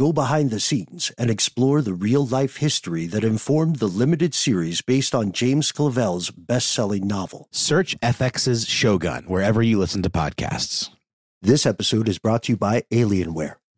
go 0.00 0.14
behind 0.14 0.50
the 0.50 0.58
scenes, 0.58 1.12
and 1.18 1.28
explore 1.30 1.82
the 1.82 1.92
real 1.92 2.24
life 2.26 2.56
history 2.56 3.04
that 3.04 3.22
informed 3.22 3.76
the 3.76 3.86
limited 3.86 4.32
series 4.32 4.80
based 4.80 5.14
on 5.14 5.30
James 5.30 5.70
Clavell's 5.72 6.30
best 6.30 6.72
selling 6.72 7.06
novel. 7.06 7.48
Search 7.50 8.00
FX's 8.00 8.66
Shogun 8.66 9.24
wherever 9.24 9.60
you 9.62 9.78
listen 9.78 10.02
to 10.02 10.08
podcasts. 10.08 10.88
This 11.42 11.66
episode 11.66 12.08
is 12.08 12.18
brought 12.18 12.44
to 12.44 12.52
you 12.52 12.56
by 12.56 12.84
Alienware. 12.90 13.59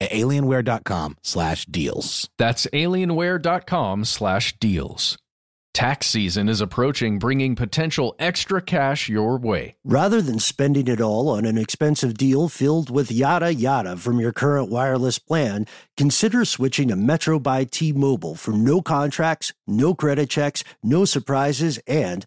at 0.00 0.10
alienware.com 0.10 1.16
slash 1.22 1.66
deals. 1.66 2.28
That's 2.38 2.66
alienware.com 2.66 4.04
slash 4.04 4.58
deals. 4.58 5.18
Tax 5.78 6.08
season 6.08 6.48
is 6.48 6.60
approaching, 6.60 7.20
bringing 7.20 7.54
potential 7.54 8.16
extra 8.18 8.60
cash 8.60 9.08
your 9.08 9.38
way. 9.38 9.76
Rather 9.84 10.20
than 10.20 10.40
spending 10.40 10.88
it 10.88 11.00
all 11.00 11.28
on 11.28 11.44
an 11.44 11.56
expensive 11.56 12.14
deal 12.14 12.48
filled 12.48 12.90
with 12.90 13.12
yada 13.12 13.54
yada 13.54 13.96
from 13.96 14.18
your 14.18 14.32
current 14.32 14.70
wireless 14.70 15.20
plan, 15.20 15.66
consider 15.96 16.44
switching 16.44 16.88
to 16.88 16.96
Metro 16.96 17.38
by 17.38 17.62
T 17.62 17.92
Mobile 17.92 18.34
for 18.34 18.50
no 18.50 18.82
contracts, 18.82 19.52
no 19.68 19.94
credit 19.94 20.28
checks, 20.28 20.64
no 20.82 21.04
surprises, 21.04 21.78
and 21.86 22.26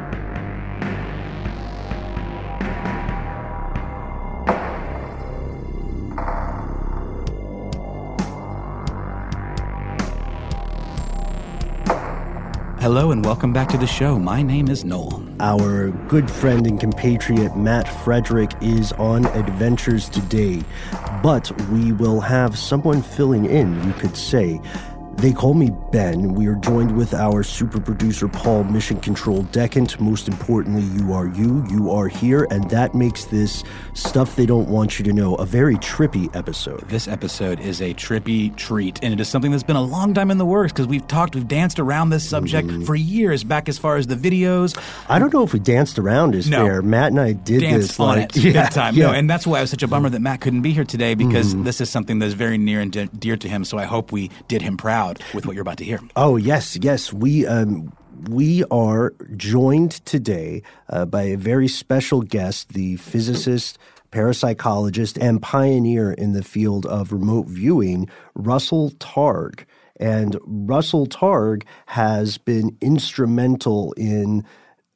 Hello 12.93 13.11
and 13.11 13.23
welcome 13.23 13.53
back 13.53 13.69
to 13.69 13.77
the 13.77 13.87
show. 13.87 14.19
My 14.19 14.41
name 14.41 14.67
is 14.67 14.83
Noel. 14.83 15.25
Our 15.39 15.91
good 16.09 16.29
friend 16.29 16.67
and 16.67 16.77
compatriot 16.77 17.55
Matt 17.55 17.87
Frederick 18.03 18.51
is 18.59 18.91
on 18.91 19.27
adventures 19.27 20.09
today, 20.09 20.61
but 21.23 21.49
we 21.69 21.93
will 21.93 22.19
have 22.19 22.57
someone 22.57 23.01
filling 23.01 23.45
in, 23.45 23.81
you 23.85 23.93
could 23.93 24.17
say. 24.17 24.59
They 25.21 25.33
call 25.33 25.53
me 25.53 25.69
Ben. 25.91 26.33
We 26.33 26.47
are 26.47 26.55
joined 26.55 26.97
with 26.97 27.13
our 27.13 27.43
super 27.43 27.79
producer 27.79 28.27
Paul 28.27 28.63
Mission 28.63 28.99
Control 28.99 29.43
Decant. 29.43 29.99
Most 30.01 30.27
importantly, 30.27 30.81
you 30.99 31.13
are 31.13 31.27
you, 31.27 31.63
you 31.69 31.91
are 31.91 32.07
here, 32.07 32.47
and 32.49 32.67
that 32.71 32.95
makes 32.95 33.25
this 33.25 33.63
stuff 33.93 34.35
they 34.35 34.47
don't 34.47 34.67
want 34.67 34.97
you 34.97 35.05
to 35.05 35.13
know 35.13 35.35
a 35.35 35.45
very 35.45 35.75
trippy 35.75 36.35
episode. 36.35 36.89
This 36.89 37.07
episode 37.07 37.59
is 37.59 37.83
a 37.83 37.93
trippy 37.93 38.55
treat, 38.55 38.97
and 39.03 39.13
it 39.13 39.19
is 39.19 39.29
something 39.29 39.51
that's 39.51 39.61
been 39.61 39.75
a 39.75 39.83
long 39.83 40.15
time 40.15 40.31
in 40.31 40.39
the 40.39 40.45
works 40.45 40.73
because 40.73 40.87
we've 40.87 41.07
talked, 41.07 41.35
we've 41.35 41.47
danced 41.47 41.79
around 41.79 42.09
this 42.09 42.27
subject 42.27 42.69
mm-hmm. 42.69 42.83
for 42.85 42.95
years, 42.95 43.43
back 43.43 43.69
as 43.69 43.77
far 43.77 43.97
as 43.97 44.07
the 44.07 44.15
videos. 44.15 44.75
I 45.07 45.19
don't 45.19 45.31
know 45.31 45.43
if 45.43 45.53
we 45.53 45.59
danced 45.59 45.99
around 45.99 46.33
is 46.33 46.49
no. 46.49 46.65
fair. 46.65 46.81
Matt 46.81 47.11
and 47.11 47.19
I 47.19 47.33
did 47.33 47.61
Danced 47.61 47.89
this 47.89 47.99
on 47.99 48.17
like 48.17 48.35
it 48.37 48.43
yeah, 48.43 48.63
big 48.63 48.71
time. 48.71 48.95
Yeah. 48.95 49.05
No, 49.05 49.13
and 49.13 49.29
that's 49.29 49.45
why 49.45 49.59
it 49.59 49.61
was 49.61 49.69
such 49.69 49.83
a 49.83 49.87
bummer 49.87 50.09
that 50.09 50.19
Matt 50.19 50.41
couldn't 50.41 50.63
be 50.63 50.73
here 50.73 50.83
today 50.83 51.13
because 51.13 51.51
Mm-hmm. 51.51 51.63
this 51.63 51.81
is 51.81 51.91
something 51.91 52.17
that's 52.17 52.33
very 52.33 52.57
near 52.57 52.81
and 52.81 52.91
de- 52.91 53.07
dear 53.07 53.35
to 53.35 53.49
him. 53.49 53.65
So 53.65 53.77
I 53.77 53.83
hope 53.83 54.11
we 54.11 54.31
did 54.47 54.61
him 54.61 54.77
proud 54.77 55.10
with 55.33 55.45
what 55.45 55.53
you're 55.53 55.61
about 55.61 55.77
to 55.77 55.85
hear. 55.85 55.99
Oh 56.15 56.37
yes, 56.37 56.77
yes. 56.81 57.11
We 57.13 57.45
um, 57.47 57.93
we 58.29 58.63
are 58.65 59.13
joined 59.35 59.91
today 60.05 60.63
uh, 60.89 61.05
by 61.05 61.23
a 61.23 61.37
very 61.37 61.67
special 61.67 62.21
guest, 62.21 62.69
the 62.69 62.97
physicist, 62.97 63.77
parapsychologist, 64.11 65.17
and 65.21 65.41
pioneer 65.41 66.11
in 66.11 66.33
the 66.33 66.43
field 66.43 66.85
of 66.85 67.11
remote 67.11 67.47
viewing, 67.47 68.09
Russell 68.35 68.91
Targ. 68.91 69.65
And 69.99 70.37
Russell 70.45 71.07
Targ 71.07 71.63
has 71.87 72.37
been 72.37 72.77
instrumental 72.81 73.93
in 73.93 74.43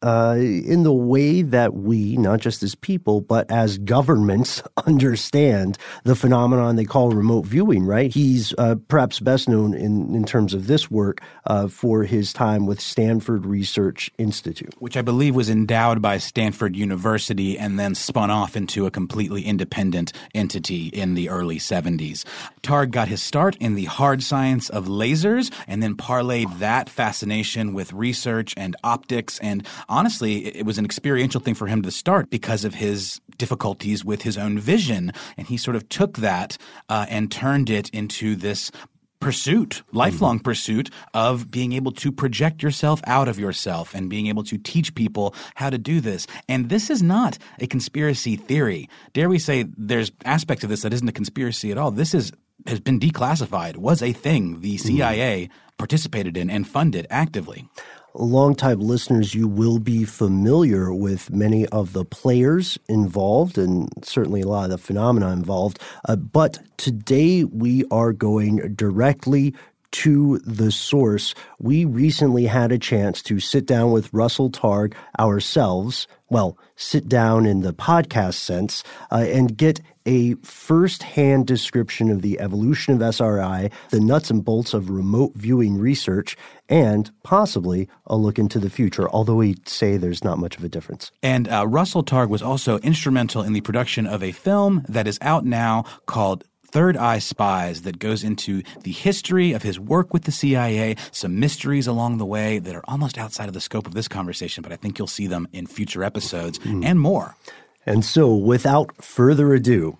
uh, 0.05 0.35
in 0.37 0.83
the 0.83 0.93
way 0.93 1.41
that 1.41 1.73
we, 1.73 2.15
not 2.17 2.39
just 2.39 2.61
as 2.61 2.75
people, 2.75 3.21
but 3.21 3.49
as 3.49 3.79
governments, 3.79 4.61
understand 4.85 5.79
the 6.03 6.15
phenomenon 6.15 6.75
they 6.75 6.85
call 6.85 7.09
remote 7.09 7.45
viewing, 7.45 7.83
right? 7.83 8.13
He's 8.13 8.53
uh, 8.59 8.75
perhaps 8.87 9.19
best 9.19 9.49
known 9.49 9.73
in, 9.73 10.13
in 10.13 10.23
terms 10.23 10.53
of 10.53 10.67
this 10.67 10.91
work 10.91 11.21
uh, 11.47 11.67
for 11.67 12.03
his 12.03 12.31
time 12.33 12.67
with 12.67 12.79
Stanford 12.79 13.47
Research 13.47 14.11
Institute. 14.19 14.75
Which 14.77 14.95
I 14.95 15.01
believe 15.01 15.33
was 15.33 15.49
endowed 15.49 16.03
by 16.03 16.19
Stanford 16.19 16.75
University 16.75 17.57
and 17.57 17.79
then 17.79 17.95
spun 17.95 18.29
off 18.29 18.55
into 18.55 18.85
a 18.85 18.91
completely 18.91 19.41
independent 19.41 20.13
entity 20.35 20.87
in 20.89 21.15
the 21.15 21.29
early 21.29 21.57
70s. 21.57 22.23
Targ 22.61 22.91
got 22.91 23.07
his 23.07 23.23
start 23.23 23.55
in 23.57 23.73
the 23.73 23.85
hard 23.85 24.21
science 24.21 24.69
of 24.69 24.85
lasers 24.85 25.51
and 25.67 25.81
then 25.81 25.95
parlayed 25.95 26.59
that 26.59 26.89
fascination 26.89 27.73
with 27.73 27.91
research 27.91 28.53
and 28.55 28.75
optics 28.83 29.39
and 29.39 29.65
honestly, 29.95 30.47
it 30.47 30.65
was 30.65 30.77
an 30.77 30.85
experiential 30.85 31.41
thing 31.41 31.55
for 31.55 31.67
him 31.67 31.81
to 31.81 31.91
start 31.91 32.29
because 32.29 32.65
of 32.65 32.75
his 32.75 33.21
difficulties 33.37 34.03
with 34.03 34.21
his 34.21 34.37
own 34.37 34.59
vision. 34.59 35.11
And 35.37 35.47
he 35.47 35.57
sort 35.57 35.75
of 35.75 35.87
took 35.89 36.17
that 36.17 36.57
uh, 36.89 37.05
and 37.09 37.31
turned 37.31 37.69
it 37.69 37.89
into 37.89 38.35
this 38.35 38.71
pursuit, 39.19 39.81
lifelong 39.91 40.39
pursuit 40.39 40.89
of 41.13 41.49
being 41.49 41.71
able 41.73 41.91
to 41.91 42.11
project 42.11 42.61
yourself 42.61 43.01
out 43.07 43.27
of 43.27 43.39
yourself 43.39 43.95
and 43.95 44.09
being 44.09 44.27
able 44.27 44.43
to 44.43 44.57
teach 44.57 44.93
people 44.93 45.33
how 45.55 45.69
to 45.69 45.77
do 45.77 45.99
this. 45.99 46.27
And 46.47 46.69
this 46.69 46.89
is 46.89 47.01
not 47.01 47.37
a 47.59 47.65
conspiracy 47.65 48.35
theory. 48.35 48.87
Dare 49.13 49.29
we 49.29 49.39
say 49.39 49.65
there's 49.77 50.11
aspects 50.25 50.63
of 50.63 50.69
this 50.69 50.83
that 50.83 50.93
isn't 50.93 51.07
a 51.07 51.13
conspiracy 51.13 51.71
at 51.71 51.77
all. 51.77 51.91
This 51.91 52.13
is 52.13 52.31
has 52.67 52.79
been 52.79 52.99
declassified, 52.99 53.77
was 53.77 54.01
a 54.01 54.11
thing 54.11 54.61
the 54.61 54.77
CIA 54.77 55.49
participated 55.77 56.37
in 56.37 56.49
and 56.49 56.67
funded 56.67 57.05
actively 57.09 57.67
longtime 58.17 58.79
listeners, 58.79 59.35
you 59.35 59.47
will 59.47 59.79
be 59.79 60.03
familiar 60.03 60.93
with 60.93 61.31
many 61.31 61.65
of 61.67 61.93
the 61.93 62.05
players 62.05 62.77
involved 62.87 63.57
and 63.57 63.89
certainly 64.03 64.41
a 64.41 64.47
lot 64.47 64.65
of 64.65 64.71
the 64.71 64.77
phenomena 64.77 65.31
involved. 65.31 65.79
Uh, 66.07 66.15
but 66.15 66.59
today 66.77 67.43
we 67.43 67.85
are 67.91 68.13
going 68.13 68.73
directly 68.75 69.53
to 69.91 70.39
the 70.39 70.73
source, 70.73 71.33
we 71.57 71.85
recently 71.85 72.45
had 72.45 72.73
a 72.73 72.77
chance 72.77 73.21
to 73.21 73.39
sit 73.39 73.65
down 73.65 73.91
with 73.91 74.13
Russell 74.13 74.49
Targ 74.49 74.93
ourselves. 75.17 76.05
Well, 76.29 76.57
sit 76.75 77.07
down 77.07 77.45
in 77.45 77.61
the 77.61 77.73
podcast 77.73 78.33
sense 78.33 78.83
uh, 79.09 79.25
and 79.27 79.55
get 79.55 79.79
a 80.05 80.35
first-hand 80.35 81.47
description 81.47 82.11
of 82.11 82.21
the 82.21 82.39
evolution 82.39 82.93
of 82.93 83.01
SRI, 83.01 83.69
the 83.89 83.99
nuts 83.99 84.29
and 84.29 84.43
bolts 84.43 84.73
of 84.73 84.89
remote 84.89 85.33
viewing 85.35 85.77
research, 85.77 86.37
and 86.69 87.11
possibly 87.23 87.87
a 88.07 88.15
look 88.15 88.39
into 88.39 88.59
the 88.59 88.69
future, 88.69 89.09
although 89.09 89.35
we 89.35 89.55
say 89.65 89.97
there's 89.97 90.23
not 90.23 90.37
much 90.37 90.57
of 90.57 90.63
a 90.63 90.69
difference. 90.69 91.11
And 91.21 91.47
uh, 91.47 91.67
Russell 91.67 92.03
Targ 92.03 92.29
was 92.29 92.41
also 92.41 92.79
instrumental 92.79 93.43
in 93.43 93.53
the 93.53 93.61
production 93.61 94.05
of 94.07 94.23
a 94.23 94.31
film 94.31 94.85
that 94.87 95.07
is 95.07 95.19
out 95.21 95.45
now 95.45 95.83
called 96.05 96.43
Third 96.75 96.97
Eye 96.97 97.19
Spies 97.19 97.83
that 97.83 97.99
goes 97.99 98.21
into 98.21 98.61
the 98.81 98.91
history 98.91 99.53
of 99.53 99.63
his 99.63 99.79
work 99.79 100.13
with 100.13 100.25
the 100.25 100.31
CIA, 100.31 100.97
some 101.11 101.39
mysteries 101.39 101.87
along 101.87 102.17
the 102.17 102.25
way 102.25 102.59
that 102.59 102.75
are 102.75 102.83
almost 102.85 103.17
outside 103.17 103.47
of 103.47 103.53
the 103.53 103.61
scope 103.61 103.87
of 103.87 103.93
this 103.93 104.09
conversation, 104.09 104.61
but 104.61 104.73
I 104.73 104.75
think 104.75 104.99
you'll 104.99 105.07
see 105.07 105.25
them 105.27 105.47
in 105.53 105.67
future 105.67 106.03
episodes 106.03 106.59
mm. 106.59 106.83
and 106.83 106.99
more. 106.99 107.37
And 107.85 108.03
so, 108.03 108.33
without 108.33 109.03
further 109.03 109.53
ado, 109.53 109.97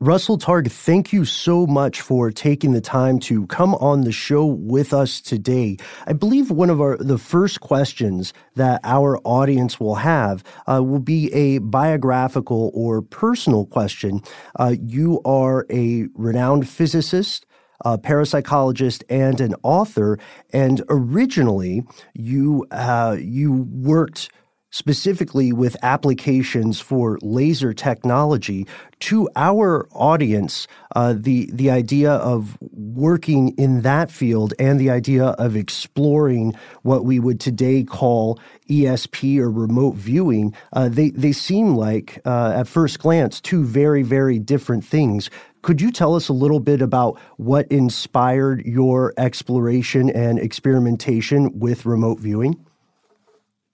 Russell 0.00 0.38
Targ, 0.38 0.70
thank 0.70 1.12
you 1.12 1.24
so 1.24 1.66
much 1.66 2.00
for 2.00 2.30
taking 2.30 2.72
the 2.72 2.80
time 2.80 3.18
to 3.20 3.46
come 3.46 3.74
on 3.76 4.02
the 4.02 4.12
show 4.12 4.44
with 4.44 4.92
us 4.92 5.20
today. 5.20 5.78
I 6.06 6.12
believe 6.12 6.50
one 6.50 6.68
of 6.68 6.80
our 6.80 6.96
the 6.98 7.16
first 7.16 7.60
questions 7.60 8.34
that 8.54 8.80
our 8.84 9.18
audience 9.24 9.80
will 9.80 9.94
have 9.94 10.44
uh, 10.66 10.82
will 10.82 10.98
be 10.98 11.32
a 11.32 11.58
biographical 11.58 12.70
or 12.74 13.02
personal 13.02 13.66
question. 13.66 14.20
Uh, 14.56 14.74
you 14.82 15.22
are 15.24 15.64
a 15.70 16.08
renowned 16.14 16.68
physicist. 16.68 17.46
A 17.84 17.98
parapsychologist 17.98 19.02
and 19.10 19.40
an 19.40 19.54
author, 19.62 20.18
and 20.54 20.82
originally 20.88 21.82
you 22.14 22.66
uh, 22.70 23.16
you 23.20 23.66
worked 23.72 24.30
specifically 24.74 25.52
with 25.52 25.76
applications 25.84 26.80
for 26.80 27.16
laser 27.22 27.72
technology 27.72 28.66
to 28.98 29.28
our 29.36 29.86
audience 29.92 30.66
uh, 30.96 31.14
the 31.16 31.48
the 31.52 31.70
idea 31.70 32.10
of 32.14 32.58
working 32.72 33.50
in 33.50 33.82
that 33.82 34.10
field 34.10 34.52
and 34.58 34.80
the 34.80 34.90
idea 34.90 35.26
of 35.38 35.54
exploring 35.54 36.52
what 36.82 37.04
we 37.04 37.20
would 37.20 37.38
today 37.38 37.84
call 37.84 38.36
ESP 38.68 39.38
or 39.38 39.48
remote 39.48 39.94
viewing 39.94 40.52
uh, 40.72 40.88
they 40.88 41.10
they 41.10 41.30
seem 41.30 41.76
like 41.76 42.20
uh, 42.24 42.52
at 42.56 42.66
first 42.66 42.98
glance 42.98 43.40
two 43.40 43.62
very 43.62 44.02
very 44.02 44.40
different 44.40 44.84
things 44.84 45.30
could 45.62 45.80
you 45.80 45.92
tell 45.92 46.16
us 46.16 46.28
a 46.28 46.32
little 46.32 46.60
bit 46.60 46.82
about 46.82 47.16
what 47.36 47.68
inspired 47.68 48.66
your 48.66 49.14
exploration 49.18 50.10
and 50.10 50.38
experimentation 50.38 51.58
with 51.58 51.86
remote 51.86 52.20
viewing? 52.20 52.62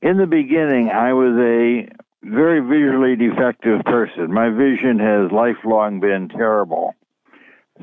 In 0.02 0.16
the 0.16 0.26
beginning, 0.26 0.90
I 0.90 1.12
was 1.12 1.36
a 1.36 1.88
very 2.22 2.60
visually 2.60 3.16
defective 3.16 3.84
person. 3.84 4.32
My 4.32 4.50
vision 4.50 4.98
has 4.98 5.32
lifelong 5.32 6.00
been 6.00 6.28
terrible. 6.28 6.94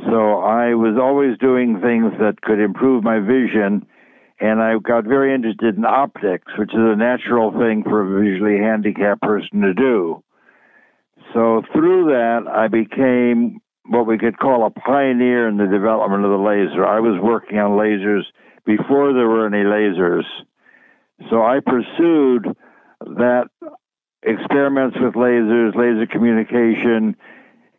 So 0.06 0.40
I 0.40 0.76
was 0.76 0.98
always 1.02 1.38
doing 1.40 1.82
things 1.82 2.14
that 2.20 2.42
could 2.42 2.60
improve 2.60 3.04
my 3.04 3.20
vision, 3.20 3.86
and 4.40 4.62
I 4.62 4.78
got 4.78 5.06
very 5.06 5.34
interested 5.34 5.76
in 5.76 5.86
optics, 5.86 6.52
which 6.58 6.70
is 6.70 6.80
a 6.80 6.96
natural 6.96 7.52
thing 7.52 7.84
for 7.84 8.02
a 8.02 8.22
visually 8.22 8.60
handicapped 8.60 9.22
person 9.22 9.62
to 9.62 9.74
do. 9.74 10.24
So 11.34 11.64
through 11.74 12.06
that, 12.06 12.46
I 12.48 12.68
became 12.68 13.60
what 13.86 14.06
we 14.06 14.18
could 14.18 14.38
call 14.38 14.66
a 14.66 14.70
pioneer 14.70 15.48
in 15.48 15.58
the 15.58 15.66
development 15.66 16.26
of 16.26 16.32
the 16.32 16.38
laser. 16.38 16.86
I 16.86 17.00
was 17.00 17.20
working 17.22 17.58
on 17.58 17.72
lasers 17.72 18.24
before 18.66 19.14
there 19.14 19.28
were 19.28 19.48
any 19.48 19.64
lasers. 19.64 20.26
So 21.30 21.44
I 21.44 21.60
pursued 21.60 22.48
that 23.02 23.50
experiments 24.24 24.98
with 25.00 25.14
lasers, 25.14 25.76
laser 25.76 26.06
communication, 26.06 27.16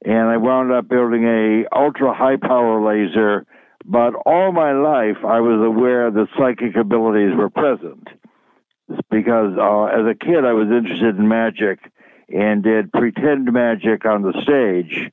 and 0.04 0.28
I 0.28 0.36
wound 0.36 0.72
up 0.72 0.88
building 0.88 1.24
a 1.24 1.66
ultra 1.76 2.14
high 2.14 2.36
power 2.36 2.80
laser. 2.84 3.46
But 3.84 4.14
all 4.26 4.52
my 4.52 4.72
life, 4.72 5.24
I 5.24 5.40
was 5.40 5.64
aware 5.64 6.10
that 6.10 6.28
psychic 6.36 6.76
abilities 6.76 7.34
were 7.36 7.50
present 7.50 8.08
because 9.10 9.56
uh, 9.58 9.84
as 9.84 10.06
a 10.06 10.14
kid, 10.14 10.44
I 10.44 10.52
was 10.52 10.68
interested 10.68 11.16
in 11.16 11.28
magic 11.28 11.78
and 12.28 12.62
did 12.62 12.92
pretend 12.92 13.52
magic 13.52 14.04
on 14.04 14.22
the 14.22 14.32
stage. 14.42 15.10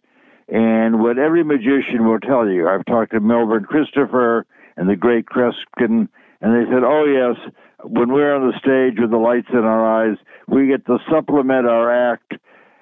And 0.47 1.01
what 1.01 1.17
every 1.17 1.43
magician 1.43 2.05
will 2.05 2.19
tell 2.19 2.47
you, 2.47 2.67
I've 2.67 2.85
talked 2.85 3.11
to 3.11 3.19
Milbourne 3.19 3.65
Christopher 3.65 4.45
and 4.77 4.89
the 4.89 4.95
great 4.95 5.25
Kreskin, 5.25 6.07
and 6.41 6.53
they 6.53 6.69
said, 6.69 6.83
"Oh 6.83 7.05
yes, 7.05 7.37
when 7.83 8.11
we're 8.11 8.35
on 8.35 8.47
the 8.51 8.57
stage 8.59 8.99
with 8.99 9.11
the 9.11 9.17
lights 9.17 9.49
in 9.51 9.59
our 9.59 9.85
eyes, 9.85 10.17
we 10.47 10.67
get 10.67 10.85
to 10.85 10.97
supplement 11.09 11.67
our 11.67 12.13
act 12.13 12.33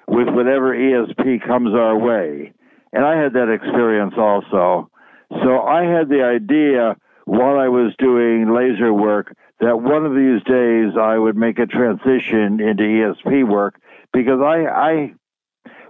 with 0.06 0.28
whatever 0.28 0.74
ESP 0.74 1.46
comes 1.46 1.74
our 1.74 1.98
way. 1.98 2.52
And 2.92 3.04
I 3.04 3.20
had 3.20 3.32
that 3.32 3.52
experience 3.52 4.14
also. 4.16 4.90
So 5.42 5.62
I 5.62 5.84
had 5.84 6.08
the 6.08 6.22
idea 6.22 6.96
while 7.24 7.58
I 7.58 7.68
was 7.68 7.94
doing 7.98 8.54
laser 8.54 8.92
work 8.92 9.34
that 9.60 9.80
one 9.80 10.04
of 10.04 10.14
these 10.14 10.42
days 10.44 10.96
I 11.00 11.16
would 11.18 11.36
make 11.36 11.58
a 11.58 11.66
transition 11.66 12.60
into 12.60 12.82
ESP 12.82 13.48
work 13.48 13.80
because 14.12 14.40
I, 14.40 14.66
I 14.66 15.14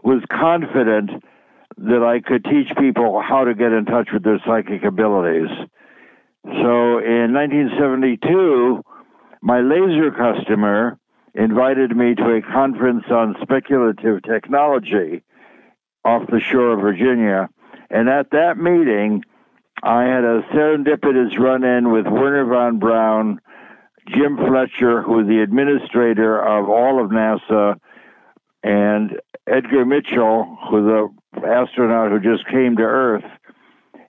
was 0.02 0.22
confident 0.30 1.10
that 1.76 2.02
I 2.02 2.20
could 2.20 2.44
teach 2.44 2.68
people 2.78 3.20
how 3.20 3.44
to 3.44 3.54
get 3.54 3.72
in 3.72 3.84
touch 3.84 4.10
with 4.12 4.22
their 4.22 4.40
psychic 4.46 4.84
abilities. 4.84 5.48
So 6.44 6.98
in 6.98 7.32
1972, 7.32 8.82
my 9.44 9.60
laser 9.60 10.10
customer 10.10 10.98
invited 11.34 11.94
me 11.94 12.14
to 12.14 12.36
a 12.36 12.40
conference 12.40 13.04
on 13.10 13.36
speculative 13.42 14.22
technology 14.22 15.22
off 16.02 16.22
the 16.30 16.40
shore 16.40 16.72
of 16.72 16.80
Virginia. 16.80 17.50
And 17.90 18.08
at 18.08 18.30
that 18.30 18.56
meeting, 18.56 19.22
I 19.82 20.04
had 20.04 20.24
a 20.24 20.40
serendipitous 20.50 21.38
run 21.38 21.62
in 21.62 21.92
with 21.92 22.06
Wernher 22.06 22.46
von 22.46 22.78
Braun, 22.78 23.38
Jim 24.08 24.38
Fletcher, 24.38 25.02
who 25.02 25.12
was 25.12 25.26
the 25.26 25.42
administrator 25.42 26.40
of 26.40 26.70
all 26.70 27.04
of 27.04 27.10
NASA, 27.10 27.78
and 28.62 29.20
Edgar 29.46 29.84
Mitchell, 29.84 30.56
who's 30.70 30.90
an 30.90 31.44
astronaut 31.44 32.12
who 32.12 32.18
just 32.18 32.48
came 32.48 32.76
to 32.76 32.82
Earth. 32.82 33.24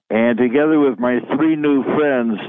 And 0.09 0.37
together 0.37 0.79
with 0.79 0.97
my 0.97 1.19
three 1.35 1.57
new 1.57 1.83
friends, 1.83 2.39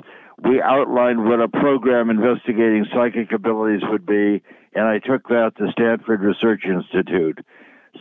we 0.45 0.61
outlined 0.61 1.25
what 1.25 1.41
a 1.41 1.49
program 1.49 2.11
investigating 2.11 2.87
psychic 2.93 3.33
abilities 3.33 3.83
would 3.91 4.05
be, 4.05 4.43
and 4.75 4.85
I 4.87 4.99
took 4.99 5.29
that 5.29 5.53
to 5.59 5.71
Stanford 5.73 6.21
Research 6.21 6.65
Institute. 6.67 7.39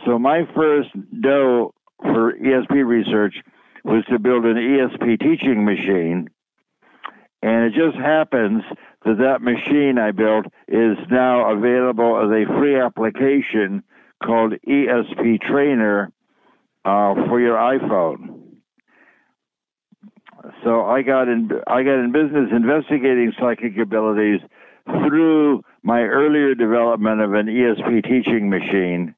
So 0.04 0.18
my 0.18 0.42
first 0.54 0.90
dough 1.20 1.72
for 2.00 2.34
ESP 2.34 2.86
research 2.86 3.34
was 3.84 4.04
to 4.10 4.18
build 4.18 4.44
an 4.44 4.56
ESP 4.56 5.20
teaching 5.20 5.64
machine. 5.64 6.28
And 7.42 7.64
it 7.64 7.74
just 7.74 7.96
happens 7.96 8.62
that 9.04 9.18
that 9.18 9.40
machine 9.40 9.98
I 9.98 10.10
built 10.10 10.46
is 10.68 10.96
now 11.10 11.50
available 11.52 12.18
as 12.18 12.30
a 12.30 12.58
free 12.58 12.78
application 12.78 13.82
called 14.22 14.54
ESP 14.66 15.40
Trainer 15.42 16.12
uh, 16.84 17.14
for 17.28 17.40
your 17.40 17.56
iPhone. 17.56 18.35
So 20.64 20.84
I 20.84 21.02
got 21.02 21.28
in 21.28 21.50
I 21.66 21.82
got 21.82 21.98
in 21.98 22.12
business 22.12 22.50
investigating 22.52 23.32
psychic 23.38 23.76
abilities 23.78 24.40
through 24.84 25.62
my 25.82 26.02
earlier 26.02 26.54
development 26.54 27.20
of 27.20 27.34
an 27.34 27.46
ESP 27.46 28.04
teaching 28.04 28.48
machine, 28.48 29.14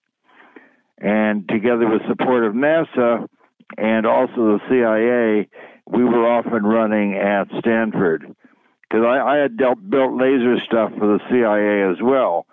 and 0.98 1.46
together 1.48 1.88
with 1.88 2.02
support 2.08 2.44
of 2.44 2.54
NASA 2.54 3.28
and 3.76 4.06
also 4.06 4.58
the 4.58 4.60
CIA, 4.68 5.48
we 5.86 6.04
were 6.04 6.26
off 6.26 6.46
and 6.46 6.68
running 6.68 7.14
at 7.14 7.48
Stanford 7.58 8.34
because 8.82 9.04
I, 9.04 9.18
I, 9.20 9.36
had 9.36 9.58
dealt, 9.58 9.78
built 9.90 10.18
laser 10.18 10.56
stuff 10.64 10.90
for 10.98 11.06
the 11.06 11.20
CIA 11.30 11.90
as 11.90 12.02
well. 12.02 12.46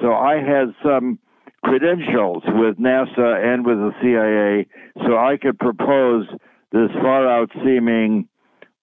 So 0.00 0.12
I 0.12 0.36
had 0.36 0.74
some 0.84 1.18
credentials 1.64 2.42
with 2.46 2.78
NASA 2.78 3.42
and 3.44 3.66
with 3.66 3.78
the 3.78 3.92
CIA, 4.00 4.66
so 5.04 5.18
I 5.18 5.36
could 5.36 5.58
propose 5.58 6.26
this 6.72 6.90
far 7.00 7.28
out 7.28 7.50
seeming 7.64 8.28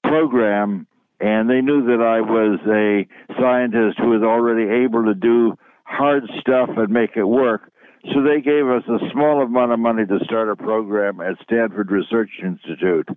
program, 0.03 0.88
and 1.19 1.50
they 1.50 1.62
knew 1.62 1.86
that 1.86 2.01
I 2.01 2.22
was 2.22 2.60
a 2.67 3.08
scientist 3.39 4.00
who 4.00 4.10
was 4.10 4.24
already 4.24 4.84
able 4.86 5.05
to 5.05 5.13
do 5.13 5.58
hard 5.84 6.24
stuff 6.39 6.69
and 6.77 6.89
make 6.89 7.12
it 7.15 7.25
work. 7.25 7.72
So 8.13 8.22
they 8.24 8.41
gave 8.41 8.67
us 8.67 8.84
a 8.88 9.12
small 9.12 9.41
amount 9.41 9.74
of 9.74 9.79
money 9.79 10.05
to 10.05 10.19
start 10.24 10.50
a 10.50 10.55
program 10.55 11.19
at 11.19 11.36
Stanford 11.43 11.91
Research 11.91 12.29
Institute. 12.41 13.10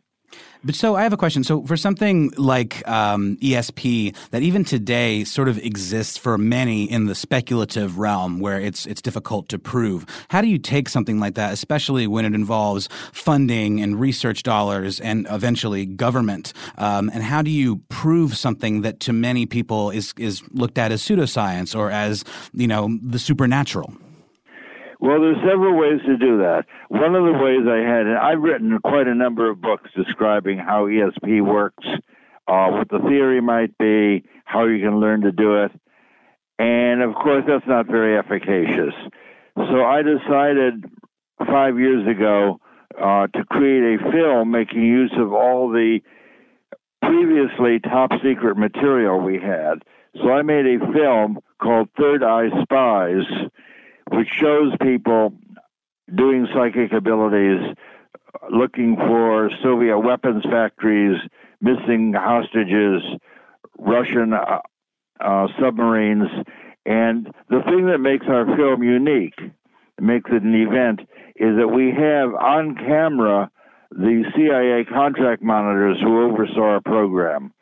But 0.65 0.77
so 0.77 0.95
I 0.95 1.03
have 1.03 1.13
a 1.13 1.17
question. 1.17 1.43
So 1.43 1.65
for 1.65 1.77
something 1.77 2.31
like 2.37 2.87
um, 2.89 3.37
ESP 3.39 4.15
that 4.31 4.43
even 4.43 4.65
today 4.65 5.25
sort 5.25 5.49
of 5.49 5.59
exists 5.59 6.17
for 6.17 6.39
many 6.39 6.85
in 6.85 7.07
the 7.07 7.17
speculative 7.17 7.99
realm 7.99 8.39
where 8.39 8.61
it's 8.61 8.87
it's 8.87 9.03
difficult 9.03 9.49
to 9.49 9.59
prove, 9.59 10.07
how 10.29 10.41
do 10.41 10.47
you 10.47 10.59
take 10.59 10.89
something 10.89 11.19
like 11.19 11.35
that, 11.35 11.53
especially 11.53 12.07
when 12.07 12.25
it 12.25 12.33
involves 12.33 12.89
funding 13.13 13.81
and 13.81 13.99
research 13.99 14.45
dollars 14.45 15.01
and 15.01 15.27
eventually 15.31 15.85
government? 15.85 16.53
Um, 16.79 17.11
and 17.13 17.25
how 17.25 17.43
do 17.43 17.51
you 17.51 17.77
prove 17.89 18.37
something 18.37 18.83
that 18.83 19.01
to 19.01 19.13
many 19.13 19.47
people 19.47 19.91
is 19.91 20.15
is 20.17 20.43
looked 20.53 20.79
at 20.79 20.93
as 20.93 21.03
pseudoscience 21.03 21.77
or 21.77 21.91
as 21.91 22.25
you 22.53 22.69
know 22.69 22.99
the 23.03 23.19
supernatural? 23.19 23.93
Well, 25.03 25.21
there's 25.21 25.39
several 25.39 25.77
ways 25.77 26.01
to 26.07 26.17
do 26.17 26.39
that. 26.39 26.67
One 26.87 27.17
of 27.17 27.25
the 27.25 27.33
ways 27.33 27.67
I 27.67 27.79
had, 27.79 28.07
I've 28.07 28.41
written 28.41 28.79
quite 28.85 29.09
a 29.09 29.15
number 29.17 29.51
of 29.51 29.61
books 29.61 29.91
describing 29.97 30.59
how 30.59 30.87
ESP 30.87 31.45
works, 31.45 31.85
uh, 32.47 32.69
what 32.69 32.89
the 32.89 33.01
theory 33.01 33.41
might 33.41 33.77
be, 33.79 34.23
how 34.45 34.67
you 34.67 34.79
can 34.79 35.01
learn 35.01 35.23
to 35.23 35.33
do 35.33 35.65
it. 35.65 35.73
And 36.61 37.03
of 37.03 37.17
course, 37.17 37.43
that's 37.49 37.67
not 37.67 37.89
very 37.89 38.17
efficacious. 38.17 38.95
So 39.57 39.83
I 39.85 40.03
decided 40.03 40.85
five 41.49 41.81
years 41.81 42.07
ago 42.07 42.61
uh, 42.97 43.27
to 43.27 43.45
create 43.47 43.99
a 44.01 44.13
film 44.13 44.53
making 44.53 44.85
use 44.85 45.13
of 45.19 45.33
all 45.33 45.69
the 45.69 45.99
previously 47.03 47.81
top 47.81 48.13
secret 48.23 48.57
material 48.57 49.19
we 49.19 49.41
had. 49.41 49.83
So 50.23 50.31
I 50.31 50.43
made 50.43 50.67
a 50.67 50.93
film 50.93 51.41
called 51.61 51.89
Third 51.99 52.23
Eye 52.23 52.51
Spies 52.63 53.25
which 54.13 54.29
shows 54.29 54.73
people 54.81 55.33
doing 56.15 56.47
psychic 56.55 56.93
abilities, 56.93 57.75
looking 58.51 58.97
for 58.97 59.51
Soviet 59.63 59.99
weapons 59.99 60.45
factories, 60.45 61.19
missing 61.61 62.13
hostages, 62.15 63.03
Russian 63.79 64.35
uh, 64.35 64.59
uh, 65.21 65.47
submarines. 65.61 66.29
And 66.85 67.29
the 67.49 67.63
thing 67.65 67.87
that 67.87 67.99
makes 67.99 68.27
our 68.29 68.45
film 68.57 68.83
unique, 68.83 69.39
makes 70.01 70.31
it 70.31 70.43
an 70.43 70.55
event, 70.55 71.01
is 71.37 71.57
that 71.57 71.69
we 71.69 71.91
have 71.93 72.35
on 72.35 72.75
camera 72.75 73.51
the 73.91 74.25
CIA 74.35 74.85
contract 74.85 75.43
monitors 75.43 75.99
who 76.01 76.23
oversaw 76.23 76.75
our 76.75 76.81
program. 76.81 77.53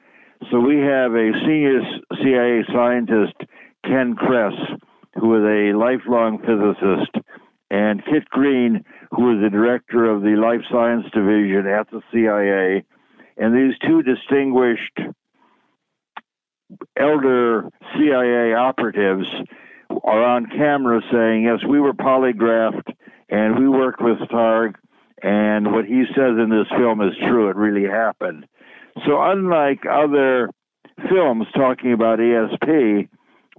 So 0.51 0.59
we 0.59 0.79
have 0.79 1.13
a 1.13 1.33
senior 1.45 1.83
CIA 2.23 2.65
scientist, 2.73 3.35
Ken 3.85 4.15
Kress, 4.15 4.55
who 5.15 5.37
is 5.37 5.43
a 5.43 5.77
lifelong 5.77 6.39
physicist, 6.39 7.27
and 7.71 8.05
Kit 8.05 8.29
Green, 8.31 8.85
who 9.11 9.37
is 9.37 9.43
the 9.43 9.51
director 9.51 10.11
of 10.11 10.23
the 10.23 10.37
Life 10.37 10.63
Science 10.71 11.07
Division 11.13 11.67
at 11.67 11.91
the 11.91 12.03
CIA. 12.13 12.85
And 13.37 13.55
these 13.55 13.79
two 13.87 14.03
distinguished 14.03 14.99
elder 16.99 17.69
CIA 17.95 18.55
operatives 18.55 19.27
are 20.05 20.23
on 20.23 20.47
camera 20.47 21.01
saying, 21.13 21.45
Yes, 21.45 21.61
we 21.69 21.81
were 21.81 21.93
polygraphed 21.93 22.93
and 23.29 23.59
we 23.59 23.69
worked 23.69 24.03
with 24.03 24.19
Targ, 24.29 24.75
and 25.23 25.73
what 25.73 25.85
he 25.85 26.05
says 26.15 26.37
in 26.39 26.51
this 26.51 26.67
film 26.77 27.01
is 27.01 27.17
true. 27.19 27.49
It 27.49 27.57
really 27.57 27.89
happened. 27.89 28.47
So, 29.07 29.21
unlike 29.21 29.85
other 29.91 30.51
films 31.09 31.47
talking 31.55 31.93
about 31.93 32.19
ESP, 32.19 33.09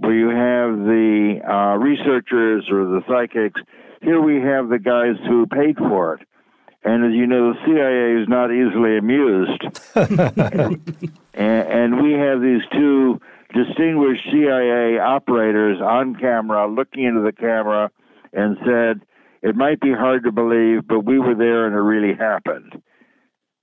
where 0.01 0.13
you 0.13 0.29
have 0.29 0.77
the 0.85 1.39
uh, 1.47 1.77
researchers 1.77 2.65
or 2.69 2.85
the 2.85 3.01
psychics. 3.07 3.61
Here 4.01 4.19
we 4.19 4.41
have 4.41 4.69
the 4.69 4.79
guys 4.79 5.15
who 5.27 5.45
paid 5.45 5.77
for 5.77 6.15
it. 6.15 6.27
And 6.83 7.05
as 7.05 7.13
you 7.13 7.27
know, 7.27 7.53
the 7.53 7.59
CIA 7.65 8.21
is 8.21 8.27
not 8.27 8.49
easily 8.51 8.97
amused. 8.97 9.61
and, 11.35 11.67
and 11.67 12.01
we 12.01 12.13
have 12.13 12.41
these 12.41 12.63
two 12.71 13.21
distinguished 13.53 14.23
CIA 14.31 14.97
operators 14.97 15.79
on 15.79 16.15
camera 16.15 16.67
looking 16.67 17.03
into 17.03 17.21
the 17.21 17.33
camera 17.33 17.91
and 18.33 18.57
said, 18.65 19.05
it 19.43 19.55
might 19.55 19.79
be 19.79 19.91
hard 19.91 20.23
to 20.23 20.31
believe, 20.31 20.87
but 20.87 21.05
we 21.05 21.19
were 21.19 21.35
there 21.35 21.67
and 21.67 21.75
it 21.75 21.79
really 21.79 22.15
happened. 22.15 22.81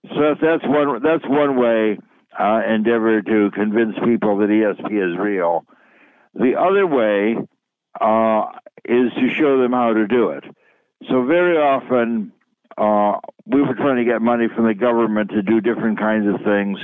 So 0.05 0.35
that's 0.41 0.63
one 0.65 1.03
that's 1.03 1.25
one 1.29 1.57
way 1.59 1.99
uh, 2.39 2.61
endeavor 2.69 3.21
to 3.21 3.51
convince 3.53 3.95
people 4.05 4.39
that 4.39 4.49
ESP 4.49 4.87
is 4.87 5.19
real. 5.19 5.65
The 6.39 6.55
other 6.55 6.87
way 6.87 7.37
uh, 8.01 8.47
is 8.85 9.13
to 9.13 9.29
show 9.35 9.61
them 9.61 9.73
how 9.73 9.93
to 9.93 10.07
do 10.07 10.31
it. 10.31 10.45
So 11.09 11.25
very 11.25 11.57
often, 11.57 12.33
uh, 12.77 13.19
we 13.45 13.61
were 13.61 13.75
trying 13.75 13.97
to 13.97 14.05
get 14.05 14.23
money 14.23 14.47
from 14.55 14.67
the 14.67 14.75
government 14.75 15.31
to 15.31 15.43
do 15.43 15.61
different 15.61 15.99
kinds 15.99 16.33
of 16.33 16.41
things, 16.43 16.79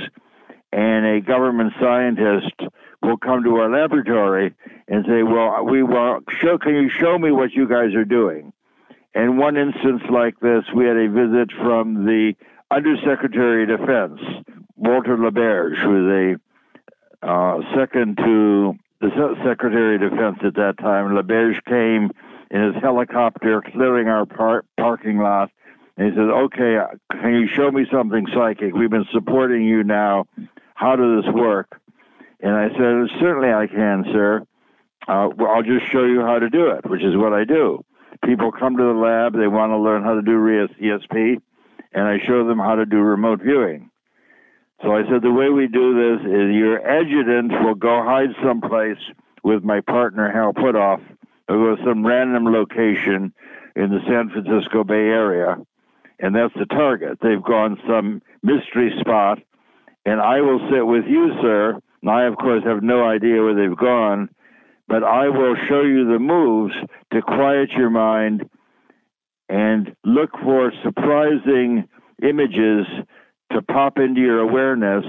and 0.73 1.05
a 1.05 1.21
government 1.21 1.73
scientist 1.79 2.53
will 3.01 3.17
come 3.17 3.43
to 3.43 3.55
our 3.57 3.69
laboratory 3.69 4.53
and 4.89 5.05
say, 5.05 5.23
"Well, 5.23 5.63
we 5.63 5.83
want 5.83 6.25
show. 6.41 6.57
Can 6.57 6.75
you 6.75 6.89
show 6.89 7.17
me 7.17 7.31
what 7.31 7.53
you 7.53 7.65
guys 7.67 7.95
are 7.95 8.05
doing?" 8.05 8.51
And 9.13 9.37
one 9.37 9.55
instance 9.55 10.01
like 10.09 10.37
this, 10.41 10.65
we 10.75 10.85
had 10.85 10.97
a 10.97 11.07
visit 11.07 11.51
from 11.53 12.05
the 12.05 12.35
Undersecretary 12.71 13.63
of 13.63 13.79
Defense, 13.79 14.19
Walter 14.75 15.15
LaBerge, 15.15 15.77
who 15.77 15.93
is 16.03 16.39
a 17.23 17.25
uh, 17.25 17.61
second 17.73 18.17
to 18.17 18.77
the 19.09 19.35
Secretary 19.43 19.95
of 19.95 20.01
Defense 20.01 20.39
at 20.43 20.55
that 20.55 20.77
time, 20.79 21.11
LaBerge 21.11 21.63
came 21.65 22.11
in 22.51 22.73
his 22.73 22.81
helicopter 22.81 23.61
clearing 23.61 24.07
our 24.07 24.25
par- 24.25 24.65
parking 24.77 25.17
lot. 25.17 25.51
And 25.97 26.09
he 26.09 26.15
said, 26.15 26.29
Okay, 26.29 26.77
can 27.11 27.33
you 27.33 27.47
show 27.47 27.71
me 27.71 27.85
something 27.91 28.27
psychic? 28.33 28.73
We've 28.73 28.89
been 28.89 29.07
supporting 29.11 29.63
you 29.63 29.83
now. 29.83 30.25
How 30.73 30.95
does 30.95 31.23
this 31.23 31.33
work? 31.33 31.79
And 32.41 32.53
I 32.53 32.69
said, 32.69 33.19
Certainly 33.19 33.53
I 33.53 33.67
can, 33.67 34.05
sir. 34.11 34.45
Uh, 35.07 35.29
I'll 35.39 35.63
just 35.63 35.85
show 35.91 36.03
you 36.03 36.21
how 36.21 36.39
to 36.39 36.49
do 36.49 36.67
it, 36.71 36.89
which 36.89 37.03
is 37.03 37.15
what 37.15 37.33
I 37.33 37.43
do. 37.45 37.83
People 38.23 38.51
come 38.51 38.77
to 38.77 38.83
the 38.83 38.93
lab, 38.93 39.33
they 39.33 39.47
want 39.47 39.71
to 39.71 39.77
learn 39.77 40.03
how 40.03 40.15
to 40.15 40.21
do 40.21 40.39
ESP, 40.81 41.37
and 41.93 42.07
I 42.07 42.17
show 42.25 42.47
them 42.47 42.57
how 42.57 42.75
to 42.75 42.85
do 42.85 42.97
remote 42.97 43.41
viewing. 43.41 43.91
So 44.85 44.95
I 44.95 45.01
said, 45.09 45.23
the 45.23 45.31
way 45.31 45.49
we 45.49 45.65
do 45.65 45.95
this 45.95 46.27
is 46.27 46.53
your 46.53 46.79
adjutant 46.87 47.51
will 47.63 47.73
go 47.73 48.03
hide 48.03 48.29
someplace 48.43 48.99
with 49.43 49.63
my 49.63 49.81
partner, 49.81 50.31
Hal 50.31 50.53
Puthoff. 50.53 51.01
Go 51.47 51.75
to 51.75 51.83
some 51.83 52.05
random 52.05 52.45
location 52.45 53.33
in 53.75 53.89
the 53.89 53.99
San 54.07 54.29
Francisco 54.29 54.83
Bay 54.83 55.09
Area, 55.09 55.57
and 56.19 56.35
that's 56.35 56.53
the 56.53 56.67
target. 56.67 57.17
They've 57.19 57.41
gone 57.41 57.81
some 57.87 58.21
mystery 58.43 58.93
spot, 58.99 59.39
and 60.05 60.21
I 60.21 60.41
will 60.41 60.59
sit 60.71 60.85
with 60.85 61.05
you, 61.07 61.31
sir. 61.41 61.79
And 62.03 62.11
I, 62.11 62.25
of 62.25 62.35
course, 62.37 62.63
have 62.63 62.83
no 62.83 63.03
idea 63.03 63.41
where 63.41 63.55
they've 63.55 63.75
gone, 63.75 64.29
but 64.87 65.03
I 65.03 65.29
will 65.29 65.55
show 65.67 65.81
you 65.81 66.05
the 66.05 66.19
moves 66.19 66.75
to 67.11 67.23
quiet 67.23 67.71
your 67.71 67.89
mind 67.89 68.47
and 69.49 69.95
look 70.03 70.29
for 70.43 70.71
surprising 70.83 71.87
images 72.21 72.85
to 73.51 73.61
pop 73.61 73.97
into 73.97 74.21
your 74.21 74.39
awareness, 74.39 75.05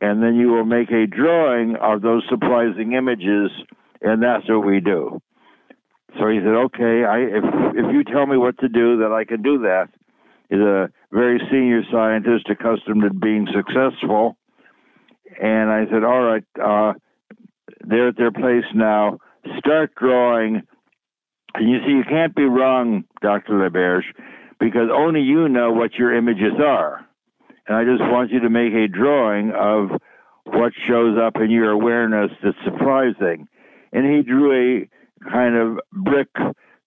and 0.00 0.22
then 0.22 0.34
you 0.36 0.48
will 0.48 0.64
make 0.64 0.90
a 0.90 1.06
drawing 1.06 1.76
of 1.76 2.02
those 2.02 2.22
surprising 2.28 2.92
images, 2.92 3.50
and 4.02 4.22
that's 4.22 4.48
what 4.48 4.66
we 4.66 4.80
do. 4.80 5.20
So 6.18 6.28
he 6.28 6.38
said, 6.38 6.54
"Okay, 6.54 7.04
I, 7.04 7.18
if 7.18 7.44
if 7.74 7.92
you 7.92 8.04
tell 8.04 8.26
me 8.26 8.36
what 8.36 8.58
to 8.58 8.68
do, 8.68 8.98
then 8.98 9.12
I 9.12 9.24
can 9.24 9.42
do 9.42 9.58
that." 9.58 9.88
He's 10.48 10.60
a 10.60 10.90
very 11.10 11.40
senior 11.50 11.82
scientist, 11.90 12.48
accustomed 12.50 13.02
to 13.02 13.10
being 13.10 13.48
successful, 13.52 14.36
and 15.40 15.70
I 15.70 15.86
said, 15.86 16.04
"All 16.04 16.22
right, 16.22 16.44
uh, 16.62 16.94
they're 17.80 18.08
at 18.08 18.16
their 18.16 18.32
place 18.32 18.66
now. 18.74 19.18
Start 19.58 19.94
drawing." 19.96 20.62
And 21.56 21.70
you 21.70 21.78
see, 21.86 21.92
you 21.92 22.04
can't 22.04 22.34
be 22.34 22.44
wrong, 22.44 23.04
Dr. 23.22 23.52
LaBerge, 23.52 24.02
because 24.58 24.90
only 24.92 25.20
you 25.20 25.48
know 25.48 25.72
what 25.72 25.94
your 25.94 26.12
images 26.12 26.54
are 26.60 27.06
and 27.66 27.76
I 27.76 27.84
just 27.84 28.02
want 28.10 28.30
you 28.30 28.40
to 28.40 28.50
make 28.50 28.72
a 28.74 28.88
drawing 28.88 29.52
of 29.52 29.90
what 30.44 30.72
shows 30.86 31.18
up 31.18 31.36
in 31.36 31.50
your 31.50 31.70
awareness 31.70 32.30
that's 32.42 32.56
surprising. 32.64 33.48
And 33.92 34.04
he 34.04 34.22
drew 34.22 34.82
a 34.82 35.30
kind 35.30 35.56
of 35.56 35.80
brick 35.92 36.28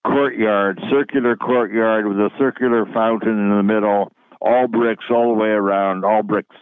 courtyard, 0.06 0.80
circular 0.90 1.36
courtyard 1.36 2.08
with 2.08 2.18
a 2.18 2.30
circular 2.38 2.86
fountain 2.94 3.40
in 3.40 3.58
the 3.58 3.64
middle, 3.64 4.12
all 4.40 4.68
bricks 4.68 5.06
all 5.10 5.34
the 5.34 5.42
way 5.42 5.50
around, 5.50 6.06
all 6.06 6.24
bricks, 6.24 6.56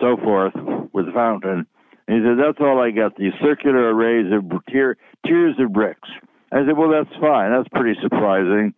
so 0.00 0.16
forth, 0.16 0.54
with 0.92 1.08
a 1.08 1.12
fountain. 1.12 1.66
And 2.06 2.16
he 2.16 2.28
said, 2.28 2.38
That's 2.38 2.58
all 2.60 2.80
I 2.80 2.90
got, 2.90 3.16
these 3.16 3.32
circular 3.40 3.94
arrays 3.94 4.32
of 4.32 4.64
tier, 4.66 4.96
tiers 5.26 5.54
of 5.58 5.72
bricks. 5.72 6.08
I 6.50 6.66
said, 6.66 6.76
Well, 6.76 6.90
that's 6.90 7.14
fine. 7.20 7.52
That's 7.52 7.68
pretty 7.68 7.98
surprising. 8.02 8.74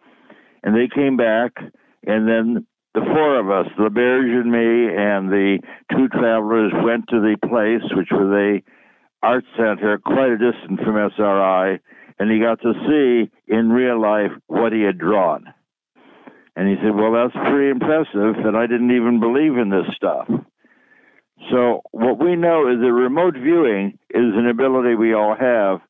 And 0.63 0.75
they 0.75 0.89
came 0.95 1.17
back, 1.17 1.53
and 2.07 2.29
then 2.29 2.67
the 2.95 3.01
four 3.01 3.39
of 3.39 3.51
us, 3.51 3.71
LaBerge 3.79 4.41
and 4.41 4.51
me, 4.51 4.95
and 4.97 5.31
the 5.31 5.59
two 5.93 6.09
travelers 6.09 6.73
went 6.83 7.09
to 7.09 7.21
the 7.21 7.37
place, 7.49 7.89
which 7.95 8.09
was 8.11 8.31
a 8.33 8.63
art 9.25 9.45
center 9.57 9.99
quite 9.99 10.31
a 10.31 10.39
distance 10.39 10.81
from 10.83 10.97
SRI, 10.97 11.79
and 12.19 12.31
he 12.31 12.41
got 12.41 12.61
to 12.63 12.73
see 12.89 13.31
in 13.47 13.71
real 13.71 14.01
life 14.01 14.33
what 14.47 14.73
he 14.73 14.83
had 14.83 14.99
drawn. 14.99 15.53
And 16.57 16.69
he 16.69 16.77
said, 16.83 16.95
Well, 16.95 17.13
that's 17.13 17.49
pretty 17.49 17.71
impressive, 17.71 18.45
and 18.45 18.57
I 18.57 18.67
didn't 18.67 18.91
even 18.91 19.21
believe 19.21 19.57
in 19.57 19.71
this 19.71 19.87
stuff. 19.95 20.29
So, 21.51 21.83
what 21.93 22.19
we 22.19 22.37
know 22.37 22.69
is 22.69 22.81
that 22.81 22.93
remote 22.93 23.35
viewing 23.35 23.99
is 24.11 24.35
an 24.35 24.49
ability 24.49 24.95
we 24.95 25.15
all 25.15 25.35
have 25.35 25.81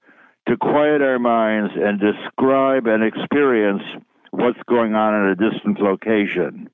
to 0.49 0.57
quiet 0.57 1.03
our 1.03 1.19
minds 1.19 1.73
and 1.77 1.99
describe 1.99 2.87
and 2.87 3.03
experience 3.03 3.83
what's 4.31 4.63
going 4.69 4.95
on 4.95 5.15
in 5.15 5.31
a 5.31 5.51
distant 5.51 5.81
location. 5.81 6.69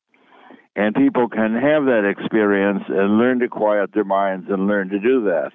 And 0.76 0.94
people 0.94 1.28
can 1.28 1.54
have 1.54 1.86
that 1.86 2.04
experience 2.04 2.82
and 2.88 3.18
learn 3.18 3.38
to 3.40 3.48
quiet 3.48 3.90
their 3.94 4.04
minds 4.04 4.46
and 4.50 4.66
learn 4.66 4.90
to 4.90 4.98
do 4.98 5.24
that. 5.24 5.50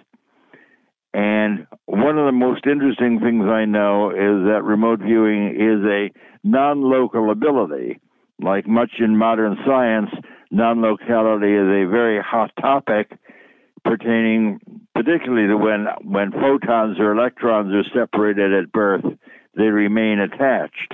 And 1.13 1.67
one 1.85 2.17
of 2.17 2.25
the 2.25 2.31
most 2.31 2.65
interesting 2.65 3.19
things 3.19 3.45
I 3.45 3.65
know 3.65 4.09
is 4.09 4.47
that 4.49 4.63
remote 4.63 4.99
viewing 4.99 5.49
is 5.55 5.85
a 5.85 6.09
non 6.43 6.81
local 6.81 7.31
ability. 7.31 7.99
Like 8.41 8.67
much 8.67 8.93
in 8.99 9.15
modern 9.15 9.57
science, 9.65 10.09
non 10.49 10.81
locality 10.81 11.53
is 11.53 11.67
a 11.67 11.89
very 11.91 12.19
hot 12.19 12.51
topic 12.59 13.11
pertaining 13.83 14.59
particularly 14.95 15.47
to 15.47 15.57
when, 15.57 15.87
when 16.03 16.31
photons 16.31 16.99
or 16.99 17.11
electrons 17.11 17.73
are 17.73 17.83
separated 17.93 18.53
at 18.53 18.71
birth, 18.71 19.05
they 19.55 19.65
remain 19.65 20.19
attached. 20.19 20.93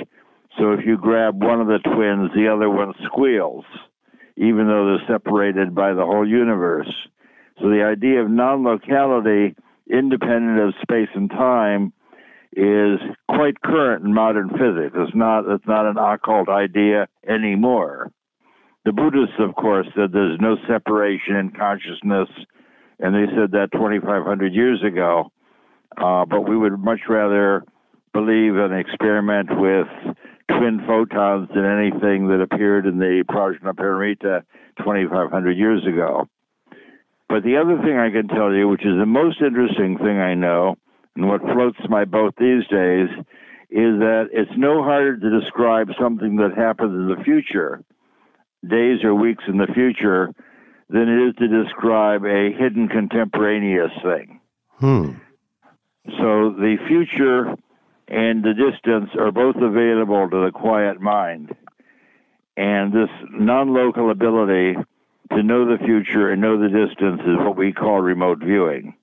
So 0.57 0.71
if 0.73 0.85
you 0.85 0.97
grab 0.97 1.41
one 1.41 1.61
of 1.61 1.67
the 1.67 1.79
twins, 1.79 2.31
the 2.35 2.51
other 2.51 2.69
one 2.69 2.93
squeals, 3.05 3.65
even 4.37 4.67
though 4.67 4.85
they're 4.85 5.17
separated 5.17 5.73
by 5.75 5.93
the 5.93 6.05
whole 6.05 6.27
universe. 6.27 6.91
So 7.59 7.69
the 7.69 7.83
idea 7.83 8.21
of 8.21 8.29
non 8.29 8.63
locality, 8.63 9.55
independent 9.89 10.59
of 10.59 10.73
space 10.81 11.09
and 11.15 11.29
time, 11.29 11.91
is 12.55 12.99
quite 13.29 13.61
current 13.61 14.05
in 14.05 14.13
modern 14.13 14.49
physics. 14.49 14.95
It's 14.95 15.15
not 15.15 15.45
it's 15.47 15.67
not 15.67 15.85
an 15.85 15.97
occult 15.97 16.49
idea 16.49 17.07
anymore. 17.27 18.11
The 18.85 18.93
Buddhists, 18.93 19.35
of 19.39 19.55
course, 19.55 19.87
said 19.95 20.11
there's 20.13 20.39
no 20.39 20.55
separation 20.67 21.35
in 21.35 21.51
consciousness, 21.51 22.29
and 22.99 23.13
they 23.13 23.29
said 23.35 23.51
that 23.51 23.71
2,500 23.73 24.53
years 24.53 24.81
ago. 24.83 25.31
Uh, 25.97 26.25
but 26.25 26.47
we 26.47 26.55
would 26.55 26.79
much 26.79 27.01
rather 27.09 27.63
believe 28.13 28.55
and 28.55 28.73
experiment 28.73 29.49
with 29.51 29.87
twin 30.57 30.83
photons 30.85 31.49
than 31.53 31.65
anything 31.65 32.27
that 32.27 32.41
appeared 32.41 32.85
in 32.85 32.99
the 32.99 33.23
Prajnaparamita 33.29 34.43
2,500 34.77 35.57
years 35.57 35.85
ago. 35.85 36.27
But 37.29 37.43
the 37.43 37.57
other 37.57 37.77
thing 37.81 37.97
I 37.97 38.09
can 38.09 38.27
tell 38.27 38.53
you, 38.53 38.67
which 38.67 38.85
is 38.85 38.97
the 38.97 39.05
most 39.05 39.41
interesting 39.41 39.97
thing 39.97 40.19
I 40.19 40.33
know, 40.33 40.75
and 41.15 41.27
what 41.27 41.41
floats 41.41 41.79
my 41.89 42.05
boat 42.05 42.35
these 42.37 42.65
days 42.67 43.09
is 43.69 43.99
that 43.99 44.29
it's 44.31 44.51
no 44.55 44.83
harder 44.83 45.17
to 45.17 45.39
describe 45.41 45.89
something 45.99 46.37
that 46.37 46.55
happens 46.55 46.93
in 46.93 47.07
the 47.09 47.23
future, 47.23 47.83
days 48.67 49.03
or 49.03 49.13
weeks 49.13 49.43
in 49.47 49.57
the 49.57 49.67
future, 49.73 50.33
than 50.89 51.09
it 51.09 51.29
is 51.29 51.35
to 51.35 51.63
describe 51.63 52.23
a 52.23 52.53
hidden 52.57 52.87
contemporaneous 52.87 53.91
thing. 54.01 54.39
Hmm. 54.79 55.11
So 56.17 56.51
the 56.51 56.77
future 56.87 57.57
and 58.07 58.43
the 58.43 58.53
distance 58.53 59.09
are 59.19 59.31
both 59.31 59.55
available 59.57 60.29
to 60.29 60.45
the 60.45 60.51
quiet 60.53 61.01
mind. 61.01 61.55
And 62.55 62.91
this 62.91 63.09
non 63.29 63.73
local 63.73 64.09
ability 64.09 64.75
to 65.31 65.43
know 65.43 65.65
the 65.65 65.83
future 65.83 66.31
and 66.31 66.41
know 66.41 66.59
the 66.59 66.69
distance 66.69 67.21
is 67.21 67.37
what 67.37 67.57
we 67.57 67.73
call 67.73 67.99
remote 67.99 68.39
viewing 68.39 68.95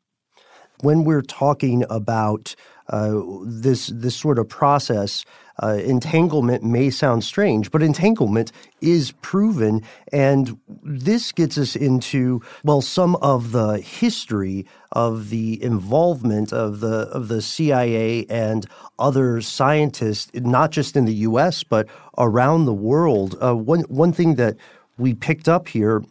when 0.84 1.04
we're 1.04 1.22
talking 1.22 1.84
about 1.88 2.54
uh, 2.88 3.20
this 3.44 3.88
this 3.88 4.16
sort 4.16 4.38
of 4.38 4.48
process, 4.48 5.24
uh, 5.62 5.78
entanglement 5.84 6.62
may 6.62 6.90
sound 6.90 7.24
strange, 7.24 7.70
but 7.70 7.82
entanglement 7.82 8.52
is 8.80 9.12
proven, 9.22 9.82
and 10.12 10.58
this 10.82 11.32
gets 11.32 11.56
us 11.56 11.76
into 11.76 12.42
well 12.64 12.80
some 12.82 13.16
of 13.16 13.52
the 13.52 13.78
history 13.78 14.66
of 14.92 15.30
the 15.30 15.62
involvement 15.62 16.52
of 16.52 16.80
the 16.80 17.08
of 17.12 17.28
the 17.28 17.40
CIA 17.40 18.26
and 18.28 18.66
other 18.98 19.40
scientists, 19.40 20.30
not 20.34 20.70
just 20.70 20.96
in 20.96 21.04
the 21.04 21.14
U.S. 21.28 21.62
but 21.62 21.88
around 22.18 22.66
the 22.66 22.74
world. 22.74 23.36
Uh, 23.42 23.54
one 23.54 23.82
one 23.82 24.12
thing 24.12 24.34
that 24.36 24.56
we 24.98 25.14
picked 25.14 25.48
up 25.48 25.68
here 25.68 26.02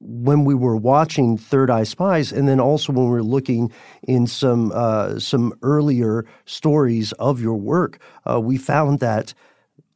when 0.00 0.44
we 0.44 0.54
were 0.54 0.76
watching 0.76 1.36
Third 1.36 1.70
Eye 1.70 1.84
Spies, 1.84 2.32
and 2.32 2.48
then 2.48 2.58
also 2.58 2.92
when 2.92 3.04
we 3.04 3.10
were 3.10 3.22
looking 3.22 3.70
in 4.02 4.26
some 4.26 4.72
uh, 4.74 5.18
some 5.18 5.52
earlier 5.62 6.24
stories 6.46 7.12
of 7.12 7.40
your 7.40 7.56
work, 7.56 7.98
uh, 8.28 8.40
we 8.40 8.56
found 8.56 9.00
that 9.00 9.34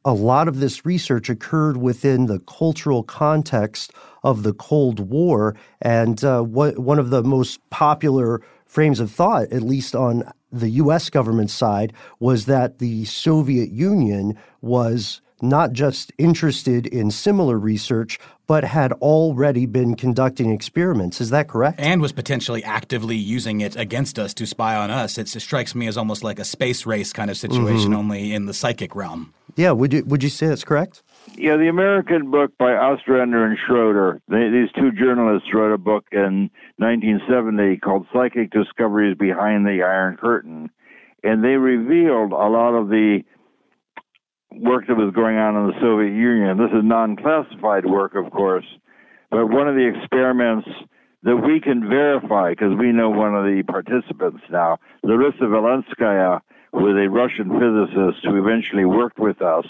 a 0.05 0.13
lot 0.13 0.47
of 0.47 0.59
this 0.59 0.85
research 0.85 1.29
occurred 1.29 1.77
within 1.77 2.27
the 2.27 2.39
cultural 2.41 3.01
context 3.01 3.91
of 4.23 4.43
the 4.43 4.53
Cold 4.53 4.99
War, 4.99 5.55
and 5.81 6.23
uh, 6.23 6.41
what, 6.41 6.77
one 6.77 6.99
of 6.99 7.09
the 7.09 7.23
most 7.23 7.67
popular 7.71 8.41
frames 8.65 8.99
of 8.99 9.11
thought, 9.11 9.51
at 9.51 9.63
least 9.63 9.95
on 9.95 10.23
the 10.51 10.69
U.S. 10.69 11.09
government 11.09 11.49
side, 11.49 11.93
was 12.19 12.45
that 12.45 12.77
the 12.77 13.05
Soviet 13.05 13.71
Union 13.71 14.37
was 14.61 15.21
not 15.41 15.73
just 15.73 16.11
interested 16.17 16.85
in 16.87 17.11
similar 17.11 17.57
research, 17.57 18.19
but 18.47 18.63
had 18.63 18.91
already 18.93 19.65
been 19.65 19.95
conducting 19.95 20.51
experiments. 20.51 21.19
Is 21.19 21.29
that 21.31 21.47
correct? 21.47 21.79
And 21.79 22.01
was 22.01 22.11
potentially 22.11 22.63
actively 22.63 23.15
using 23.15 23.61
it 23.61 23.75
against 23.75 24.19
us 24.19 24.33
to 24.35 24.45
spy 24.45 24.75
on 24.75 24.91
us. 24.91 25.17
It 25.17 25.27
strikes 25.27 25.75
me 25.75 25.87
as 25.87 25.97
almost 25.97 26.23
like 26.23 26.39
a 26.39 26.45
space 26.45 26.85
race 26.85 27.13
kind 27.13 27.29
of 27.31 27.37
situation, 27.37 27.91
mm-hmm. 27.91 27.99
only 27.99 28.33
in 28.33 28.45
the 28.45 28.53
psychic 28.53 28.95
realm. 28.95 29.33
Yeah, 29.55 29.71
would 29.71 29.93
you 29.93 30.03
would 30.05 30.21
you 30.21 30.29
say 30.29 30.47
that's 30.47 30.65
correct? 30.65 31.01
Yeah, 31.37 31.57
the 31.57 31.69
American 31.69 32.29
book 32.29 32.51
by 32.57 32.73
Ostrander 32.73 33.45
and 33.45 33.57
Schroeder. 33.65 34.21
They, 34.27 34.49
these 34.49 34.69
two 34.75 34.91
journalists 34.91 35.49
wrote 35.53 35.73
a 35.73 35.77
book 35.77 36.05
in 36.11 36.49
1970 36.77 37.77
called 37.77 38.05
"Psychic 38.13 38.51
Discoveries 38.51 39.17
Behind 39.17 39.65
the 39.65 39.81
Iron 39.83 40.17
Curtain," 40.17 40.69
and 41.23 41.43
they 41.43 41.55
revealed 41.55 42.31
a 42.31 42.49
lot 42.49 42.73
of 42.75 42.89
the 42.89 43.23
work 44.61 44.87
that 44.87 44.95
was 44.95 45.13
going 45.13 45.37
on 45.37 45.55
in 45.55 45.67
the 45.67 45.79
Soviet 45.81 46.13
Union. 46.13 46.57
This 46.57 46.71
is 46.71 46.83
non 46.83 47.15
classified 47.15 47.85
work, 47.85 48.15
of 48.15 48.31
course, 48.31 48.65
but 49.29 49.47
one 49.47 49.67
of 49.67 49.75
the 49.75 49.87
experiments 49.87 50.67
that 51.23 51.37
we 51.37 51.59
can 51.59 51.89
verify, 51.89 52.51
because 52.51 52.75
we 52.77 52.91
know 52.91 53.09
one 53.09 53.35
of 53.35 53.45
the 53.45 53.63
participants 53.63 54.43
now, 54.51 54.77
Larissa 55.03 55.45
Vilenskaya, 55.45 56.41
who 56.71 56.89
is 56.89 57.05
a 57.05 57.09
Russian 57.09 57.49
physicist 57.49 58.23
who 58.23 58.37
eventually 58.37 58.85
worked 58.85 59.17
with 59.17 59.41
us, 59.41 59.65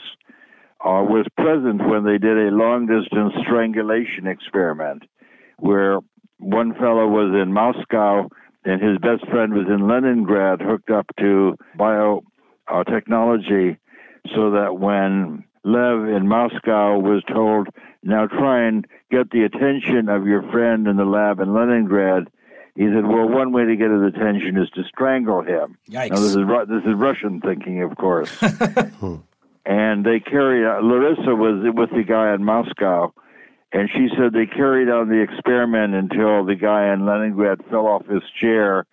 uh, 0.82 1.02
was 1.02 1.26
present 1.38 1.88
when 1.88 2.04
they 2.04 2.18
did 2.18 2.38
a 2.38 2.52
long 2.52 2.86
distance 2.86 3.34
strangulation 3.42 4.28
experiment 4.28 5.04
where 5.58 6.00
one 6.38 6.76
fellow 6.76 7.08
was 7.08 7.34
in 7.42 7.54
Moscow 7.54 8.28
and 8.66 8.82
his 8.82 8.98
best 8.98 9.26
friend 9.30 9.54
was 9.54 9.68
in 9.68 9.88
Leningrad 9.88 10.62
hooked 10.62 10.90
up 10.90 11.06
to 11.20 11.56
biotechnology 11.78 13.78
so 14.34 14.52
that 14.52 14.78
when 14.80 15.44
Lev 15.64 16.08
in 16.10 16.28
Moscow 16.28 17.00
was 17.00 17.24
told, 17.32 17.68
now 18.04 18.28
try 18.28 18.68
and 18.68 18.86
get 19.12 19.32
the 19.32 19.44
attention 19.44 20.10
of 20.10 20.26
your 20.26 20.44
friend 20.52 20.88
in 20.88 20.98
the 20.98 21.06
lab 21.06 21.40
in 21.40 21.54
Leningrad, 21.54 22.28
he 22.76 22.84
said, 22.84 23.08
well, 23.08 23.28
one 23.28 23.52
way 23.54 23.66
to 23.66 23.76
get 23.76 23.90
his 23.90 24.04
attention 24.04 24.58
is 24.58 24.70
to 24.72 24.84
strangle 24.84 25.42
him. 25.42 25.78
Yikes. 25.90 26.10
Now, 26.10 26.16
this 26.18 26.36
is, 26.36 26.46
this 26.68 26.84
is 26.86 26.94
Russian 26.96 27.40
thinking, 27.40 27.82
of 27.82 27.96
course. 27.96 28.30
and 29.66 30.06
they 30.06 30.20
carried 30.20 30.68
out, 30.68 30.84
Larissa 30.84 31.36
was 31.36 31.64
with 31.74 31.90
the 31.92 32.04
guy 32.04 32.34
in 32.34 32.44
Moscow, 32.44 33.14
and 33.72 33.90
she 33.90 34.10
said 34.16 34.34
they 34.34 34.46
carried 34.46 34.90
on 34.90 35.10
the 35.10 35.22
experiment 35.22 35.96
until 35.96 36.46
the 36.46 36.56
guy 36.56 36.94
in 36.94 37.06
Leningrad 37.06 37.64
fell 37.70 37.88
off 37.88 38.06
his 38.08 38.24
chair 38.40 38.86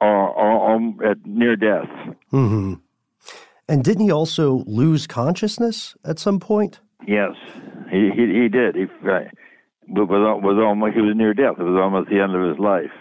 uh, 0.00 0.04
uh, 0.04 0.74
um, 0.74 0.98
at 1.04 1.24
near 1.24 1.56
death. 1.56 1.88
Mm-hmm. 2.32 2.74
And 3.68 3.82
didn't 3.82 4.04
he 4.04 4.10
also 4.10 4.64
lose 4.66 5.06
consciousness 5.06 5.96
at 6.04 6.18
some 6.18 6.38
point? 6.38 6.80
Yes, 7.06 7.32
he 7.90 8.10
he, 8.14 8.42
he 8.42 8.48
did. 8.48 8.76
He 8.76 8.84
uh, 8.84 9.20
was 9.88 10.40
was 10.42 10.62
almost 10.62 10.94
he 10.94 11.00
was 11.00 11.16
near 11.16 11.34
death. 11.34 11.56
It 11.58 11.62
was 11.62 11.80
almost 11.80 12.10
the 12.10 12.20
end 12.20 12.34
of 12.34 12.48
his 12.48 12.58
life. 12.58 12.92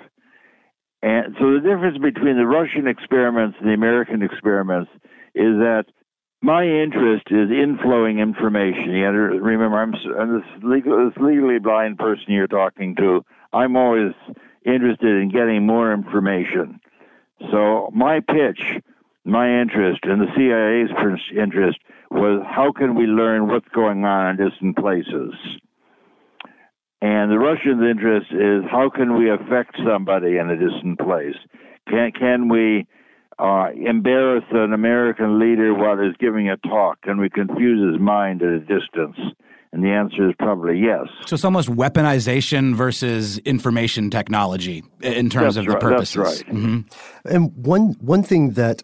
And 1.02 1.36
so 1.38 1.54
the 1.54 1.60
difference 1.60 1.98
between 1.98 2.38
the 2.38 2.48
Russian 2.48 2.88
experiments 2.88 3.58
and 3.60 3.68
the 3.68 3.74
American 3.74 4.22
experiments 4.22 4.90
is 5.36 5.60
that 5.60 5.84
my 6.42 6.64
interest 6.66 7.28
is 7.28 7.50
inflowing 7.50 8.20
information. 8.20 8.92
You 8.92 9.06
remember, 9.08 9.82
I'm, 9.82 9.94
I'm 10.18 10.40
this, 10.40 10.64
legal, 10.64 11.10
this 11.10 11.18
legally 11.22 11.60
blind 11.60 11.98
person 11.98 12.26
you're 12.28 12.48
talking 12.48 12.96
to. 12.98 13.26
I'm 13.52 13.76
always 13.76 14.14
interested 14.66 15.22
in 15.22 15.30
getting 15.30 15.66
more 15.66 15.94
information. 15.94 16.80
So 17.52 17.90
my 17.94 18.22
pitch 18.22 18.82
my 19.26 19.62
interest 19.62 20.02
and 20.04 20.22
the 20.22 20.28
CIA's 20.36 20.92
interest 21.32 21.80
was 22.12 22.44
how 22.46 22.72
can 22.72 22.96
we 22.96 23.06
learn 23.06 23.48
what's 23.48 23.68
going 23.74 24.04
on 24.06 24.32
in 24.32 24.50
distant 24.50 24.78
places? 24.78 25.34
And 27.02 27.32
the 27.32 27.38
Russians' 27.38 27.84
interest 27.90 28.28
is 28.32 28.64
how 28.72 28.90
can 28.90 29.18
we 29.18 29.30
affect 29.30 29.76
somebody 29.86 30.38
in 30.38 30.50
a 30.50 30.58
distant 30.58 31.00
place? 31.00 31.36
Can 31.90 32.12
can 32.18 32.50
we 32.50 32.88
uh, 33.40 33.68
embarrass 33.76 34.46
an 34.52 34.74
American 34.74 35.40
leader 35.40 35.74
while 35.74 35.98
he's 35.98 36.16
giving 36.18 36.50
a 36.50 36.58
talk? 36.58 37.02
Can 37.02 37.20
we 37.20 37.30
confuse 37.30 37.94
his 37.94 38.02
mind 38.02 38.42
at 38.42 38.50
a 38.50 38.60
distance? 38.60 39.18
And 39.74 39.84
the 39.84 39.90
answer 39.90 40.30
is 40.30 40.36
probably 40.38 40.78
yes. 40.78 41.08
So 41.26 41.34
it's 41.34 41.44
almost 41.44 41.68
weaponization 41.68 42.76
versus 42.76 43.40
information 43.40 44.12
technology 44.12 44.84
in 45.02 45.32
terms 45.32 45.56
that's 45.56 45.68
of 45.68 45.74
the 45.74 45.80
purposes. 45.80 46.16
That's 46.16 46.44
right. 46.44 46.56
Mm-hmm. 46.56 47.36
And 47.36 47.52
one 47.56 47.96
one 48.00 48.22
thing 48.22 48.52
that 48.52 48.84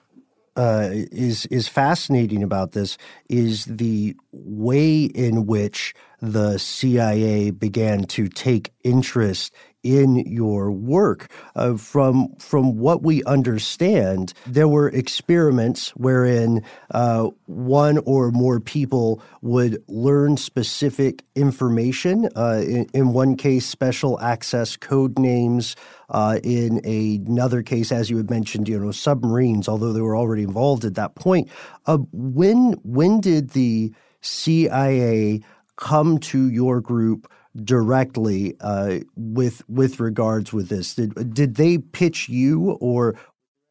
uh, 0.60 0.89
is 0.91 1.45
is 1.45 1.69
fascinating 1.69 2.43
about 2.43 2.74
this 2.74 2.98
is 3.30 3.63
the 3.63 4.13
way 4.34 5.04
in 5.04 5.45
which 5.45 5.95
the 6.22 6.58
CIA 6.58 7.52
began 7.52 8.04
to 8.04 8.28
take 8.28 8.74
interest 8.84 9.54
in 9.84 10.17
your 10.17 10.69
work. 10.69 11.32
Uh, 11.56 11.78
from 11.78 12.36
from 12.39 12.78
what 12.78 13.04
we 13.04 13.24
understand, 13.24 14.34
there 14.45 14.67
were 14.67 14.89
experiments 14.89 15.91
wherein 15.91 16.62
uh, 16.91 17.30
one 17.45 18.00
or 18.00 18.32
more 18.32 18.60
people 18.60 19.22
would 19.41 19.82
learn 19.88 20.36
specific 20.36 21.24
information. 21.36 22.28
Uh, 22.36 22.62
in, 22.65 22.86
in, 22.93 23.13
one 23.13 23.38
case, 23.38 23.65
special 23.65 24.19
access 24.19 24.76
code 24.76 25.17
names. 25.17 25.78
Uh, 26.10 26.39
in 26.43 26.82
a, 26.86 27.22
another 27.28 27.62
case, 27.62 27.91
as 27.91 28.10
you 28.10 28.17
had 28.17 28.30
mentioned, 28.30 28.67
you 28.67 28.80
know, 28.80 28.91
submarines, 28.91 29.67
although 29.67 29.93
they 29.93 30.02
were 30.02 30.17
already 30.17 30.43
involved 30.43 30.86
at 30.86 30.95
that 30.95 31.15
point. 31.15 31.50
Uh, 31.86 31.98
when 32.12 32.74
when 32.84 33.22
did 33.22 33.52
the 33.52 33.93
CIA 34.22 35.41
come 35.76 36.17
to 36.19 36.50
your 36.50 36.82
group? 36.82 37.32
directly 37.63 38.56
uh, 38.62 39.00
with 39.15 39.67
with 39.67 40.00
regards 40.00 40.54
with 40.54 40.69
this? 40.69 40.93
Did 40.93 41.34
did 41.34 41.56
they 41.56 41.80
pitch 41.80 42.30
you 42.30 42.72
or? 42.80 43.15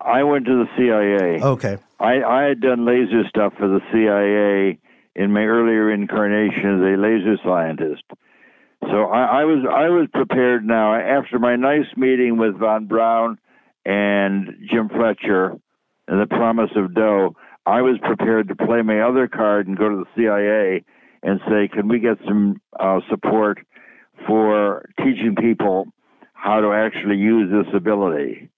I 0.01 0.22
went 0.22 0.46
to 0.46 0.64
the 0.64 0.68
CIA. 0.77 1.42
Okay. 1.42 1.79
I, 1.98 2.22
I 2.22 2.42
had 2.42 2.61
done 2.61 2.85
laser 2.85 3.27
stuff 3.29 3.55
for 3.59 3.66
the 3.66 3.81
CIA 3.92 4.79
in 5.16 5.33
my 5.33 5.42
earlier 5.42 5.92
incarnation 5.92 6.77
as 6.77 6.81
a 6.81 6.96
laser 6.96 7.37
scientist. 7.44 8.05
So 8.83 9.05
I, 9.05 9.41
I 9.41 9.45
was 9.45 9.64
I 9.69 9.88
was 9.88 10.09
prepared 10.12 10.64
now 10.64 10.95
after 10.95 11.38
my 11.38 11.57
nice 11.57 11.87
meeting 11.97 12.38
with 12.38 12.59
von 12.59 12.87
Braun 12.87 13.38
and 13.85 14.49
Jim 14.71 14.88
Fletcher 14.88 15.57
and 16.07 16.21
the 16.21 16.27
promise 16.27 16.71
of 16.77 16.95
dough. 16.95 17.37
I 17.67 17.83
was 17.83 17.99
prepared 18.03 18.49
to 18.49 18.57
play 18.57 18.81
my 18.83 19.01
other 19.01 19.29
card 19.29 19.67
and 19.67 19.77
go 19.77 19.88
to 19.88 20.05
the 20.05 20.11
CIA 20.17 20.85
and 21.23 21.41
say, 21.49 21.69
"Can 21.69 21.88
we 21.88 21.99
get 21.99 22.19
some 22.27 22.61
uh, 22.79 23.01
support 23.11 23.59
for 24.27 24.88
teaching 24.99 25.35
people 25.38 25.88
how 26.33 26.61
to 26.61 26.73
actually 26.73 27.17
use 27.17 27.51
this 27.51 27.75
ability. 27.75 28.49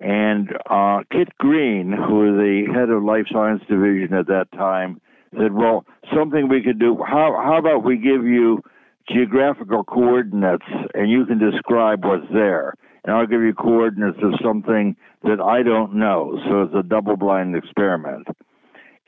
And 0.00 0.48
uh, 0.70 1.00
Kit 1.10 1.28
Green, 1.38 1.92
who 1.92 2.14
was 2.20 2.34
the 2.36 2.72
head 2.72 2.88
of 2.88 3.02
Life 3.02 3.26
Science 3.32 3.62
Division 3.68 4.14
at 4.14 4.26
that 4.28 4.50
time, 4.52 5.00
said, 5.36 5.52
"Well, 5.52 5.84
something 6.14 6.48
we 6.48 6.62
could 6.62 6.78
do. 6.78 6.96
How 6.96 7.34
how 7.44 7.58
about 7.58 7.84
we 7.84 7.96
give 7.96 8.24
you 8.24 8.62
geographical 9.10 9.84
coordinates, 9.84 10.66
and 10.94 11.10
you 11.10 11.26
can 11.26 11.38
describe 11.38 12.04
what's 12.04 12.30
there, 12.32 12.74
and 13.04 13.14
I'll 13.14 13.26
give 13.26 13.42
you 13.42 13.54
coordinates 13.54 14.18
of 14.22 14.34
something 14.42 14.96
that 15.22 15.40
I 15.40 15.62
don't 15.62 15.94
know. 15.94 16.38
So 16.48 16.62
it's 16.62 16.74
a 16.74 16.82
double-blind 16.82 17.56
experiment." 17.56 18.28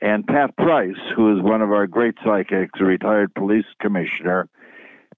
And 0.01 0.25
Pat 0.25 0.57
Price, 0.57 0.97
who 1.15 1.37
is 1.37 1.43
one 1.43 1.61
of 1.61 1.71
our 1.71 1.85
great 1.85 2.15
psychics, 2.25 2.79
a 2.79 2.85
retired 2.85 3.33
police 3.35 3.65
commissioner, 3.79 4.49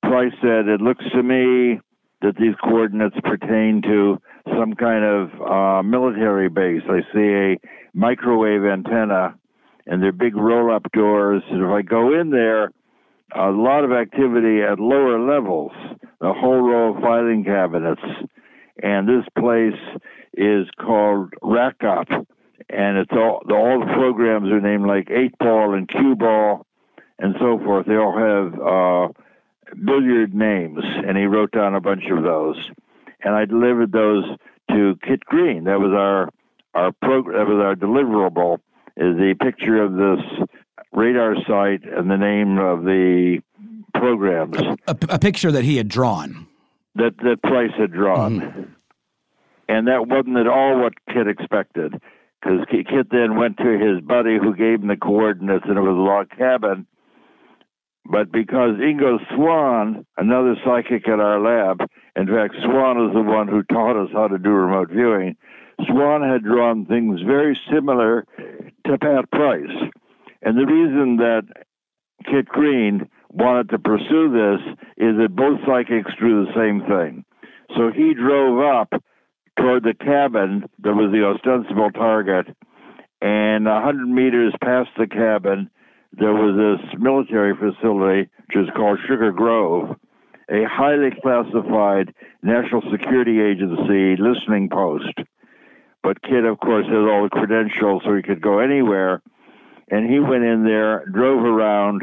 Price 0.01 0.33
said, 0.41 0.67
It 0.67 0.81
looks 0.81 1.05
to 1.13 1.23
me 1.23 1.79
that 2.21 2.35
these 2.37 2.55
coordinates 2.61 3.15
pertain 3.23 3.81
to 3.83 4.21
some 4.57 4.73
kind 4.73 5.05
of 5.05 5.41
uh, 5.41 5.83
military 5.83 6.49
base. 6.49 6.81
I 6.89 6.99
see 7.13 7.19
a 7.19 7.59
microwave 7.93 8.65
antenna 8.65 9.35
and 9.87 10.01
they're 10.01 10.11
big 10.11 10.35
roll 10.35 10.73
up 10.73 10.91
doors. 10.91 11.43
And 11.49 11.63
if 11.63 11.69
I 11.69 11.81
go 11.81 12.19
in 12.19 12.29
there, 12.29 12.71
a 13.35 13.49
lot 13.49 13.83
of 13.83 13.91
activity 13.91 14.61
at 14.61 14.79
lower 14.79 15.19
levels, 15.19 15.71
a 16.21 16.33
whole 16.33 16.61
row 16.61 16.95
of 16.95 17.01
filing 17.01 17.43
cabinets. 17.43 18.01
And 18.81 19.07
this 19.07 19.25
place 19.37 19.79
is 20.33 20.67
called 20.79 21.33
Rack 21.41 21.83
Up. 21.83 22.07
And 22.69 22.97
it's 22.97 23.11
all, 23.11 23.41
all 23.51 23.79
the 23.79 23.93
programs 23.93 24.49
are 24.49 24.61
named 24.61 24.85
like 24.85 25.09
8 25.11 25.37
Ball 25.37 25.73
and 25.73 25.87
Cue 25.87 26.15
Ball 26.15 26.65
and 27.19 27.35
so 27.39 27.59
forth. 27.59 27.85
They 27.85 27.95
all 27.95 28.17
have 28.17 28.59
uh, 28.59 29.75
billiard 29.83 30.33
names, 30.33 30.83
and 30.83 31.17
he 31.17 31.25
wrote 31.25 31.51
down 31.51 31.75
a 31.75 31.81
bunch 31.81 32.05
of 32.11 32.23
those. 32.23 32.57
And 33.23 33.35
I 33.35 33.45
delivered 33.45 33.91
those 33.91 34.25
to 34.71 34.97
Kit 35.03 35.25
Green. 35.25 35.65
That 35.65 35.79
was 35.79 35.91
our 35.93 36.29
our 36.73 36.91
program. 36.91 37.37
That 37.37 37.53
was 37.53 37.63
our 37.63 37.75
deliverable. 37.75 38.59
Is 38.95 39.17
the 39.17 39.35
picture 39.41 39.81
of 39.81 39.93
this 39.93 40.47
radar 40.93 41.35
site 41.47 41.83
and 41.83 42.09
the 42.09 42.17
name 42.17 42.57
of 42.57 42.83
the 42.83 43.39
programs. 43.95 44.57
A, 44.57 44.77
a, 44.87 44.97
a 45.09 45.19
picture 45.19 45.51
that 45.51 45.63
he 45.63 45.77
had 45.77 45.87
drawn. 45.87 46.47
That 46.95 47.17
that 47.17 47.41
Price 47.41 47.71
had 47.77 47.91
drawn. 47.91 48.39
Mm-hmm. 48.39 48.63
And 49.69 49.87
that 49.87 50.07
wasn't 50.07 50.37
at 50.37 50.47
all 50.47 50.81
what 50.81 50.93
Kit 51.07 51.27
expected, 51.27 51.93
because 52.41 52.65
Kit 52.69 53.07
then 53.09 53.37
went 53.37 53.57
to 53.57 53.79
his 53.79 54.01
buddy 54.05 54.37
who 54.37 54.55
gave 54.55 54.81
him 54.81 54.87
the 54.87 54.97
coordinates, 54.97 55.65
and 55.67 55.77
it 55.77 55.81
was 55.81 55.97
a 55.97 56.01
log 56.01 56.29
cabin 56.37 56.85
but 58.05 58.31
because 58.31 58.75
Ingo 58.79 59.17
Swann, 59.33 60.05
another 60.17 60.55
psychic 60.65 61.07
at 61.07 61.19
our 61.19 61.39
lab, 61.39 61.87
in 62.15 62.27
fact, 62.27 62.55
Swann 62.63 63.07
is 63.07 63.13
the 63.13 63.21
one 63.21 63.47
who 63.47 63.63
taught 63.63 64.01
us 64.01 64.09
how 64.11 64.27
to 64.27 64.37
do 64.37 64.49
remote 64.49 64.89
viewing, 64.89 65.37
Swann 65.87 66.21
had 66.21 66.43
drawn 66.43 66.85
things 66.85 67.21
very 67.21 67.57
similar 67.71 68.25
to 68.85 68.97
Pat 68.97 69.31
Price. 69.31 69.89
And 70.43 70.57
the 70.57 70.65
reason 70.65 71.17
that 71.17 71.43
Kit 72.25 72.45
Green 72.47 73.09
wanted 73.29 73.69
to 73.69 73.79
pursue 73.79 74.29
this 74.31 74.75
is 74.97 75.17
that 75.17 75.35
both 75.35 75.59
psychics 75.65 76.11
drew 76.19 76.45
the 76.45 76.53
same 76.53 76.81
thing. 76.87 77.25
So 77.75 77.91
he 77.91 78.13
drove 78.13 78.59
up 78.59 79.01
toward 79.57 79.83
the 79.83 79.93
cabin 79.93 80.65
that 80.79 80.93
was 80.93 81.11
the 81.11 81.23
ostensible 81.23 81.91
target, 81.91 82.47
and 83.21 83.67
a 83.67 83.75
100 83.75 84.07
meters 84.07 84.53
past 84.61 84.89
the 84.97 85.07
cabin, 85.07 85.69
there 86.11 86.33
was 86.33 86.55
this 86.57 86.99
military 86.99 87.55
facility, 87.55 88.29
which 88.47 88.67
is 88.67 88.69
called 88.75 88.99
Sugar 89.07 89.31
Grove, 89.31 89.95
a 90.49 90.63
highly 90.69 91.09
classified 91.21 92.13
national 92.43 92.81
security 92.91 93.41
agency 93.41 94.21
listening 94.21 94.69
post. 94.69 95.13
But 96.03 96.21
Kit, 96.21 96.43
of 96.43 96.59
course, 96.59 96.85
has 96.85 97.07
all 97.09 97.23
the 97.23 97.29
credentials, 97.29 98.03
so 98.05 98.13
he 98.13 98.21
could 98.21 98.41
go 98.41 98.59
anywhere. 98.59 99.21
And 99.89 100.09
he 100.09 100.19
went 100.19 100.43
in 100.43 100.63
there, 100.63 101.05
drove 101.05 101.43
around, 101.43 102.01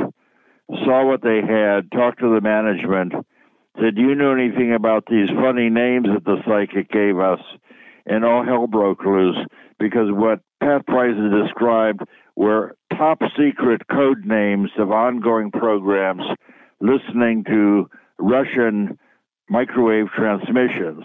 saw 0.85 1.07
what 1.07 1.23
they 1.23 1.41
had, 1.41 1.91
talked 1.93 2.21
to 2.21 2.35
the 2.35 2.41
management, 2.41 3.13
said, 3.81 3.95
Do 3.97 4.03
you 4.03 4.15
know 4.15 4.33
anything 4.33 4.75
about 4.75 5.05
these 5.11 5.29
funny 5.31 5.71
names 5.71 6.07
that 6.13 6.25
the 6.25 6.43
psychic 6.47 6.91
gave 6.91 7.19
us? 7.19 7.41
And 8.07 8.25
all 8.25 8.45
hell 8.45 8.67
broke 8.67 9.05
loose 9.05 9.39
because 9.79 10.09
what 10.11 10.41
Pat 10.61 10.87
Price 10.87 11.17
described 11.45 12.01
were 12.37 12.77
top 12.97 13.21
secret 13.37 13.83
code 13.91 14.25
names 14.25 14.71
of 14.79 14.91
ongoing 14.91 15.51
programs 15.51 16.23
listening 16.81 17.45
to 17.45 17.89
Russian 18.19 18.99
microwave 19.49 20.07
transmissions. 20.17 21.05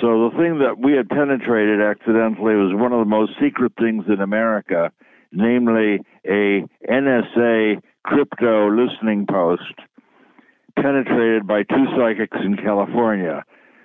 So 0.00 0.28
the 0.28 0.36
thing 0.38 0.58
that 0.60 0.78
we 0.78 0.92
had 0.92 1.08
penetrated 1.08 1.80
accidentally 1.80 2.54
was 2.54 2.74
one 2.74 2.92
of 2.92 3.00
the 3.00 3.10
most 3.10 3.32
secret 3.40 3.72
things 3.78 4.04
in 4.08 4.20
America, 4.20 4.90
namely 5.32 6.00
a 6.26 6.64
NSA 6.88 7.80
crypto 8.04 8.70
listening 8.70 9.26
post 9.26 9.74
penetrated 10.76 11.46
by 11.46 11.62
two 11.62 11.86
psychics 11.96 12.38
in 12.44 12.56
California. 12.56 13.44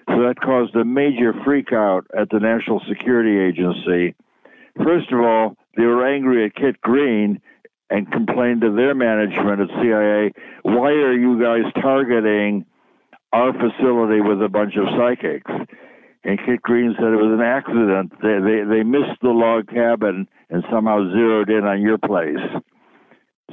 So 0.10 0.22
that 0.22 0.40
caused 0.40 0.76
a 0.76 0.86
major 0.86 1.34
freakout 1.34 2.04
at 2.18 2.30
the 2.30 2.40
National 2.40 2.82
Security 2.88 3.40
Agency. 3.40 4.16
First 4.78 5.12
of 5.12 5.20
all, 5.20 5.56
they 5.76 5.84
were 5.84 6.08
angry 6.08 6.46
at 6.46 6.56
Kit 6.56 6.80
Green 6.82 7.42
and 7.90 8.12
complained 8.12 8.62
to 8.62 8.72
their 8.72 8.96
management 8.96 9.62
at 9.62 9.70
CIA, 9.82 10.32
why 10.64 10.90
are 10.90 11.14
you 11.14 11.42
guys 11.42 11.72
targeting 11.82 12.66
our 13.32 13.54
facility 13.54 14.22
with 14.22 14.42
a 14.42 14.50
bunch 14.50 14.76
of 14.76 14.86
psychics? 14.98 15.52
And 16.26 16.40
Kit 16.46 16.62
Green 16.62 16.96
said 16.98 17.14
it 17.14 17.22
was 17.22 17.38
an 17.38 17.46
accident. 17.46 18.12
They, 18.22 18.42
they, 18.42 18.78
they 18.78 18.84
missed 18.84 19.22
the 19.22 19.30
log 19.30 19.68
cabin 19.68 20.28
and 20.50 20.64
somehow 20.72 21.08
zeroed 21.14 21.50
in 21.50 21.64
on 21.64 21.82
your 21.82 22.00
place. 22.00 22.42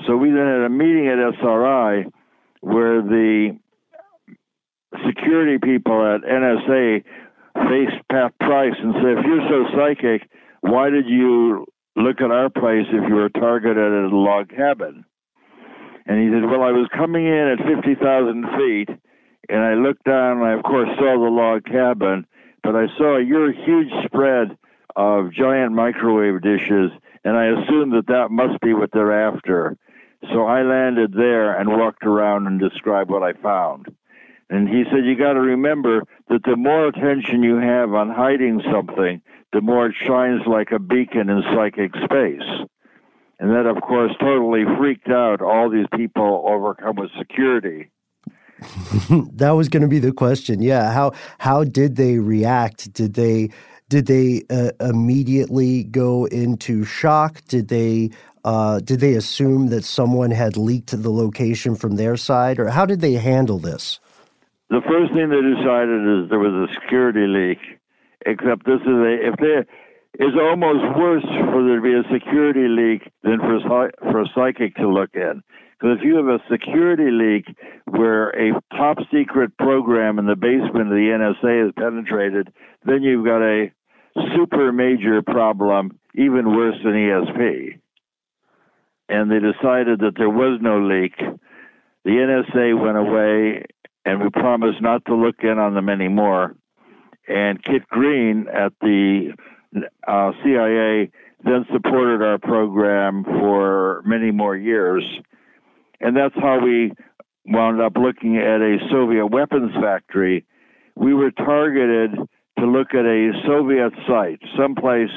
So 0.07 0.17
we 0.17 0.31
then 0.31 0.47
had 0.47 0.65
a 0.65 0.71
meeting 0.71 1.07
at 1.07 1.19
SRI 1.39 2.07
where 2.61 3.03
the 3.03 3.59
security 5.07 5.59
people 5.63 6.01
at 6.01 6.23
NSA 6.23 7.05
faced 7.69 8.09
Pat 8.11 8.33
Price 8.41 8.75
and 8.83 8.95
said, 8.95 9.19
if 9.19 9.27
you're 9.27 9.49
so 9.49 9.77
psychic, 9.77 10.29
why 10.63 10.89
did 10.89 11.07
you 11.07 11.67
look 11.97 12.21
at 12.21 12.31
our 12.31 12.49
place 12.49 12.87
if 12.89 13.09
you 13.09 13.15
were 13.15 13.29
targeted 13.29 13.77
at 13.79 14.13
a 14.13 14.17
log 14.17 14.49
cabin. 14.49 15.05
And 16.07 16.19
he 16.19 16.29
said, 16.33 16.49
Well, 16.49 16.63
I 16.63 16.73
was 16.73 16.89
coming 16.97 17.27
in 17.27 17.57
at 17.59 17.67
50,000 17.67 18.45
feet, 18.57 18.89
and 19.49 19.61
I 19.61 19.75
looked 19.75 20.05
down, 20.05 20.39
and 20.39 20.47
I, 20.47 20.53
of 20.55 20.63
course, 20.65 20.89
saw 20.97 21.15
the 21.15 21.31
log 21.31 21.65
cabin, 21.65 22.27
but 22.63 22.77
I 22.77 22.87
saw 22.97 23.19
your 23.19 23.53
huge 23.53 23.93
spread 24.05 24.57
of 24.97 25.33
giant 25.33 25.73
microwave 25.73 26.43
dishes, 26.43 26.91
and 27.25 27.37
I 27.37 27.47
assumed 27.47 27.93
that 27.95 28.09
that 28.09 28.31
must 28.31 28.61
be 28.61 28.75
what 28.75 28.91
they're 28.93 29.27
after. 29.27 29.77
So 30.33 30.45
I 30.45 30.63
landed 30.63 31.13
there 31.13 31.59
and 31.59 31.69
walked 31.69 32.05
around 32.05 32.47
and 32.47 32.61
described 32.61 33.11
what 33.11 33.23
I 33.23 33.33
found. 33.33 33.87
And 34.51 34.69
he 34.69 34.85
said, 34.91 35.05
You 35.05 35.17
got 35.17 35.33
to 35.33 35.41
remember 35.41 36.03
that 36.29 36.45
the 36.45 36.57
more 36.57 36.87
attention 36.87 37.43
you 37.43 37.57
have 37.57 37.95
on 37.95 38.11
hiding 38.11 38.63
something, 38.71 39.23
the 39.53 39.61
more 39.61 39.87
it 39.87 39.95
shines 39.99 40.43
like 40.47 40.71
a 40.73 40.79
beacon 40.79 41.31
in 41.31 41.43
psychic 41.55 41.93
space. 42.05 42.67
And 43.41 43.51
that, 43.51 43.67
of 43.67 43.83
course, 43.83 44.13
totally 44.21 44.65
freaked 44.79 45.09
out 45.09 45.43
all 45.43 45.69
these 45.69 45.87
people 45.97 46.45
overcome 46.47 46.97
with 46.97 47.11
security. 47.19 47.91
that 49.35 49.51
was 49.51 49.69
going 49.69 49.83
to 49.83 49.89
be 49.89 49.99
the 49.99 50.13
question. 50.13 50.63
Yeah, 50.63 50.93
how 50.93 51.13
how 51.39 51.65
did 51.65 51.97
they 51.97 52.19
react? 52.19 52.93
Did 52.93 53.15
they 53.15 53.51
did 53.89 54.07
they 54.07 54.43
uh, 54.49 54.71
immediately 54.81 55.85
go 55.85 56.25
into 56.27 56.85
shock? 56.85 57.43
Did 57.49 57.69
they 57.69 58.11
uh, 58.45 58.81
did 58.81 59.01
they 59.01 59.15
assume 59.15 59.69
that 59.69 59.85
someone 59.85 60.31
had 60.31 60.57
leaked 60.57 60.91
the 60.91 61.11
location 61.11 61.75
from 61.77 61.97
their 61.97 62.17
side, 62.17 62.59
or 62.59 62.69
how 62.69 62.87
did 62.87 63.01
they 63.01 63.15
handle 63.15 63.59
this? 63.59 64.01
The 64.71 64.81
first 64.89 65.13
thing 65.13 65.29
they 65.29 65.43
decided 65.43 66.01
is 66.09 66.31
there 66.31 66.39
was 66.39 66.69
a 66.69 66.73
security 66.81 67.27
leak. 67.27 67.59
Except 68.25 68.65
this 68.65 68.81
is 68.81 68.87
a 68.87 69.29
if 69.29 69.35
there 69.39 69.67
is 70.19 70.35
almost 70.41 70.85
worse 70.97 71.25
for 71.51 71.65
there 71.65 71.77
to 71.77 71.83
be 71.83 71.95
a 71.95 72.05
security 72.13 72.69
leak 72.69 73.11
than 73.23 73.39
for 73.39 73.91
for 74.01 74.23
a 74.23 74.27
psychic 74.35 74.75
to 74.77 74.89
look 74.89 75.11
in. 75.15 75.43
Because 75.83 75.99
if 75.99 76.05
you 76.05 76.15
have 76.15 76.29
a 76.29 76.39
security 76.49 77.11
leak 77.11 77.57
where 77.87 78.29
a 78.31 78.53
top 78.77 78.99
secret 79.13 79.57
program 79.59 80.21
in 80.21 80.27
the 80.27 80.37
basement 80.37 80.87
of 80.87 80.91
the 80.91 81.35
NSA 81.43 81.67
is 81.67 81.73
penetrated, 81.77 82.53
then 82.87 83.03
you've 83.03 83.25
got 83.25 83.43
a 83.43 83.73
super 84.37 84.71
major 84.71 85.23
problem, 85.23 85.99
even 86.15 86.55
worse 86.55 86.77
than 86.85 86.93
ESP. 86.93 87.81
And 89.09 89.29
they 89.29 89.41
decided 89.41 89.99
that 90.01 90.13
there 90.17 90.31
was 90.31 90.61
no 90.63 90.81
leak. 90.81 91.15
The 92.05 92.11
NSA 92.11 92.81
went 92.81 92.97
away, 92.97 93.65
and 94.05 94.23
we 94.23 94.31
promised 94.31 94.81
not 94.81 95.05
to 95.07 95.17
look 95.17 95.43
in 95.43 95.59
on 95.59 95.75
them 95.75 95.89
anymore. 95.89 96.55
And 97.27 97.63
Kit 97.65 97.89
Green 97.89 98.47
at 98.49 98.73
the 98.81 99.33
uh, 100.07 100.31
CIA 100.45 101.11
then 101.45 101.67
supported 101.73 102.25
our 102.25 102.39
program 102.39 103.25
for 103.25 104.03
many 104.07 104.31
more 104.31 104.57
years 104.57 105.03
and 106.03 106.17
that's 106.17 106.35
how 106.35 106.61
we 106.65 106.93
wound 107.47 107.81
up 107.81 107.97
looking 107.97 108.37
at 108.37 108.61
a 108.61 108.79
Soviet 108.91 109.27
weapons 109.27 109.73
factory. 109.81 110.45
We 110.95 111.15
were 111.15 111.31
targeted 111.31 112.17
to 112.59 112.67
look 112.67 112.95
at 112.95 113.05
a 113.05 113.33
Soviet 113.47 113.93
site, 114.07 114.41
someplace 114.57 115.11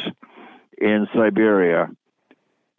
in 0.78 1.08
Siberia. 1.14 1.90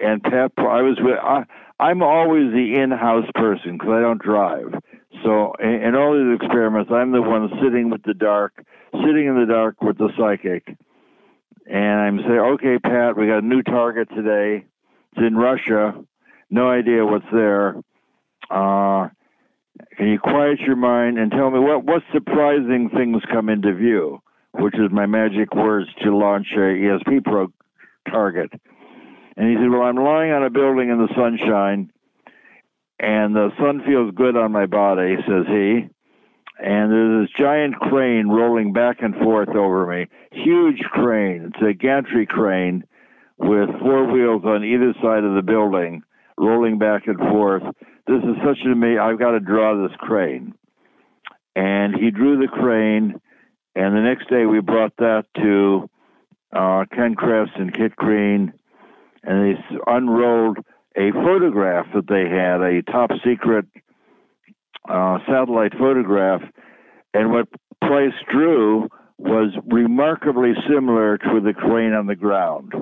And 0.01 0.23
Pat, 0.23 0.53
I 0.59 0.83
was 0.83 0.99
with. 1.01 1.19
I, 1.19 1.45
I'm 1.79 2.03
always 2.03 2.53
the 2.53 2.77
in-house 2.77 3.29
person 3.35 3.73
because 3.73 3.90
I 3.90 4.01
don't 4.01 4.21
drive. 4.21 4.75
So 5.23 5.53
in, 5.61 5.83
in 5.83 5.95
all 5.95 6.14
these 6.14 6.37
experiments, 6.40 6.90
I'm 6.92 7.12
the 7.12 7.23
one 7.23 7.51
sitting 7.62 7.90
with 7.90 8.03
the 8.03 8.14
dark, 8.14 8.64
sitting 8.92 9.27
in 9.27 9.38
the 9.38 9.47
dark 9.47 9.83
with 9.83 9.99
the 9.99 10.11
psychic. 10.19 10.66
And 11.66 12.01
I'm 12.01 12.19
saying, 12.19 12.31
okay, 12.31 12.79
Pat, 12.79 13.16
we 13.16 13.27
got 13.27 13.42
a 13.42 13.47
new 13.47 13.62
target 13.62 14.09
today. 14.14 14.64
It's 15.12 15.27
in 15.27 15.37
Russia. 15.37 15.95
No 16.51 16.71
idea 16.71 17.05
what's 17.05 17.27
there. 17.33 17.77
Uh, 18.50 19.09
can 19.96 20.09
you 20.09 20.18
quiet 20.18 20.61
your 20.61 20.76
mind 20.76 21.18
and 21.18 21.30
tell 21.30 21.50
me 21.50 21.59
what 21.59 21.85
what 21.85 22.02
surprising 22.12 22.90
things 22.94 23.22
come 23.30 23.48
into 23.48 23.74
view? 23.74 24.20
Which 24.52 24.74
is 24.74 24.90
my 24.90 25.06
magic 25.06 25.54
words 25.54 25.88
to 26.02 26.16
launch 26.16 26.46
a 26.54 26.59
ESP 26.59 27.24
pro 27.24 27.48
target. 28.11 28.50
And 29.37 29.50
he 29.50 29.56
said, 29.56 29.70
"Well, 29.70 29.82
I'm 29.82 29.96
lying 29.96 30.32
on 30.32 30.44
a 30.44 30.50
building 30.50 30.88
in 30.88 30.98
the 30.98 31.12
sunshine, 31.14 31.90
and 32.98 33.35
the 33.35 33.50
sun 33.59 33.82
feels 33.85 34.14
good 34.14 34.37
on 34.37 34.52
my 34.52 34.66
body," 34.66 35.16
says 35.26 35.46
he. 35.46 35.88
And 36.59 36.90
there's 36.90 37.28
this 37.28 37.37
giant 37.38 37.76
crane 37.76 38.28
rolling 38.28 38.72
back 38.72 39.02
and 39.02 39.14
forth 39.16 39.50
over 39.50 39.87
me. 39.87 40.06
Huge 40.32 40.80
crane. 40.90 41.52
It's 41.52 41.62
a 41.62 41.74
gantry 41.74 42.24
crane 42.24 42.85
with 43.37 43.68
four 43.80 44.11
wheels 44.11 44.42
on 44.46 44.64
either 44.64 44.94
side 45.02 45.24
of 45.24 45.35
the 45.35 45.42
building, 45.42 46.02
rolling 46.38 46.78
back 46.78 47.06
and 47.06 47.18
forth 47.18 47.62
this 48.07 48.23
is 48.23 48.37
such 48.45 48.59
an 48.64 48.73
amazing, 48.73 48.99
I've 48.99 49.19
got 49.19 49.33
to 49.33 49.40
draw 49.40 49.83
this 49.83 49.97
crane. 49.99 50.55
And 51.55 51.95
he 51.95 52.11
drew 52.11 52.38
the 52.38 52.49
crane, 52.49 53.21
and 53.75 53.97
the 53.97 54.01
next 54.01 54.29
day 54.29 54.47
we 54.47 54.61
brought 54.61 54.97
that 54.99 55.25
to 55.37 55.88
uh, 56.55 56.85
Ken 56.95 57.14
Kress 57.14 57.49
and 57.57 57.75
Kit 57.75 57.97
Green, 57.97 58.53
and 59.23 59.57
they 59.57 59.61
unrolled 59.87 60.59
a 60.97 61.12
photograph 61.12 61.87
that 61.95 62.07
they 62.09 62.29
had, 62.29 62.61
a 62.61 62.83
top 62.83 63.11
secret 63.25 63.66
uh, 64.88 65.19
satellite 65.27 65.73
photograph. 65.79 66.42
And 67.12 67.33
what 67.33 67.49
Price 67.81 68.14
drew 68.31 68.88
was 69.19 69.53
remarkably 69.66 70.53
similar 70.69 71.19
to 71.19 71.40
the 71.40 71.53
crane 71.55 71.92
on 71.92 72.07
the 72.07 72.16
ground. 72.16 72.73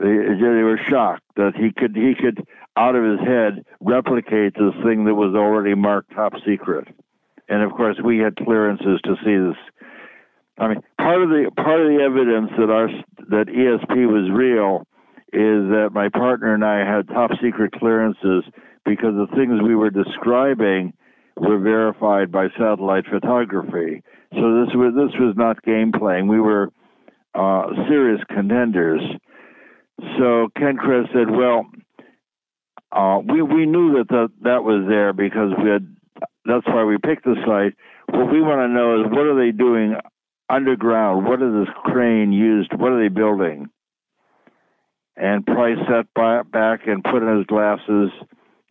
They, 0.00 0.06
they 0.06 0.64
were 0.64 0.80
shocked 0.88 1.24
that 1.36 1.52
he 1.56 1.72
could 1.76 1.94
he 1.94 2.14
could 2.14 2.42
out 2.76 2.96
of 2.96 3.04
his 3.04 3.20
head 3.20 3.64
replicate 3.80 4.54
this 4.54 4.74
thing 4.82 5.04
that 5.04 5.14
was 5.14 5.34
already 5.34 5.74
marked 5.74 6.14
top 6.14 6.32
secret. 6.46 6.88
And 7.48 7.62
of 7.62 7.72
course, 7.72 7.98
we 8.02 8.18
had 8.18 8.36
clearances 8.36 9.00
to 9.04 9.16
see 9.24 9.36
this. 9.36 9.58
I 10.58 10.68
mean, 10.68 10.80
part 10.98 11.22
of 11.22 11.28
the 11.28 11.50
part 11.56 11.80
of 11.80 11.88
the 11.88 12.02
evidence 12.02 12.50
that 12.58 12.70
our 12.70 12.88
that 13.28 13.48
ESP 13.48 14.06
was 14.06 14.30
real 14.32 14.86
is 15.32 15.68
that 15.70 15.90
my 15.92 16.08
partner 16.08 16.54
and 16.54 16.64
I 16.64 16.78
had 16.78 17.06
top 17.08 17.30
secret 17.42 17.72
clearances 17.72 18.44
because 18.84 19.14
the 19.14 19.28
things 19.36 19.60
we 19.62 19.76
were 19.76 19.90
describing 19.90 20.92
were 21.36 21.58
verified 21.58 22.32
by 22.32 22.48
satellite 22.58 23.04
photography. 23.06 24.02
So 24.32 24.64
this 24.64 24.74
was 24.74 24.94
this 24.94 25.20
was 25.20 25.34
not 25.36 25.62
game 25.62 25.92
playing. 25.92 26.28
We 26.28 26.40
were 26.40 26.70
uh, 27.34 27.66
serious 27.88 28.20
contenders. 28.28 29.02
So 30.18 30.48
Ken 30.56 30.76
Kress 30.76 31.06
said, 31.12 31.30
"Well, 31.30 31.66
uh, 32.92 33.20
we 33.24 33.42
we 33.42 33.66
knew 33.66 33.98
that 33.98 34.08
the, 34.08 34.28
that 34.42 34.64
was 34.64 34.86
there 34.88 35.12
because 35.12 35.52
we 35.62 35.70
had. 35.70 35.96
That's 36.44 36.66
why 36.66 36.84
we 36.84 36.96
picked 36.98 37.24
the 37.24 37.36
site. 37.46 37.76
What 38.14 38.32
we 38.32 38.40
want 38.40 38.60
to 38.60 38.68
know 38.68 39.00
is 39.00 39.10
what 39.10 39.26
are 39.26 39.36
they 39.36 39.56
doing 39.56 39.94
underground? 40.48 41.26
What 41.26 41.42
is 41.42 41.52
this 41.52 41.74
crane 41.84 42.32
used? 42.32 42.72
What 42.72 42.92
are 42.92 43.00
they 43.00 43.08
building? 43.08 43.68
And 45.16 45.44
Price 45.44 45.78
sat 45.86 46.06
by, 46.14 46.42
back 46.42 46.86
and 46.86 47.04
put 47.04 47.22
on 47.22 47.38
his 47.38 47.46
glasses 47.46 48.10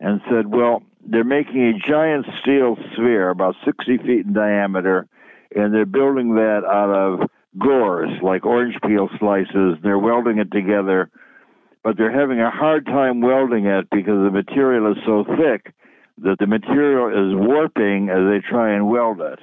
and 0.00 0.20
said, 0.28 0.46
"Well, 0.46 0.82
they're 1.06 1.24
making 1.24 1.62
a 1.62 1.88
giant 1.88 2.26
steel 2.42 2.76
sphere 2.92 3.30
about 3.30 3.54
60 3.64 3.98
feet 3.98 4.26
in 4.26 4.32
diameter, 4.32 5.06
and 5.54 5.72
they're 5.72 5.86
building 5.86 6.34
that 6.34 6.62
out 6.64 6.90
of 6.90 7.30
gores, 7.58 8.10
like 8.22 8.44
orange 8.46 8.76
peel 8.86 9.08
slices. 9.18 9.76
They're 9.82 9.98
welding 9.98 10.38
it 10.38 10.50
together." 10.50 11.10
but 11.82 11.96
they're 11.96 12.12
having 12.12 12.40
a 12.40 12.50
hard 12.50 12.84
time 12.86 13.20
welding 13.20 13.66
it 13.66 13.88
because 13.90 14.22
the 14.22 14.30
material 14.30 14.92
is 14.92 14.98
so 15.06 15.24
thick 15.24 15.72
that 16.18 16.36
the 16.38 16.46
material 16.46 17.08
is 17.08 17.34
warping 17.34 18.10
as 18.10 18.28
they 18.28 18.46
try 18.46 18.74
and 18.74 18.88
weld 18.90 19.20
it. 19.20 19.38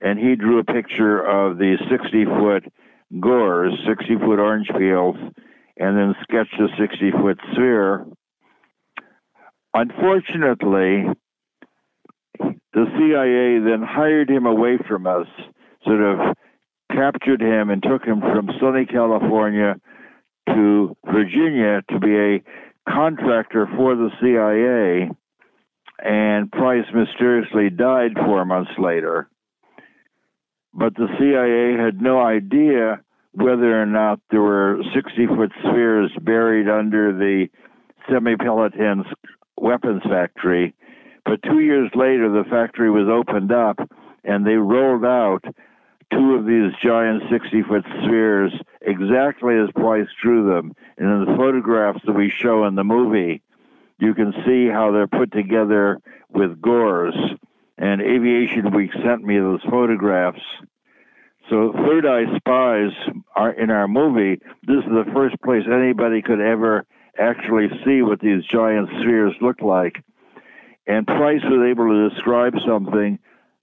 And 0.00 0.18
he 0.18 0.34
drew 0.34 0.58
a 0.58 0.64
picture 0.64 1.20
of 1.20 1.58
the 1.58 1.76
60 1.88 2.24
foot 2.24 2.64
gores, 3.20 3.74
60 3.86 4.16
foot 4.18 4.38
orange 4.38 4.68
peels, 4.76 5.16
and 5.76 5.96
then 5.96 6.14
sketched 6.22 6.60
a 6.60 6.68
60 6.78 7.12
foot 7.12 7.38
sphere. 7.52 8.06
Unfortunately, 9.74 11.04
the 12.40 12.86
CIA 12.96 13.58
then 13.60 13.82
hired 13.82 14.28
him 14.28 14.46
away 14.46 14.78
from 14.88 15.06
us, 15.06 15.28
sort 15.84 16.00
of 16.00 16.36
captured 16.98 17.40
him 17.40 17.70
and 17.70 17.82
took 17.82 18.04
him 18.04 18.20
from 18.20 18.50
sunny 18.60 18.84
California 18.84 19.76
to 20.48 20.96
Virginia 21.06 21.80
to 21.90 22.00
be 22.00 22.16
a 22.16 22.42
contractor 22.90 23.68
for 23.76 23.94
the 23.94 24.10
CIA, 24.20 25.10
and 26.00 26.50
Price 26.50 26.86
mysteriously 26.92 27.70
died 27.70 28.12
four 28.16 28.44
months 28.44 28.72
later. 28.78 29.28
But 30.74 30.94
the 30.96 31.08
CIA 31.18 31.82
had 31.82 32.02
no 32.02 32.20
idea 32.20 33.00
whether 33.32 33.80
or 33.80 33.86
not 33.86 34.20
there 34.30 34.42
were 34.42 34.80
60 34.94 35.26
foot 35.26 35.52
spheres 35.60 36.10
buried 36.22 36.68
under 36.68 37.12
the 37.12 37.46
Semipalatinsk 38.08 39.12
weapons 39.56 40.02
factory. 40.02 40.74
But 41.24 41.42
two 41.42 41.60
years 41.60 41.90
later, 41.94 42.28
the 42.30 42.48
factory 42.50 42.90
was 42.90 43.08
opened 43.08 43.52
up 43.52 43.78
and 44.24 44.46
they 44.46 44.54
rolled 44.54 45.04
out 45.04 45.44
two 46.12 46.34
of 46.34 46.46
these 46.46 46.72
giant 46.82 47.22
60 47.30 47.62
foot 47.62 47.84
spheres 48.04 48.52
exactly 48.80 49.56
as 49.56 49.70
Price 49.74 50.08
drew 50.22 50.48
them. 50.48 50.72
And 50.96 51.08
in 51.08 51.24
the 51.24 51.36
photographs 51.36 52.00
that 52.06 52.12
we 52.12 52.30
show 52.30 52.64
in 52.64 52.74
the 52.74 52.84
movie, 52.84 53.42
you 53.98 54.14
can 54.14 54.32
see 54.46 54.68
how 54.68 54.92
they're 54.92 55.06
put 55.06 55.32
together 55.32 55.98
with 56.30 56.60
gores. 56.60 57.14
And 57.76 58.00
Aviation 58.00 58.72
Week 58.74 58.90
sent 59.04 59.22
me 59.22 59.38
those 59.38 59.62
photographs. 59.70 60.40
So, 61.50 61.72
Third 61.72 62.04
Eye 62.04 62.36
Spies 62.36 62.90
are 63.34 63.52
in 63.52 63.70
our 63.70 63.88
movie. 63.88 64.40
This 64.66 64.84
is 64.84 64.90
the 64.90 65.10
first 65.14 65.40
place 65.42 65.62
anybody 65.66 66.20
could 66.20 66.40
ever 66.40 66.84
actually 67.18 67.68
see 67.84 68.02
what 68.02 68.20
these 68.20 68.44
giant 68.44 68.88
spheres 69.00 69.34
look 69.40 69.62
like. 69.62 69.96
And 70.86 71.06
Price 71.06 71.42
was 71.44 71.66
able 71.70 71.88
to 71.88 72.10
describe 72.10 72.54
something 72.66 73.18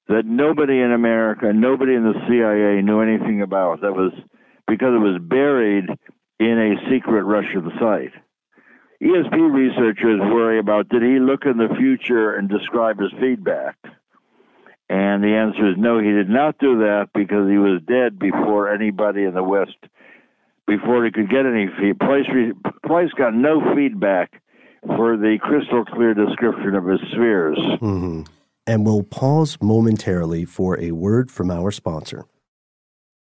that 0.07 0.25
nobody 0.25 0.79
in 0.79 0.91
America, 0.91 1.51
nobody 1.53 1.95
in 1.95 2.03
the 2.03 2.13
CIA 2.27 2.81
knew 2.81 3.01
anything 3.01 3.41
about. 3.41 3.81
That 3.81 3.93
was 3.93 4.11
because 4.67 4.93
it 4.93 4.99
was 4.99 5.19
buried 5.21 5.85
in 6.39 6.59
a 6.59 6.89
secret 6.89 7.23
Russian 7.23 7.71
site. 7.79 8.13
ESP 9.01 9.53
researchers 9.53 10.19
worry 10.19 10.59
about 10.59 10.89
did 10.89 11.01
he 11.01 11.19
look 11.19 11.45
in 11.45 11.57
the 11.57 11.73
future 11.77 12.33
and 12.33 12.49
describe 12.49 12.99
his 12.99 13.11
feedback? 13.19 13.77
And 14.89 15.23
the 15.23 15.35
answer 15.35 15.69
is 15.69 15.75
no, 15.77 15.99
he 15.99 16.11
did 16.11 16.29
not 16.29 16.57
do 16.59 16.79
that 16.79 17.09
because 17.13 17.49
he 17.49 17.57
was 17.57 17.81
dead 17.87 18.19
before 18.19 18.71
anybody 18.71 19.23
in 19.23 19.33
the 19.33 19.43
West, 19.43 19.77
before 20.67 21.03
he 21.03 21.11
could 21.11 21.29
get 21.29 21.45
any 21.45 21.67
feedback. 21.79 22.25
Price, 22.83 23.11
got 23.17 23.33
no 23.33 23.75
feedback 23.75 24.41
for 24.85 25.17
the 25.17 25.37
crystal 25.41 25.83
clear 25.85 26.13
description 26.13 26.75
of 26.75 26.85
his 26.85 26.99
spheres. 27.11 27.57
Mm-hmm. 27.57 28.21
And 28.67 28.85
we'll 28.85 29.03
pause 29.03 29.57
momentarily 29.61 30.45
for 30.45 30.79
a 30.79 30.91
word 30.91 31.29
from 31.29 31.51
our 31.51 31.71
sponsor. 31.71 32.25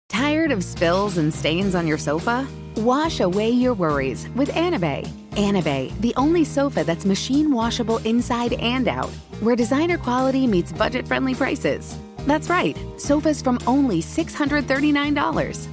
Tired 0.09 0.51
of 0.51 0.63
spills 0.63 1.17
and 1.17 1.33
stains 1.33 1.73
on 1.73 1.87
your 1.87 1.97
sofa? 1.97 2.47
Wash 2.77 3.19
away 3.19 3.49
your 3.49 3.73
worries 3.73 4.29
with 4.35 4.49
Anabei. 4.49 5.07
Anabei, 5.31 5.99
the 6.01 6.13
only 6.17 6.43
sofa 6.43 6.83
that's 6.83 7.05
machine 7.05 7.51
washable 7.51 7.97
inside 7.99 8.53
and 8.53 8.87
out, 8.87 9.09
where 9.39 9.55
designer 9.55 9.97
quality 9.97 10.45
meets 10.45 10.71
budget 10.71 11.07
friendly 11.07 11.33
prices. 11.33 11.97
That's 12.27 12.47
right, 12.47 12.77
sofas 12.97 13.41
from 13.41 13.57
only 13.65 14.01
$639. 14.01 15.72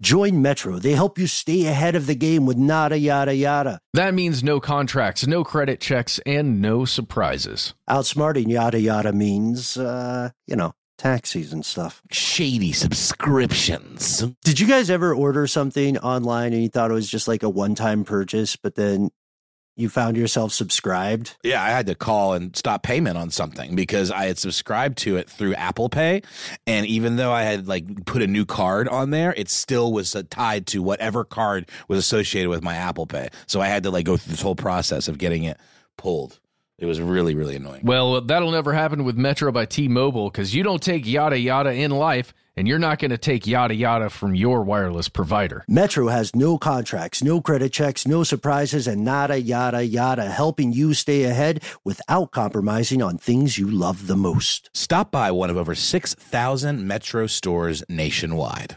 Join 0.00 0.40
Metro. 0.40 0.78
They 0.78 0.92
help 0.92 1.18
you 1.18 1.26
stay 1.26 1.66
ahead 1.66 1.94
of 1.94 2.06
the 2.06 2.14
game 2.14 2.46
with 2.46 2.56
nada 2.56 2.98
yada 2.98 3.34
yada. 3.34 3.80
That 3.92 4.14
means 4.14 4.42
no 4.42 4.58
contracts, 4.58 5.26
no 5.26 5.44
credit 5.44 5.78
checks, 5.78 6.18
and 6.24 6.62
no 6.62 6.86
surprises. 6.86 7.74
Outsmarting 7.88 8.48
yada 8.48 8.80
yada 8.80 9.12
means, 9.12 9.76
uh, 9.76 10.30
you 10.46 10.56
know, 10.56 10.72
taxis 10.96 11.52
and 11.52 11.66
stuff. 11.66 12.02
Shady 12.10 12.72
subscriptions. 12.72 14.24
Did 14.42 14.58
you 14.58 14.66
guys 14.66 14.88
ever 14.88 15.14
order 15.14 15.46
something 15.46 15.98
online 15.98 16.54
and 16.54 16.62
you 16.62 16.68
thought 16.68 16.90
it 16.90 16.94
was 16.94 17.10
just 17.10 17.28
like 17.28 17.42
a 17.42 17.50
one 17.50 17.74
time 17.74 18.04
purchase, 18.04 18.56
but 18.56 18.76
then 18.76 19.10
you 19.76 19.88
found 19.88 20.16
yourself 20.16 20.52
subscribed? 20.52 21.36
Yeah, 21.42 21.62
I 21.62 21.70
had 21.70 21.86
to 21.86 21.94
call 21.94 22.34
and 22.34 22.54
stop 22.56 22.82
payment 22.82 23.16
on 23.16 23.30
something 23.30 23.74
because 23.74 24.10
I 24.10 24.26
had 24.26 24.38
subscribed 24.38 24.98
to 24.98 25.16
it 25.16 25.28
through 25.28 25.54
Apple 25.54 25.88
Pay, 25.88 26.22
and 26.66 26.86
even 26.86 27.16
though 27.16 27.32
I 27.32 27.42
had 27.42 27.66
like 27.68 28.04
put 28.04 28.22
a 28.22 28.26
new 28.26 28.44
card 28.44 28.88
on 28.88 29.10
there, 29.10 29.34
it 29.36 29.48
still 29.48 29.92
was 29.92 30.14
uh, 30.14 30.22
tied 30.30 30.66
to 30.68 30.82
whatever 30.82 31.24
card 31.24 31.68
was 31.88 31.98
associated 31.98 32.50
with 32.50 32.62
my 32.62 32.74
Apple 32.74 33.06
Pay. 33.06 33.28
So 33.46 33.60
I 33.60 33.66
had 33.66 33.82
to 33.84 33.90
like 33.90 34.04
go 34.04 34.16
through 34.16 34.32
this 34.32 34.42
whole 34.42 34.56
process 34.56 35.08
of 35.08 35.18
getting 35.18 35.44
it 35.44 35.58
pulled. 35.96 36.40
It 36.80 36.86
was 36.86 36.98
really, 36.98 37.34
really 37.34 37.56
annoying. 37.56 37.82
Well, 37.84 38.22
that'll 38.22 38.50
never 38.50 38.72
happen 38.72 39.04
with 39.04 39.14
Metro 39.14 39.52
by 39.52 39.66
T 39.66 39.86
Mobile 39.86 40.30
because 40.30 40.54
you 40.54 40.62
don't 40.62 40.82
take 40.82 41.06
yada 41.06 41.38
yada 41.38 41.72
in 41.74 41.90
life, 41.90 42.32
and 42.56 42.66
you're 42.66 42.78
not 42.78 42.98
going 42.98 43.10
to 43.10 43.18
take 43.18 43.46
yada 43.46 43.74
yada 43.74 44.08
from 44.08 44.34
your 44.34 44.62
wireless 44.62 45.10
provider. 45.10 45.62
Metro 45.68 46.08
has 46.08 46.34
no 46.34 46.56
contracts, 46.56 47.22
no 47.22 47.42
credit 47.42 47.74
checks, 47.74 48.08
no 48.08 48.24
surprises, 48.24 48.86
and 48.86 49.04
nada 49.04 49.38
yada 49.38 49.84
yada, 49.84 50.30
helping 50.30 50.72
you 50.72 50.94
stay 50.94 51.24
ahead 51.24 51.62
without 51.84 52.30
compromising 52.30 53.02
on 53.02 53.18
things 53.18 53.58
you 53.58 53.70
love 53.70 54.06
the 54.06 54.16
most. 54.16 54.70
Stop 54.72 55.10
by 55.10 55.30
one 55.30 55.50
of 55.50 55.58
over 55.58 55.74
6,000 55.74 56.86
Metro 56.86 57.26
stores 57.26 57.84
nationwide. 57.90 58.76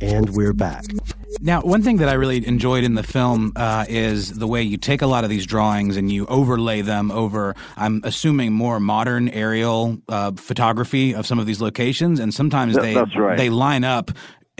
And 0.00 0.30
we're 0.30 0.52
back. 0.52 0.84
Now, 1.40 1.60
one 1.62 1.82
thing 1.82 1.96
that 1.96 2.08
I 2.08 2.12
really 2.12 2.46
enjoyed 2.46 2.84
in 2.84 2.94
the 2.94 3.02
film 3.02 3.52
uh, 3.56 3.84
is 3.88 4.38
the 4.38 4.46
way 4.46 4.62
you 4.62 4.76
take 4.76 5.02
a 5.02 5.06
lot 5.06 5.24
of 5.24 5.30
these 5.30 5.46
drawings 5.46 5.96
and 5.96 6.10
you 6.10 6.26
overlay 6.26 6.82
them 6.82 7.10
over, 7.10 7.56
I'm 7.76 8.00
assuming, 8.04 8.52
more 8.52 8.78
modern 8.78 9.28
aerial 9.28 9.98
uh, 10.08 10.32
photography 10.32 11.14
of 11.14 11.26
some 11.26 11.38
of 11.38 11.46
these 11.46 11.60
locations, 11.60 12.20
and 12.20 12.32
sometimes 12.32 12.76
they 12.76 12.94
right. 12.94 13.36
they 13.36 13.50
line 13.50 13.82
up 13.82 14.10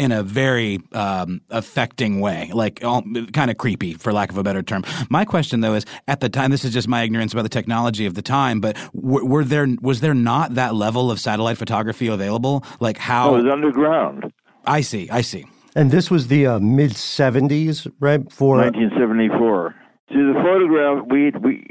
in 0.02 0.10
a 0.10 0.22
very 0.22 0.80
um, 0.92 1.40
affecting 1.50 2.20
way, 2.20 2.50
like 2.52 2.80
kind 2.80 3.50
of 3.50 3.56
creepy, 3.56 3.94
for 3.94 4.12
lack 4.12 4.30
of 4.30 4.36
a 4.36 4.42
better 4.42 4.62
term. 4.62 4.84
My 5.08 5.24
question, 5.24 5.60
though, 5.60 5.74
is 5.74 5.86
at 6.08 6.18
the 6.18 6.28
time, 6.28 6.50
this 6.50 6.64
is 6.64 6.72
just 6.72 6.88
my 6.88 7.02
ignorance 7.02 7.32
about 7.32 7.42
the 7.42 7.48
technology 7.48 8.04
of 8.04 8.14
the 8.14 8.22
time, 8.22 8.60
but 8.60 8.76
w- 8.94 9.24
were 9.24 9.44
there 9.44 9.68
was 9.80 10.00
there 10.00 10.14
not 10.14 10.56
that 10.56 10.74
level 10.74 11.10
of 11.10 11.20
satellite 11.20 11.56
photography 11.56 12.08
available? 12.08 12.64
Like 12.80 12.98
how 12.98 13.30
oh, 13.30 13.36
it 13.36 13.44
was 13.44 13.52
underground. 13.52 14.32
I 14.66 14.80
see, 14.80 15.08
I 15.10 15.20
see. 15.20 15.46
And 15.76 15.90
this 15.92 16.10
was 16.10 16.26
the 16.26 16.46
uh, 16.48 16.58
mid 16.58 16.92
'70s, 16.92 17.90
right? 18.00 18.20
For 18.30 18.56
1974. 18.56 19.74
See 20.08 20.14
the 20.16 20.34
photograph. 20.42 21.06
We 21.08 21.30
we 21.40 21.64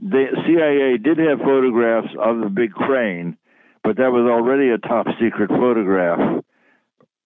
the 0.00 0.24
CIA 0.46 0.96
did 0.96 1.18
have 1.18 1.38
photographs 1.40 2.08
of 2.18 2.40
the 2.40 2.48
big 2.48 2.72
crane, 2.72 3.36
but 3.82 3.98
that 3.98 4.10
was 4.10 4.28
already 4.30 4.70
a 4.70 4.78
top 4.78 5.06
secret 5.20 5.50
photograph 5.50 6.42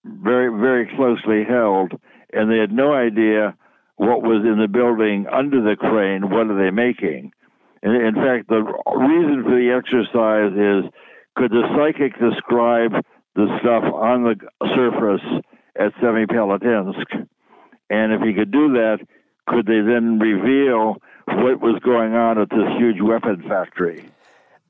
very, 0.08 0.50
very 0.58 0.86
closely 0.96 1.44
held, 1.44 1.92
and 2.32 2.50
they 2.50 2.58
had 2.58 2.72
no 2.72 2.92
idea 2.92 3.56
what 3.96 4.22
was 4.22 4.44
in 4.44 4.58
the 4.60 4.68
building 4.68 5.26
under 5.32 5.62
the 5.62 5.76
crane. 5.76 6.30
What 6.30 6.50
are 6.50 6.56
they 6.56 6.70
making? 6.70 7.32
And 7.82 7.94
in 7.94 8.14
fact, 8.14 8.48
the 8.48 8.62
reason 8.62 9.44
for 9.44 9.54
the 9.54 9.70
exercise 9.76 10.52
is 10.54 10.90
could 11.36 11.52
the 11.52 11.62
psychic 11.76 12.18
describe 12.18 12.92
the 13.34 13.46
stuff 13.60 13.84
on 13.94 14.24
the 14.24 14.36
surface 14.74 15.44
at 15.78 15.94
Semipalatinsk? 16.02 17.28
And 17.90 18.12
if 18.12 18.22
he 18.22 18.34
could 18.34 18.50
do 18.50 18.72
that, 18.72 18.98
could 19.46 19.66
they 19.66 19.80
then 19.80 20.18
reveal 20.18 20.96
what 21.26 21.60
was 21.60 21.80
going 21.84 22.14
on 22.14 22.38
at 22.38 22.50
this 22.50 22.68
huge 22.76 23.00
weapon 23.00 23.42
factory? 23.48 24.08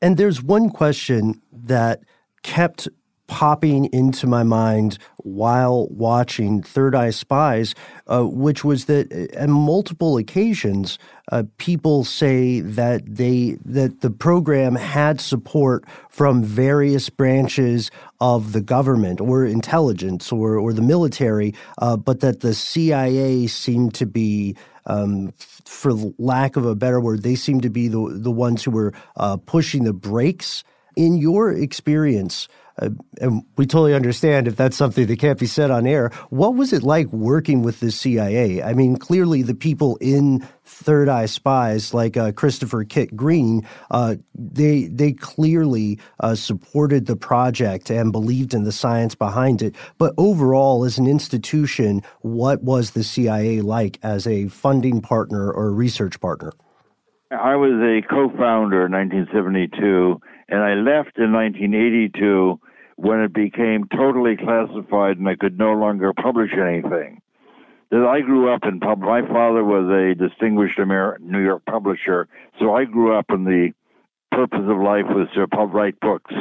And 0.01 0.17
there's 0.17 0.43
one 0.43 0.71
question 0.71 1.43
that 1.53 2.03
kept 2.43 2.89
popping 3.29 3.85
into 3.93 4.27
my 4.27 4.43
mind 4.43 4.99
while 5.19 5.87
watching 5.89 6.63
Third 6.63 6.95
Eye 6.95 7.11
Spies, 7.11 7.75
uh, 8.07 8.25
which 8.25 8.65
was 8.65 8.87
that 8.87 9.13
uh, 9.13 9.43
on 9.43 9.51
multiple 9.51 10.17
occasions, 10.17 10.99
uh, 11.31 11.45
people 11.59 12.05
say 12.05 12.61
that 12.61 13.03
they 13.07 13.59
that 13.65 14.01
the 14.01 14.11
program 14.11 14.75
had 14.75 15.21
support 15.21 15.85
from 16.09 16.43
various 16.43 17.11
branches 17.11 17.91
of 18.21 18.53
the 18.53 18.63
government 18.63 19.21
or 19.21 19.45
intelligence 19.45 20.33
or 20.33 20.57
or 20.57 20.73
the 20.73 20.83
military, 20.83 21.55
uh, 21.79 21.97
but 21.97 22.21
that 22.21 22.41
the 22.41 22.55
CIA 22.55 23.47
seemed 23.47 23.95
to 23.95 24.07
be. 24.07 24.57
Um, 24.87 25.35
for 25.67 25.93
lack 26.17 26.57
of 26.57 26.65
a 26.65 26.75
better 26.75 26.99
word, 26.99 27.23
they 27.23 27.35
seem 27.35 27.61
to 27.61 27.69
be 27.69 27.89
the 27.89 28.09
the 28.11 28.31
ones 28.31 28.65
who 28.65 28.71
were 28.71 28.95
uh, 29.17 29.37
pushing 29.37 29.85
the 29.85 29.93
brakes. 29.93 30.65
In 30.97 31.15
your 31.15 31.53
experience, 31.53 32.49
uh, 32.81 32.91
and 33.21 33.43
we 33.57 33.67
totally 33.67 33.95
understand 33.95 34.47
if 34.47 34.57
that's 34.57 34.77
something 34.77 35.07
that 35.07 35.19
can't 35.19 35.39
be 35.39 35.47
said 35.47 35.71
on 35.71 35.87
air. 35.87 36.11
What 36.31 36.55
was 36.55 36.73
it 36.73 36.83
like 36.83 37.07
working 37.13 37.63
with 37.63 37.81
the 37.81 37.91
CIA? 37.91 38.63
I 38.63 38.75
mean, 38.75 38.97
clearly 38.97 39.43
the 39.43 39.55
people 39.55 39.97
in 40.01 40.47
Third 40.65 41.09
Eye 41.09 41.27
Spies, 41.27 41.95
like 41.95 42.17
uh, 42.17 42.33
Christopher 42.33 42.85
Kit 42.85 43.17
Green, 43.17 43.67
uh, 43.91 44.17
they 44.35 44.85
they 44.87 45.13
clearly 45.13 45.99
uh, 46.21 46.35
supported 46.35 47.07
the 47.07 47.17
project 47.17 47.91
and 47.91 48.13
believed 48.13 48.55
in 48.55 48.65
the 48.65 48.73
science 48.73 49.15
behind 49.15 49.63
it. 49.63 49.75
But 49.97 50.15
overall, 50.19 50.85
as 50.85 50.99
an 50.99 51.07
institution, 51.07 52.03
what 52.21 52.63
was 52.63 52.93
the 52.93 53.03
CIA 53.03 53.61
like 53.63 53.99
as 54.03 54.27
a 54.27 54.49
funding 54.49 55.01
partner 55.01 55.51
or 55.51 55.73
research 55.73 56.21
partner? 56.21 56.53
I 57.31 57.57
was 57.57 57.73
a 57.73 58.01
co-founder 58.09 58.87
in 58.87 58.93
1972, 58.93 60.21
and 60.49 60.61
I 60.63 60.75
left 60.75 61.19
in 61.19 61.33
1982 61.33 62.59
when 62.99 63.21
it 63.21 63.33
became 63.33 63.87
totally 63.97 64.37
classified 64.37 65.19
and 65.19 65.29
I 65.29 65.37
could 65.37 65.57
no 65.57 65.73
longer 65.75 66.13
publish 66.13 66.51
anything. 66.53 67.23
That 67.93 68.05
I 68.05 68.21
grew 68.23 68.53
up 68.53 68.65
in 68.65 68.81
pub. 68.81 68.99
My 68.99 69.23
father 69.23 69.65
was 69.65 69.89
a 69.89 70.19
distinguished 70.19 70.81
American 70.81 71.31
New 71.31 71.39
York 71.39 71.63
publisher, 71.65 72.27
so 72.59 72.75
I 72.75 72.85
grew 72.85 73.17
up 73.17 73.27
in 73.31 73.45
the 73.45 73.71
purpose 74.33 74.67
of 74.69 74.79
life 74.79 75.07
was 75.09 75.29
to 75.37 75.47
pub 75.47 75.73
write 75.73 75.99
books, 76.01 76.35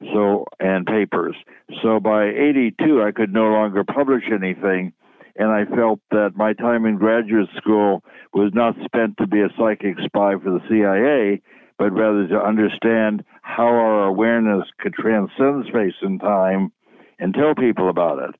so 0.00 0.46
and 0.58 0.86
papers. 0.86 1.36
So 1.82 2.00
by 2.00 2.24
'82, 2.28 3.02
I 3.02 3.12
could 3.12 3.32
no 3.32 3.50
longer 3.52 3.84
publish 3.84 4.24
anything, 4.32 4.94
and 5.36 5.50
I 5.50 5.66
felt 5.66 6.00
that 6.10 6.32
my 6.34 6.54
time 6.54 6.86
in 6.86 6.96
graduate 6.96 7.50
school 7.58 8.02
was 8.32 8.52
not 8.54 8.74
spent 8.86 9.18
to 9.18 9.26
be 9.26 9.42
a 9.42 9.50
psychic 9.58 9.98
spy 10.04 10.32
for 10.42 10.50
the 10.50 10.62
CIA, 10.68 11.42
but 11.78 11.90
rather 11.92 12.26
to 12.28 12.36
understand 12.36 13.24
how 13.42 13.66
our 13.66 14.04
awareness 14.04 14.64
could 14.78 14.94
transcend 14.94 15.66
space 15.68 15.94
and 16.02 16.20
time 16.20 16.72
and 17.18 17.34
tell 17.34 17.54
people 17.54 17.88
about 17.88 18.18
it. 18.18 18.34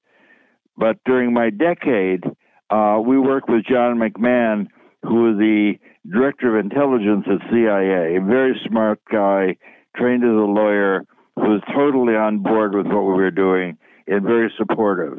But 0.76 0.96
during 1.04 1.32
my 1.32 1.50
decade, 1.50 2.24
uh, 2.70 3.00
we 3.04 3.18
worked 3.18 3.48
with 3.48 3.64
John 3.64 3.98
McMahon, 3.98 4.66
who 5.02 5.22
was 5.24 5.38
the 5.38 5.74
director 6.10 6.56
of 6.56 6.64
intelligence 6.64 7.24
at 7.26 7.50
CIA, 7.50 8.16
a 8.16 8.24
very 8.24 8.60
smart 8.68 9.00
guy, 9.10 9.56
trained 9.96 10.24
as 10.24 10.30
a 10.30 10.50
lawyer, 10.50 11.04
who 11.36 11.50
was 11.50 11.62
totally 11.74 12.14
on 12.14 12.38
board 12.38 12.74
with 12.74 12.86
what 12.86 13.02
we 13.02 13.14
were 13.14 13.30
doing 13.30 13.76
and 14.06 14.22
very 14.22 14.52
supportive. 14.56 15.18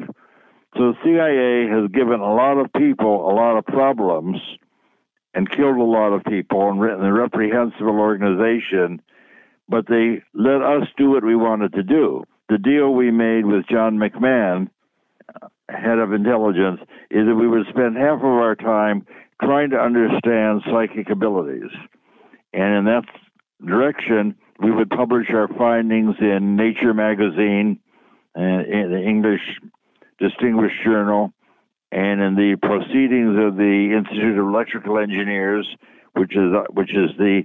So 0.76 0.94
CIA 1.02 1.68
has 1.68 1.90
given 1.92 2.20
a 2.20 2.34
lot 2.34 2.58
of 2.58 2.72
people 2.72 3.30
a 3.30 3.34
lot 3.34 3.56
of 3.56 3.64
problems 3.66 4.36
and 5.36 5.50
killed 5.50 5.76
a 5.76 5.82
lot 5.82 6.14
of 6.14 6.24
people 6.24 6.70
and 6.70 6.80
written 6.80 7.04
a 7.04 7.12
reprehensible 7.12 8.00
organization, 8.00 9.02
but 9.68 9.86
they 9.86 10.22
let 10.32 10.62
us 10.62 10.88
do 10.96 11.10
what 11.10 11.22
we 11.22 11.36
wanted 11.36 11.74
to 11.74 11.82
do. 11.82 12.24
The 12.48 12.56
deal 12.56 12.94
we 12.94 13.10
made 13.10 13.44
with 13.44 13.66
John 13.68 13.98
McMahon, 13.98 14.70
uh, 15.42 15.48
head 15.68 15.98
of 15.98 16.14
intelligence, 16.14 16.80
is 17.10 17.26
that 17.26 17.34
we 17.34 17.46
would 17.46 17.66
spend 17.68 17.98
half 17.98 18.18
of 18.18 18.24
our 18.24 18.54
time 18.54 19.06
trying 19.42 19.70
to 19.70 19.76
understand 19.76 20.62
psychic 20.70 21.10
abilities. 21.10 21.70
And 22.54 22.74
in 22.78 22.84
that 22.86 23.04
direction, 23.62 24.36
we 24.58 24.70
would 24.70 24.88
publish 24.88 25.26
our 25.34 25.48
findings 25.48 26.14
in 26.18 26.56
Nature 26.56 26.94
magazine, 26.94 27.78
and 28.34 28.62
uh, 28.62 28.70
in 28.70 28.90
the 28.90 29.02
English 29.02 29.42
Distinguished 30.18 30.82
Journal, 30.82 31.34
and 31.96 32.20
in 32.20 32.34
the 32.34 32.56
proceedings 32.56 33.38
of 33.42 33.56
the 33.56 33.96
Institute 33.96 34.38
of 34.38 34.46
Electrical 34.46 34.98
Engineers, 34.98 35.66
which 36.12 36.36
is 36.36 36.52
uh, 36.52 36.64
which 36.70 36.90
is 36.90 37.08
the 37.16 37.44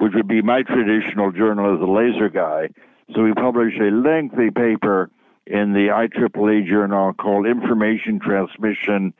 which 0.00 0.12
would 0.14 0.26
be 0.26 0.42
my 0.42 0.62
traditional 0.64 1.30
journal 1.30 1.72
as 1.72 1.80
a 1.80 1.86
laser 1.86 2.28
guy. 2.28 2.70
So 3.14 3.22
we 3.22 3.32
published 3.34 3.78
a 3.80 3.90
lengthy 3.90 4.50
paper 4.50 5.10
in 5.46 5.74
the 5.74 5.88
IEEE 5.94 6.66
journal 6.66 7.12
called 7.12 7.46
Information 7.46 8.18
Transmission 8.18 9.14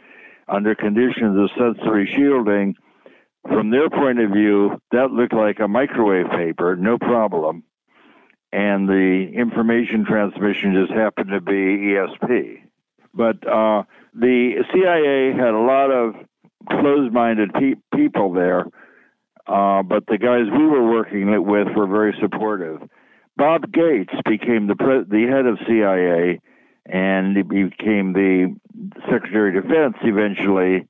under 0.49 0.75
Conditions 0.75 1.39
of 1.39 1.51
Sensory 1.57 2.12
Shielding. 2.12 2.75
From 3.47 3.70
their 3.70 3.89
point 3.89 4.18
of 4.18 4.33
view, 4.33 4.81
that 4.91 5.12
looked 5.12 5.35
like 5.35 5.61
a 5.61 5.68
microwave 5.68 6.31
paper, 6.31 6.75
no 6.75 6.99
problem. 6.99 7.62
And 8.53 8.89
the 8.89 9.31
information 9.35 10.05
transmission 10.05 10.75
just 10.75 10.93
happened 10.93 11.31
to 11.31 11.41
be 11.41 11.53
ESP. 11.53 12.62
But 13.12 13.47
uh, 13.47 13.85
the 14.14 14.64
CIA 14.72 15.32
had 15.32 15.54
a 15.54 15.58
lot 15.58 15.90
of 15.90 16.14
closed-minded 16.68 17.52
pe- 17.52 17.74
people 17.94 18.32
there, 18.32 18.66
uh, 19.46 19.82
but 19.82 20.06
the 20.06 20.18
guys 20.18 20.46
we 20.50 20.64
were 20.64 20.90
working 20.90 21.30
with 21.44 21.68
were 21.76 21.86
very 21.86 22.16
supportive. 22.20 22.80
Bob 23.36 23.70
Gates 23.72 24.14
became 24.24 24.68
the 24.68 24.76
pre- 24.76 25.04
the 25.04 25.26
head 25.28 25.46
of 25.46 25.58
CIA, 25.66 26.40
and 26.86 27.36
he 27.36 27.42
became 27.42 28.12
the 28.12 28.54
Secretary 29.10 29.56
of 29.56 29.64
Defense 29.64 29.96
eventually. 30.02 30.86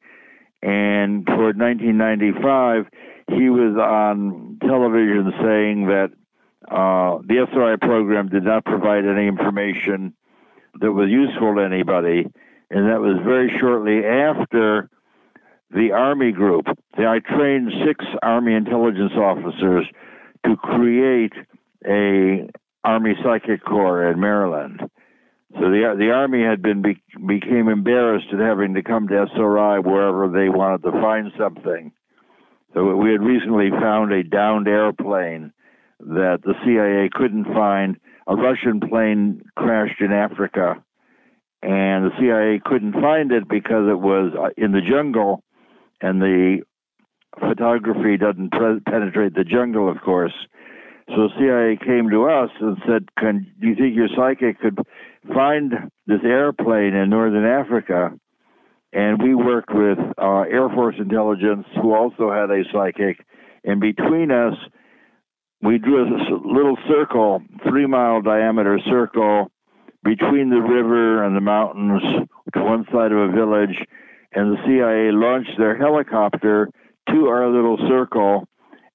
And 0.62 1.26
toward 1.26 1.58
1995, 1.58 2.86
he 3.28 3.48
was 3.50 3.76
on 3.76 4.58
television 4.60 5.32
saying 5.42 5.86
that 5.86 6.10
uh, 6.68 7.18
the 7.26 7.46
SRI 7.50 7.76
program 7.76 8.28
did 8.28 8.44
not 8.44 8.64
provide 8.64 9.04
any 9.04 9.26
information 9.26 10.14
that 10.80 10.92
was 10.92 11.08
useful 11.10 11.54
to 11.54 11.60
anybody 11.60 12.26
and 12.70 12.88
that 12.88 13.00
was 13.00 13.18
very 13.24 13.52
shortly 13.60 14.04
after 14.04 14.88
the 15.70 15.92
Army 15.92 16.32
group. 16.32 16.66
I 16.96 17.18
trained 17.18 17.72
six 17.86 18.04
Army 18.22 18.54
intelligence 18.54 19.12
officers 19.16 19.86
to 20.46 20.56
create 20.56 21.32
a 21.86 22.48
Army 22.84 23.14
Psychic 23.22 23.64
Corps 23.64 24.10
in 24.10 24.20
Maryland. 24.20 24.80
So 25.54 25.70
the 25.70 25.94
the 25.96 26.10
Army 26.10 26.42
had 26.42 26.62
been 26.62 26.82
be, 26.82 27.02
became 27.26 27.68
embarrassed 27.68 28.26
at 28.32 28.40
having 28.40 28.74
to 28.74 28.82
come 28.82 29.08
to 29.08 29.26
SRI 29.34 29.78
wherever 29.78 30.28
they 30.28 30.48
wanted 30.48 30.82
to 30.82 30.92
find 30.92 31.30
something. 31.38 31.92
So 32.72 32.96
we 32.96 33.12
had 33.12 33.22
recently 33.22 33.70
found 33.70 34.12
a 34.12 34.24
downed 34.24 34.66
airplane 34.66 35.52
that 36.00 36.40
the 36.42 36.54
CIA 36.64 37.08
couldn't 37.12 37.44
find. 37.44 37.96
A 38.26 38.34
Russian 38.34 38.80
plane 38.80 39.42
crashed 39.54 40.00
in 40.00 40.10
Africa 40.10 40.82
and 41.64 42.04
the 42.04 42.10
CIA 42.20 42.60
couldn't 42.62 42.92
find 42.92 43.32
it 43.32 43.48
because 43.48 43.88
it 43.88 43.98
was 43.98 44.34
uh, 44.38 44.50
in 44.62 44.72
the 44.72 44.82
jungle, 44.82 45.42
and 46.02 46.20
the 46.20 46.58
photography 47.40 48.18
doesn't 48.18 48.50
pre- 48.52 48.80
penetrate 48.80 49.34
the 49.34 49.44
jungle, 49.44 49.90
of 49.90 49.96
course. 50.02 50.34
So 51.08 51.28
CIA 51.38 51.78
came 51.82 52.10
to 52.10 52.28
us 52.28 52.50
and 52.60 52.76
said, 52.86 53.08
"Can 53.18 53.46
do 53.58 53.68
you 53.68 53.74
think 53.76 53.96
your 53.96 54.08
psychic 54.14 54.60
could 54.60 54.78
find 55.32 55.72
this 56.06 56.20
airplane 56.22 56.92
in 56.92 57.08
northern 57.08 57.46
Africa?" 57.46 58.12
And 58.92 59.22
we 59.22 59.34
worked 59.34 59.70
with 59.72 59.98
uh, 60.18 60.42
Air 60.42 60.68
Force 60.68 60.96
intelligence, 60.98 61.66
who 61.80 61.94
also 61.94 62.30
had 62.30 62.50
a 62.50 62.62
psychic, 62.72 63.24
and 63.64 63.80
between 63.80 64.30
us, 64.30 64.54
we 65.62 65.78
drew 65.78 66.04
a 66.04 66.12
little 66.46 66.76
circle, 66.88 67.42
three 67.66 67.86
mile 67.86 68.20
diameter 68.20 68.78
circle 68.84 69.50
between 70.04 70.50
the 70.50 70.60
river 70.60 71.24
and 71.24 71.34
the 71.34 71.40
mountains 71.40 72.02
to 72.52 72.62
one 72.62 72.84
side 72.92 73.10
of 73.10 73.18
a 73.18 73.32
village, 73.32 73.76
and 74.32 74.52
the 74.52 74.62
CIA 74.66 75.10
launched 75.10 75.56
their 75.58 75.76
helicopter 75.76 76.68
to 77.08 77.28
our 77.28 77.48
little 77.48 77.78
circle. 77.88 78.46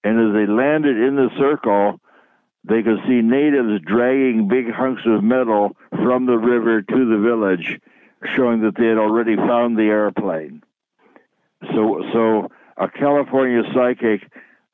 And 0.04 0.20
as 0.20 0.34
they 0.34 0.52
landed 0.52 0.98
in 0.98 1.16
the 1.16 1.30
circle, 1.38 2.00
they 2.64 2.84
could 2.84 3.00
see 3.08 3.22
natives 3.22 3.82
dragging 3.86 4.48
big 4.48 4.72
hunks 4.72 5.02
of 5.06 5.24
metal 5.24 5.76
from 5.92 6.26
the 6.26 6.38
river 6.38 6.82
to 6.82 7.10
the 7.10 7.18
village, 7.18 7.80
showing 8.36 8.62
that 8.62 8.76
they 8.78 8.86
had 8.86 8.98
already 8.98 9.36
found 9.36 9.78
the 9.78 9.84
airplane. 9.84 10.62
So, 11.74 12.04
so 12.14 12.50
a 12.78 12.88
California 12.88 13.64
psychic 13.74 14.30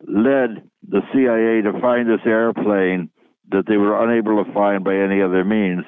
led 0.08 0.70
the 0.88 1.02
CIA 1.14 1.62
to 1.62 1.80
find 1.80 2.10
this 2.10 2.26
airplane 2.26 3.10
that 3.52 3.66
they 3.68 3.78
were 3.78 4.04
unable 4.04 4.44
to 4.44 4.52
find 4.54 4.84
by 4.84 4.96
any 4.96 5.22
other 5.22 5.44
means. 5.44 5.86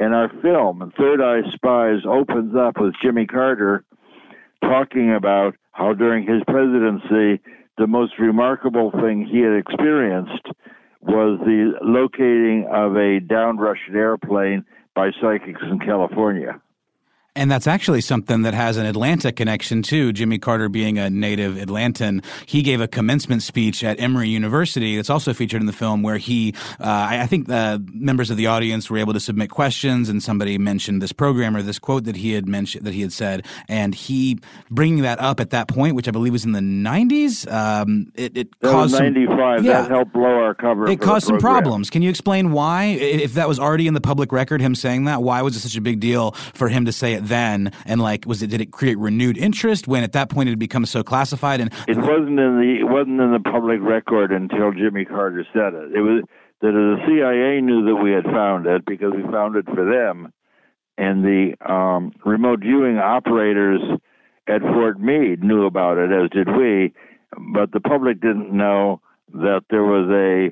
And 0.00 0.14
our 0.14 0.30
film, 0.40 0.92
Third 0.98 1.20
Eye 1.20 1.42
Spies, 1.52 2.00
opens 2.08 2.56
up 2.56 2.80
with 2.80 2.94
Jimmy 3.02 3.26
Carter 3.26 3.84
talking 4.62 5.14
about 5.14 5.56
how 5.72 5.92
during 5.92 6.26
his 6.26 6.42
presidency, 6.46 7.42
the 7.76 7.86
most 7.86 8.14
remarkable 8.18 8.90
thing 8.92 9.26
he 9.30 9.40
had 9.40 9.52
experienced 9.52 10.46
was 11.02 11.38
the 11.40 11.74
locating 11.82 12.66
of 12.72 12.96
a 12.96 13.20
downed 13.20 13.60
Russian 13.60 13.94
airplane 13.94 14.64
by 14.94 15.10
psychics 15.20 15.60
in 15.70 15.78
California. 15.78 16.58
And 17.36 17.48
that's 17.48 17.68
actually 17.68 18.00
something 18.00 18.42
that 18.42 18.54
has 18.54 18.76
an 18.76 18.86
Atlanta 18.86 19.30
connection 19.30 19.82
too. 19.82 20.12
Jimmy 20.12 20.38
Carter 20.38 20.68
being 20.68 20.98
a 20.98 21.08
native 21.08 21.54
Atlantan, 21.54 22.24
he 22.44 22.60
gave 22.62 22.80
a 22.80 22.88
commencement 22.88 23.44
speech 23.44 23.84
at 23.84 24.00
Emory 24.00 24.28
University 24.28 24.96
that's 24.96 25.10
also 25.10 25.32
featured 25.32 25.60
in 25.60 25.66
the 25.66 25.72
film 25.72 26.02
where 26.02 26.18
he, 26.18 26.54
uh, 26.80 26.84
I, 26.84 27.20
I, 27.22 27.26
think 27.26 27.46
the 27.46 27.82
members 27.92 28.30
of 28.30 28.36
the 28.36 28.48
audience 28.48 28.90
were 28.90 28.98
able 28.98 29.12
to 29.12 29.20
submit 29.20 29.48
questions 29.48 30.08
and 30.08 30.20
somebody 30.20 30.58
mentioned 30.58 31.00
this 31.00 31.12
program 31.12 31.56
or 31.56 31.62
this 31.62 31.78
quote 31.78 32.02
that 32.04 32.16
he 32.16 32.32
had 32.32 32.48
mentioned, 32.48 32.84
that 32.84 32.94
he 32.94 33.00
had 33.00 33.12
said. 33.12 33.46
And 33.68 33.94
he 33.94 34.40
bringing 34.68 35.02
that 35.02 35.20
up 35.20 35.38
at 35.38 35.50
that 35.50 35.68
point, 35.68 35.94
which 35.94 36.08
I 36.08 36.10
believe 36.10 36.32
was 36.32 36.44
in 36.44 36.50
the 36.50 36.58
90s, 36.58 37.50
um, 37.50 38.10
it, 38.16 38.36
it 38.36 38.60
caused 38.60 38.98
95. 38.98 39.58
Some, 39.58 39.64
yeah, 39.64 39.82
that 39.82 39.90
helped 39.90 40.12
blow 40.12 40.24
our 40.24 40.54
cover. 40.54 40.88
It 40.88 41.00
caused 41.00 41.28
some 41.28 41.38
problems. 41.38 41.90
Can 41.90 42.02
you 42.02 42.10
explain 42.10 42.50
why, 42.50 42.86
if 42.86 43.34
that 43.34 43.46
was 43.46 43.60
already 43.60 43.86
in 43.86 43.94
the 43.94 44.00
public 44.00 44.32
record, 44.32 44.60
him 44.60 44.74
saying 44.74 45.04
that, 45.04 45.22
why 45.22 45.42
was 45.42 45.54
it 45.54 45.60
such 45.60 45.76
a 45.76 45.80
big 45.80 46.00
deal 46.00 46.32
for 46.32 46.68
him 46.68 46.86
to 46.86 46.92
say 46.92 47.14
it 47.14 47.19
then? 47.22 47.72
And 47.86 48.00
like 48.00 48.26
was 48.26 48.42
it 48.42 48.48
did 48.48 48.60
it 48.60 48.72
create 48.72 48.98
renewed 48.98 49.38
interest 49.38 49.88
when 49.88 50.02
at 50.02 50.12
that 50.12 50.30
point 50.30 50.48
it 50.48 50.52
had 50.52 50.58
become 50.58 50.86
so 50.86 51.02
classified? 51.02 51.60
And 51.60 51.72
it 51.88 51.96
wasn't 51.96 52.38
in 52.38 52.60
the 52.60 52.76
it 52.80 52.88
wasn't 52.88 53.20
in 53.20 53.32
the 53.32 53.40
public 53.40 53.80
record 53.80 54.32
until 54.32 54.72
Jimmy 54.72 55.04
Carter 55.04 55.46
said 55.52 55.74
it. 55.74 55.92
It 55.94 56.00
was 56.00 56.22
that 56.60 56.72
the 56.72 56.96
CIA 57.06 57.60
knew 57.60 57.84
that 57.86 57.96
we 57.96 58.12
had 58.12 58.24
found 58.24 58.66
it 58.66 58.84
because 58.84 59.12
we 59.16 59.22
found 59.30 59.56
it 59.56 59.64
for 59.66 59.84
them. 59.84 60.32
And 60.98 61.24
the 61.24 61.54
um, 61.64 62.12
remote 62.24 62.60
viewing 62.60 62.98
operators 62.98 63.80
at 64.46 64.60
Fort 64.60 65.00
Meade 65.00 65.42
knew 65.42 65.64
about 65.64 65.96
it 65.96 66.10
as 66.12 66.30
did 66.30 66.48
we. 66.48 66.92
But 67.54 67.72
the 67.72 67.80
public 67.80 68.20
didn't 68.20 68.52
know 68.52 69.00
that 69.32 69.62
there 69.70 69.84
was 69.84 70.10
a 70.10 70.50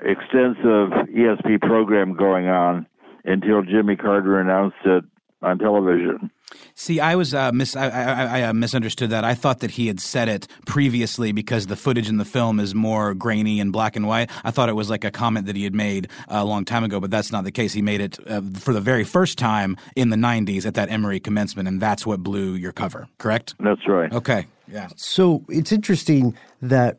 extensive 0.00 0.90
ESP 1.14 1.60
program 1.60 2.14
going 2.16 2.48
on 2.48 2.86
until 3.24 3.62
Jimmy 3.62 3.96
Carter 3.96 4.40
announced 4.40 4.76
it 4.84 5.04
on 5.42 5.58
television. 5.58 6.30
See, 6.74 7.00
I 7.00 7.14
was 7.14 7.34
uh, 7.34 7.52
mis- 7.52 7.76
I, 7.76 7.88
I, 7.88 8.40
I 8.40 8.42
uh, 8.42 8.52
misunderstood 8.52 9.10
that. 9.10 9.24
I 9.24 9.34
thought 9.34 9.60
that 9.60 9.72
he 9.72 9.86
had 9.86 10.00
said 10.00 10.28
it 10.28 10.46
previously 10.66 11.32
because 11.32 11.66
the 11.66 11.76
footage 11.76 12.08
in 12.08 12.18
the 12.18 12.24
film 12.24 12.60
is 12.60 12.74
more 12.74 13.14
grainy 13.14 13.60
and 13.60 13.72
black 13.72 13.96
and 13.96 14.06
white. 14.06 14.30
I 14.44 14.50
thought 14.50 14.68
it 14.68 14.74
was 14.74 14.90
like 14.90 15.04
a 15.04 15.10
comment 15.10 15.46
that 15.46 15.56
he 15.56 15.64
had 15.64 15.74
made 15.74 16.08
a 16.28 16.44
long 16.44 16.64
time 16.64 16.84
ago, 16.84 17.00
but 17.00 17.10
that's 17.10 17.32
not 17.32 17.44
the 17.44 17.52
case. 17.52 17.72
He 17.72 17.82
made 17.82 18.00
it 18.00 18.18
uh, 18.28 18.42
for 18.54 18.72
the 18.72 18.80
very 18.80 19.04
first 19.04 19.38
time 19.38 19.76
in 19.96 20.10
the 20.10 20.16
'90s 20.16 20.66
at 20.66 20.74
that 20.74 20.90
Emory 20.90 21.20
commencement, 21.20 21.68
and 21.68 21.80
that's 21.80 22.06
what 22.06 22.20
blew 22.20 22.54
your 22.54 22.72
cover. 22.72 23.08
Correct? 23.18 23.54
That's 23.60 23.86
right. 23.88 24.12
Okay. 24.12 24.46
Yeah. 24.68 24.88
So 24.96 25.44
it's 25.48 25.72
interesting 25.72 26.36
that 26.60 26.98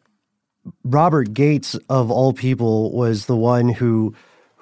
Robert 0.83 1.33
Gates, 1.33 1.75
of 1.89 2.09
all 2.11 2.33
people, 2.33 2.91
was 2.91 3.25
the 3.25 3.35
one 3.35 3.69
who 3.69 4.13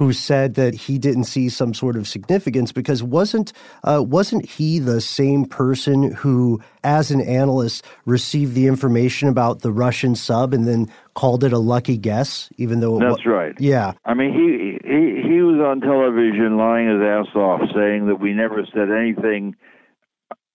who 0.01 0.11
said 0.11 0.55
that 0.55 0.73
he 0.73 0.97
didn't 0.97 1.25
see 1.25 1.47
some 1.47 1.75
sort 1.75 1.95
of 1.95 2.07
significance 2.07 2.71
because 2.71 3.03
wasn't 3.03 3.53
uh, 3.83 4.01
wasn't 4.03 4.43
he 4.43 4.79
the 4.79 4.99
same 4.99 5.45
person 5.45 6.11
who, 6.13 6.59
as 6.83 7.11
an 7.11 7.21
analyst, 7.21 7.85
received 8.05 8.55
the 8.55 8.65
information 8.65 9.29
about 9.29 9.61
the 9.61 9.71
Russian 9.71 10.15
sub 10.15 10.55
and 10.55 10.67
then 10.67 10.91
called 11.13 11.43
it 11.43 11.53
a 11.53 11.59
lucky 11.59 11.97
guess, 11.97 12.49
even 12.57 12.79
though 12.79 12.97
that's 12.97 13.23
wa- 13.23 13.31
right. 13.31 13.53
Yeah, 13.59 13.93
I 14.03 14.15
mean 14.15 14.33
he 14.33 14.79
he 14.83 15.21
he 15.21 15.41
was 15.43 15.61
on 15.61 15.81
television 15.81 16.57
lying 16.57 16.89
his 16.89 17.01
ass 17.03 17.35
off, 17.35 17.61
saying 17.75 18.07
that 18.07 18.19
we 18.19 18.33
never 18.33 18.65
said 18.73 18.89
anything 18.89 19.55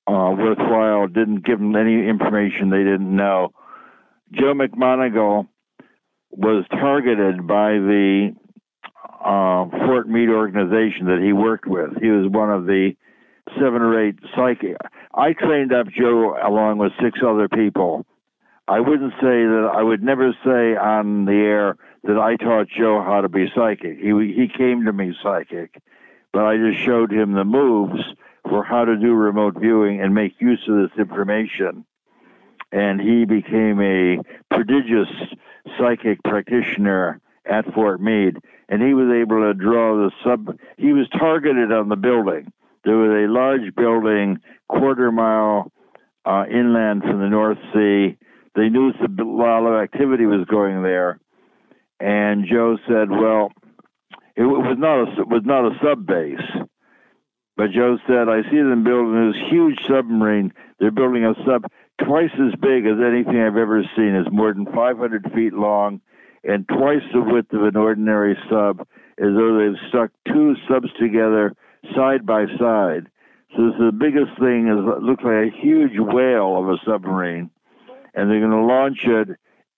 uh, 0.08 0.34
worthwhile, 0.36 1.06
didn't 1.06 1.46
give 1.46 1.60
them 1.60 1.76
any 1.76 2.08
information 2.08 2.70
they 2.70 2.82
didn't 2.82 3.14
know. 3.14 3.52
Joe 4.32 4.54
McMoneagle 4.54 5.46
was 6.32 6.64
targeted 6.68 7.46
by 7.46 7.74
the 7.74 8.34
uh, 9.26 9.68
Fort 9.84 10.08
Meade 10.08 10.28
organization 10.28 11.06
that 11.06 11.20
he 11.20 11.32
worked 11.32 11.66
with. 11.66 12.00
He 12.00 12.10
was 12.10 12.30
one 12.30 12.50
of 12.50 12.66
the 12.66 12.92
seven 13.54 13.82
or 13.82 14.00
eight 14.00 14.16
psychic. 14.36 14.76
I 15.12 15.32
trained 15.32 15.72
up 15.72 15.88
Joe 15.88 16.36
along 16.40 16.78
with 16.78 16.92
six 17.02 17.18
other 17.26 17.48
people. 17.48 18.06
I 18.68 18.80
wouldn't 18.80 19.12
say 19.14 19.44
that 19.46 19.70
I 19.74 19.82
would 19.82 20.02
never 20.02 20.32
say 20.44 20.76
on 20.76 21.24
the 21.24 21.32
air 21.32 21.76
that 22.04 22.18
I 22.18 22.36
taught 22.36 22.68
Joe 22.68 23.02
how 23.02 23.20
to 23.20 23.28
be 23.28 23.50
psychic. 23.54 23.98
He 23.98 24.10
he 24.32 24.48
came 24.48 24.84
to 24.84 24.92
me 24.92 25.12
psychic, 25.22 25.80
but 26.32 26.44
I 26.44 26.56
just 26.56 26.78
showed 26.84 27.12
him 27.12 27.32
the 27.32 27.44
moves 27.44 28.02
for 28.48 28.62
how 28.62 28.84
to 28.84 28.96
do 28.96 29.12
remote 29.12 29.58
viewing 29.58 30.00
and 30.00 30.14
make 30.14 30.40
use 30.40 30.62
of 30.68 30.76
this 30.76 30.98
information. 30.98 31.84
And 32.70 33.00
he 33.00 33.24
became 33.24 33.80
a 33.80 34.18
prodigious 34.54 35.08
psychic 35.78 36.22
practitioner 36.22 37.20
at 37.48 37.72
Fort 37.74 38.00
Meade 38.00 38.38
and 38.68 38.82
he 38.82 38.94
was 38.94 39.12
able 39.14 39.40
to 39.40 39.54
draw 39.54 39.96
the 39.96 40.10
sub. 40.24 40.58
He 40.76 40.92
was 40.92 41.08
targeted 41.10 41.72
on 41.72 41.88
the 41.88 41.96
building. 41.96 42.52
There 42.84 42.96
was 42.96 43.10
a 43.10 43.32
large 43.32 43.74
building, 43.74 44.38
quarter 44.68 45.10
mile 45.12 45.72
uh, 46.24 46.44
inland 46.50 47.02
from 47.02 47.20
the 47.20 47.28
North 47.28 47.58
Sea. 47.72 48.16
They 48.54 48.68
knew 48.68 48.90
a 48.90 49.22
lot 49.22 49.66
of 49.66 49.82
activity 49.82 50.26
was 50.26 50.46
going 50.46 50.82
there, 50.82 51.20
and 52.00 52.46
Joe 52.50 52.78
said, 52.88 53.10
"Well, 53.10 53.52
it 54.34 54.42
was 54.42 54.76
not 54.78 55.18
a 55.18 55.24
was 55.24 55.42
not 55.44 55.66
a 55.66 55.78
sub 55.82 56.06
base." 56.06 56.66
But 57.56 57.70
Joe 57.70 57.96
said, 58.06 58.28
I 58.28 58.42
see 58.50 58.58
them 58.58 58.84
building 58.84 59.32
this 59.32 59.50
huge 59.50 59.78
submarine. 59.88 60.52
They're 60.78 60.90
building 60.90 61.24
a 61.24 61.32
sub 61.46 61.64
twice 62.04 62.32
as 62.34 62.54
big 62.60 62.84
as 62.84 63.00
anything 63.00 63.40
I've 63.40 63.56
ever 63.56 63.82
seen. 63.96 64.14
It's 64.14 64.30
more 64.30 64.52
than 64.52 64.66
500 64.66 65.32
feet 65.32 65.54
long 65.54 66.02
and 66.46 66.66
twice 66.68 67.02
the 67.12 67.20
width 67.20 67.52
of 67.52 67.64
an 67.64 67.76
ordinary 67.76 68.36
sub, 68.48 68.80
as 69.18 69.34
though 69.34 69.58
they've 69.58 69.88
stuck 69.88 70.10
two 70.28 70.54
subs 70.68 70.88
together 70.98 71.54
side 71.94 72.24
by 72.24 72.46
side. 72.58 73.08
So 73.56 73.66
this 73.66 73.74
is 73.74 73.80
the 73.80 73.92
biggest 73.92 74.38
thing 74.38 74.68
is 74.68 74.78
it 74.78 75.02
looks 75.02 75.24
like 75.24 75.52
a 75.52 75.56
huge 75.60 75.98
whale 75.98 76.56
of 76.58 76.68
a 76.68 76.76
submarine, 76.84 77.50
and 78.14 78.30
they're 78.30 78.40
going 78.40 78.50
to 78.50 78.64
launch 78.64 79.04
it 79.04 79.28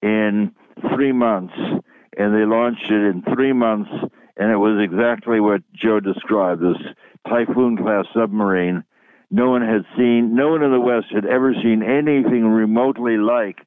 in 0.03 0.53
three 0.95 1.13
months. 1.13 1.55
And 2.17 2.35
they 2.35 2.45
launched 2.45 2.91
it 2.91 3.01
in 3.11 3.23
three 3.23 3.53
months, 3.53 3.91
and 4.37 4.51
it 4.51 4.57
was 4.57 4.83
exactly 4.83 5.39
what 5.39 5.63
Joe 5.73 6.01
described: 6.01 6.61
this 6.61 6.77
typhoon 7.29 7.77
class 7.77 8.07
submarine. 8.13 8.83
No 9.31 9.51
one 9.51 9.63
had 9.63 9.85
seen, 9.97 10.35
no 10.35 10.49
one 10.49 10.63
in 10.63 10.73
the 10.73 10.81
West 10.81 11.09
had 11.13 11.27
ever 11.27 11.55
seen 11.55 11.83
anything 11.83 12.45
remotely 12.45 13.19
like 13.19 13.59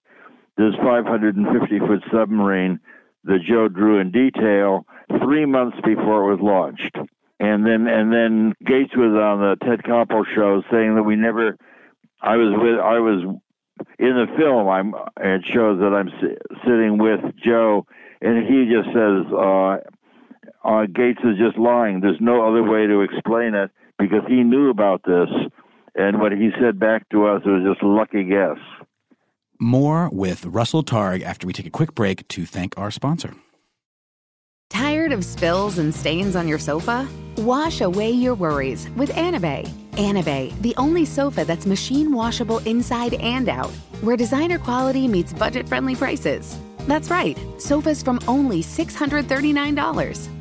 this 0.61 0.75
550 0.83 1.79
foot 1.79 2.03
submarine 2.11 2.79
that 3.23 3.39
Joe 3.47 3.67
drew 3.67 3.99
in 3.99 4.11
detail 4.11 4.85
three 5.23 5.45
months 5.45 5.77
before 5.83 6.31
it 6.31 6.35
was 6.35 6.41
launched. 6.41 6.95
And 7.39 7.65
then 7.65 7.87
and 7.87 8.13
then 8.13 8.53
Gates 8.63 8.95
was 8.95 9.17
on 9.17 9.39
the 9.41 9.57
Ted 9.65 9.81
Koppel 9.83 10.23
show 10.35 10.61
saying 10.71 10.95
that 10.95 11.03
we 11.03 11.15
never. 11.15 11.57
I 12.21 12.37
was 12.37 12.53
with 12.55 12.79
I 12.79 12.99
was 12.99 13.23
in 13.97 14.15
the 14.15 14.27
film. 14.37 14.67
I'm 14.67 14.93
it 15.19 15.43
shows 15.45 15.79
that 15.79 15.93
I'm 15.93 16.11
sitting 16.63 16.99
with 16.99 17.21
Joe, 17.43 17.87
and 18.21 18.45
he 18.45 18.71
just 18.71 18.93
says 18.93 19.25
uh, 19.33 19.77
uh, 20.63 20.85
Gates 20.85 21.21
is 21.23 21.39
just 21.39 21.57
lying. 21.57 21.99
There's 21.99 22.21
no 22.21 22.47
other 22.47 22.61
way 22.61 22.85
to 22.85 23.01
explain 23.01 23.55
it 23.55 23.71
because 23.97 24.21
he 24.27 24.43
knew 24.43 24.69
about 24.69 25.01
this, 25.03 25.29
and 25.95 26.19
what 26.19 26.31
he 26.31 26.51
said 26.59 26.79
back 26.79 27.09
to 27.09 27.25
us 27.25 27.41
was 27.43 27.63
just 27.65 27.81
lucky 27.81 28.23
guess. 28.23 28.59
More 29.63 30.09
with 30.11 30.43
Russell 30.47 30.83
Targ 30.83 31.21
after 31.21 31.45
we 31.45 31.53
take 31.53 31.67
a 31.67 31.69
quick 31.69 31.93
break 31.93 32.27
to 32.29 32.47
thank 32.47 32.73
our 32.79 32.89
sponsor. 32.89 33.35
Tired 34.71 35.11
of 35.11 35.23
spills 35.23 35.77
and 35.77 35.93
stains 35.93 36.35
on 36.35 36.47
your 36.47 36.57
sofa? 36.57 37.07
Wash 37.37 37.81
away 37.81 38.09
your 38.09 38.33
worries 38.33 38.89
with 38.95 39.11
Anabei. 39.11 39.69
Anabei, 39.91 40.59
the 40.63 40.73
only 40.77 41.05
sofa 41.05 41.45
that's 41.45 41.67
machine 41.67 42.11
washable 42.11 42.57
inside 42.59 43.13
and 43.15 43.47
out, 43.47 43.69
where 44.01 44.17
designer 44.17 44.57
quality 44.57 45.07
meets 45.07 45.31
budget 45.31 45.69
friendly 45.69 45.95
prices. 45.95 46.57
That's 46.87 47.11
right, 47.11 47.37
sofas 47.59 48.01
from 48.01 48.19
only 48.27 48.63
$639. 48.63 50.40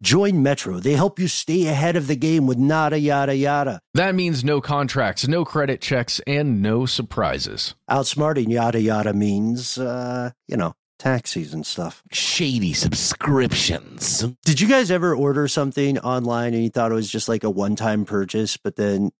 Join 0.00 0.42
Metro. 0.42 0.78
They 0.78 0.92
help 0.92 1.18
you 1.18 1.26
stay 1.26 1.66
ahead 1.66 1.96
of 1.96 2.06
the 2.06 2.14
game 2.14 2.46
with 2.46 2.56
nada 2.56 2.98
yada 2.98 3.34
yada. 3.34 3.80
That 3.94 4.14
means 4.14 4.44
no 4.44 4.60
contracts, 4.60 5.26
no 5.26 5.44
credit 5.44 5.80
checks, 5.80 6.20
and 6.26 6.62
no 6.62 6.86
surprises. 6.86 7.74
Outsmarting 7.90 8.48
yada 8.48 8.80
yada 8.80 9.12
means, 9.12 9.76
uh, 9.76 10.30
you 10.46 10.56
know, 10.56 10.74
taxis 11.00 11.52
and 11.52 11.66
stuff. 11.66 12.02
Shady 12.12 12.72
subscriptions. 12.72 14.24
Did 14.44 14.60
you 14.60 14.68
guys 14.68 14.90
ever 14.90 15.14
order 15.16 15.48
something 15.48 15.98
online 15.98 16.54
and 16.54 16.62
you 16.62 16.70
thought 16.70 16.92
it 16.92 16.96
was 16.96 17.10
just 17.10 17.28
like 17.28 17.42
a 17.44 17.50
one 17.50 17.76
time 17.76 18.04
purchase, 18.04 18.56
but 18.56 18.76
then 18.76 19.10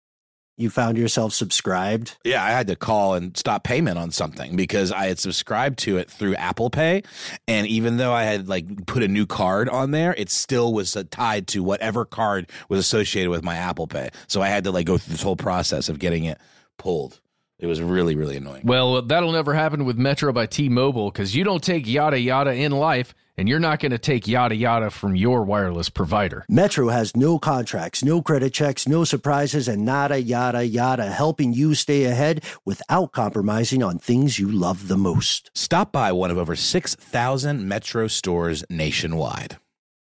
you 0.58 0.70
found 0.70 0.98
yourself 0.98 1.32
subscribed? 1.32 2.16
Yeah, 2.24 2.44
I 2.44 2.50
had 2.50 2.66
to 2.66 2.76
call 2.76 3.14
and 3.14 3.34
stop 3.36 3.62
payment 3.62 3.96
on 3.96 4.10
something 4.10 4.56
because 4.56 4.90
I 4.90 5.06
had 5.06 5.18
subscribed 5.18 5.78
to 5.80 5.96
it 5.98 6.10
through 6.10 6.34
Apple 6.34 6.68
Pay, 6.68 7.04
and 7.46 7.66
even 7.68 7.96
though 7.96 8.12
I 8.12 8.24
had 8.24 8.48
like 8.48 8.86
put 8.86 9.02
a 9.02 9.08
new 9.08 9.24
card 9.24 9.68
on 9.68 9.92
there, 9.92 10.14
it 10.18 10.30
still 10.30 10.74
was 10.74 10.96
uh, 10.96 11.04
tied 11.10 11.46
to 11.48 11.62
whatever 11.62 12.04
card 12.04 12.50
was 12.68 12.80
associated 12.80 13.30
with 13.30 13.44
my 13.44 13.56
Apple 13.56 13.86
Pay. 13.86 14.10
So 14.26 14.42
I 14.42 14.48
had 14.48 14.64
to 14.64 14.72
like 14.72 14.86
go 14.86 14.98
through 14.98 15.12
this 15.12 15.22
whole 15.22 15.36
process 15.36 15.88
of 15.88 16.00
getting 16.00 16.24
it 16.24 16.38
pulled. 16.76 17.20
It 17.60 17.66
was 17.66 17.80
really 17.80 18.16
really 18.16 18.36
annoying. 18.36 18.62
Well, 18.64 19.02
that'll 19.02 19.32
never 19.32 19.54
happen 19.54 19.84
with 19.84 19.96
Metro 19.96 20.32
by 20.32 20.46
T-Mobile 20.46 21.10
because 21.10 21.36
you 21.36 21.44
don't 21.44 21.62
take 21.62 21.86
yada 21.86 22.18
yada 22.18 22.52
in 22.52 22.72
life, 22.72 23.14
and 23.38 23.48
you're 23.48 23.60
not 23.60 23.78
going 23.78 23.92
to 23.92 23.98
take 23.98 24.26
yada 24.26 24.56
yada 24.56 24.90
from 24.90 25.14
your 25.14 25.44
wireless 25.44 25.88
provider. 25.88 26.44
Metro 26.48 26.88
has 26.88 27.16
no 27.16 27.38
contracts, 27.38 28.04
no 28.04 28.20
credit 28.20 28.52
checks, 28.52 28.88
no 28.88 29.04
surprises, 29.04 29.68
and 29.68 29.84
nada 29.84 30.20
yada 30.20 30.66
yada, 30.66 31.06
helping 31.10 31.54
you 31.54 31.74
stay 31.74 32.04
ahead 32.04 32.44
without 32.66 33.12
compromising 33.12 33.82
on 33.82 33.98
things 33.98 34.38
you 34.38 34.50
love 34.50 34.88
the 34.88 34.98
most. 34.98 35.50
Stop 35.54 35.92
by 35.92 36.10
one 36.10 36.32
of 36.32 36.36
over 36.36 36.56
6,000 36.56 37.66
Metro 37.66 38.08
stores 38.08 38.64
nationwide. 38.68 39.56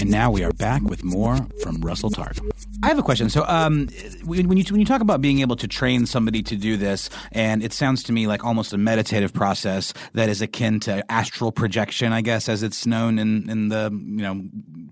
And 0.00 0.10
now 0.10 0.30
we 0.30 0.42
are 0.42 0.52
back 0.52 0.82
with 0.82 1.04
more 1.04 1.36
from 1.62 1.80
Russell 1.80 2.10
Targ. 2.10 2.40
I 2.82 2.88
have 2.88 2.98
a 2.98 3.02
question. 3.02 3.30
So, 3.30 3.44
um, 3.46 3.88
when 4.24 4.56
you 4.56 4.64
when 4.64 4.80
you 4.80 4.84
talk 4.84 5.00
about 5.00 5.20
being 5.20 5.38
able 5.38 5.56
to 5.56 5.68
train 5.68 6.04
somebody 6.06 6.42
to 6.42 6.56
do 6.56 6.76
this, 6.76 7.10
and 7.30 7.62
it 7.62 7.72
sounds 7.72 8.02
to 8.04 8.12
me 8.12 8.26
like 8.26 8.44
almost 8.44 8.72
a 8.72 8.78
meditative 8.78 9.32
process 9.32 9.94
that 10.14 10.28
is 10.28 10.42
akin 10.42 10.80
to 10.80 11.10
astral 11.10 11.52
projection, 11.52 12.12
I 12.12 12.22
guess, 12.22 12.48
as 12.48 12.62
it's 12.62 12.84
known 12.84 13.18
in 13.18 13.48
in 13.48 13.68
the 13.68 13.90
you 13.92 14.22
know 14.22 14.42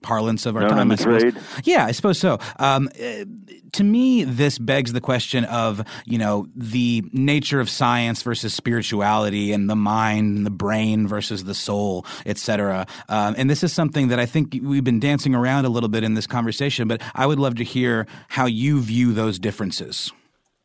parlance 0.03 0.47
of 0.47 0.57
our 0.57 0.62
Known 0.62 0.70
time. 0.70 0.93
I 0.93 0.95
suppose. 0.95 1.32
Yeah, 1.64 1.84
I 1.84 1.93
suppose 1.93 2.18
so. 2.18 2.38
Um, 2.59 2.88
eh, 2.97 3.24
to 3.72 3.84
me, 3.84 4.24
this 4.24 4.59
begs 4.59 4.93
the 4.93 5.01
question 5.01 5.45
of 5.47 5.82
you 6.05 6.18
know 6.18 6.47
the 6.55 7.05
nature 7.12 7.61
of 7.61 7.68
science 7.68 8.22
versus 8.22 8.55
spirituality, 8.55 9.53
and 9.53 9.68
the 9.68 9.76
mind 9.76 10.36
and 10.38 10.47
the 10.47 10.51
brain 10.51 11.09
versus 11.09 11.45
the 11.45 11.55
soul, 11.55 12.07
etc. 12.24 12.86
Um, 13.09 13.34
and 13.36 13.51
this 13.51 13.64
is 13.64 13.72
something 13.72 14.09
that 14.09 14.20
I 14.20 14.26
think 14.26 14.59
we've 14.62 14.84
been 14.84 15.01
dancing 15.01 15.34
around 15.34 15.64
a 15.64 15.68
little 15.68 15.88
bit 15.88 16.05
in 16.05 16.14
this 16.14 16.28
conversation. 16.28 16.86
But 16.86 17.03
I 17.16 17.26
would 17.26 17.41
love 17.41 17.57
to 17.57 17.64
hear 17.64 17.79
how 18.28 18.46
you 18.46 18.80
view 18.80 19.12
those 19.12 19.38
differences. 19.38 20.12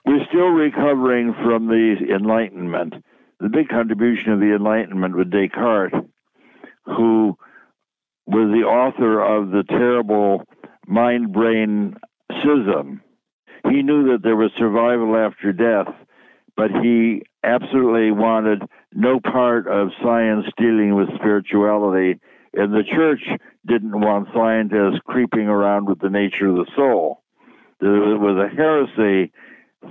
We're 0.06 0.26
still 0.30 0.50
recovering 0.50 1.34
from 1.44 1.68
the 1.68 1.96
Enlightenment. 2.14 2.94
The 3.40 3.50
big 3.50 3.70
contribution 3.70 4.32
of 4.32 4.40
the 4.40 4.56
Enlightenment 4.56 5.18
with 5.18 5.32
Descartes, 5.32 5.94
who 6.86 7.38
was 8.28 8.50
the 8.52 8.66
author 8.66 9.22
of 9.22 9.52
the 9.52 9.64
terrible 9.68 10.44
mind 10.88 11.34
brain 11.34 11.96
schism. 12.32 13.02
He 13.70 13.82
knew 13.82 14.12
that 14.12 14.24
there 14.24 14.36
was 14.36 14.52
survival 14.58 15.16
after 15.16 15.52
death, 15.52 15.94
but 16.56 16.70
he 16.82 17.24
absolutely 17.44 18.12
wanted 18.12 18.62
no 18.94 19.20
part 19.20 19.68
of 19.68 19.90
science 20.02 20.46
dealing 20.58 20.96
with 20.96 21.14
spirituality, 21.16 22.20
and 22.56 22.74
the 22.74 22.84
church 22.84 23.22
didn't 23.66 24.00
want 24.00 24.30
scientists 24.34 25.00
creeping 25.06 25.48
around 25.48 25.88
with 25.88 26.00
the 26.00 26.10
nature 26.10 26.48
of 26.48 26.56
the 26.56 26.72
soul. 26.76 27.22
It 27.82 28.20
was 28.20 28.38
a 28.38 28.56
heresy 28.56 29.32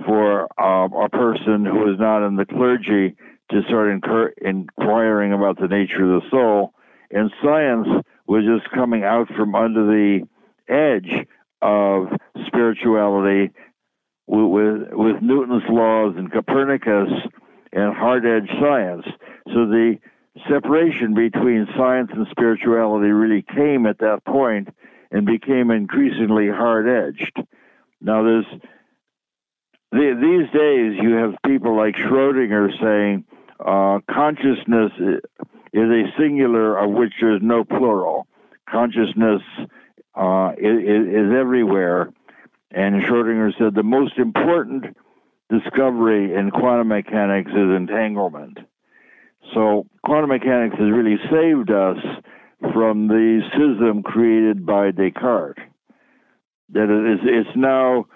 for 0.05 0.43
um, 0.61 0.93
a 0.93 1.09
person 1.09 1.65
who 1.65 1.85
was 1.85 1.99
not 1.99 2.25
in 2.25 2.35
the 2.35 2.45
clergy 2.45 3.15
to 3.51 3.61
start 3.67 3.91
incur- 3.91 4.33
inquiring 4.41 5.33
about 5.33 5.59
the 5.59 5.67
nature 5.67 6.03
of 6.03 6.21
the 6.21 6.29
soul, 6.29 6.73
and 7.11 7.31
science 7.43 7.87
was 8.27 8.43
just 8.43 8.71
coming 8.73 9.03
out 9.03 9.27
from 9.35 9.53
under 9.55 9.85
the 9.85 10.27
edge 10.67 11.27
of 11.61 12.07
spirituality 12.47 13.51
with, 14.27 14.89
with, 14.91 15.21
Newton's 15.21 15.63
laws 15.69 16.15
and 16.17 16.31
Copernicus 16.31 17.11
and 17.71 17.95
hard 17.95 18.25
edge 18.25 18.49
science. 18.59 19.05
So 19.47 19.67
the 19.67 19.97
separation 20.49 21.13
between 21.13 21.67
science 21.77 22.11
and 22.13 22.27
spirituality 22.29 23.09
really 23.09 23.41
came 23.41 23.85
at 23.85 23.99
that 23.99 24.23
point 24.25 24.69
and 25.11 25.25
became 25.25 25.71
increasingly 25.71 26.49
hard 26.49 26.87
edged. 26.87 27.37
Now, 28.01 28.23
there's 28.23 28.45
the, 29.91 30.17
these 30.19 30.51
days 30.51 31.01
you 31.01 31.15
have 31.15 31.35
people 31.45 31.75
like 31.75 31.95
Schrodinger 31.95 32.69
saying 32.81 33.23
uh, 33.59 33.99
consciousness 34.13 34.91
is 35.73 35.89
a 35.89 36.03
singular 36.17 36.77
of 36.77 36.91
which 36.91 37.13
there's 37.21 37.41
no 37.41 37.63
plural. 37.63 38.27
Consciousness 38.69 39.41
uh, 40.15 40.51
is, 40.57 41.07
is 41.07 41.31
everywhere. 41.33 42.11
And 42.71 43.01
Schrodinger 43.03 43.57
said 43.57 43.73
the 43.73 43.83
most 43.83 44.17
important 44.17 44.97
discovery 45.49 46.33
in 46.33 46.51
quantum 46.51 46.89
mechanics 46.89 47.51
is 47.51 47.55
entanglement. 47.55 48.59
So 49.53 49.85
quantum 50.03 50.29
mechanics 50.29 50.75
has 50.77 50.91
really 50.91 51.17
saved 51.31 51.71
us 51.71 51.97
from 52.73 53.07
the 53.07 53.41
schism 53.49 54.03
created 54.03 54.65
by 54.65 54.91
Descartes. 54.91 55.59
That 56.69 56.89
it 56.89 57.13
is, 57.13 57.19
it's 57.23 57.55
now 57.55 58.07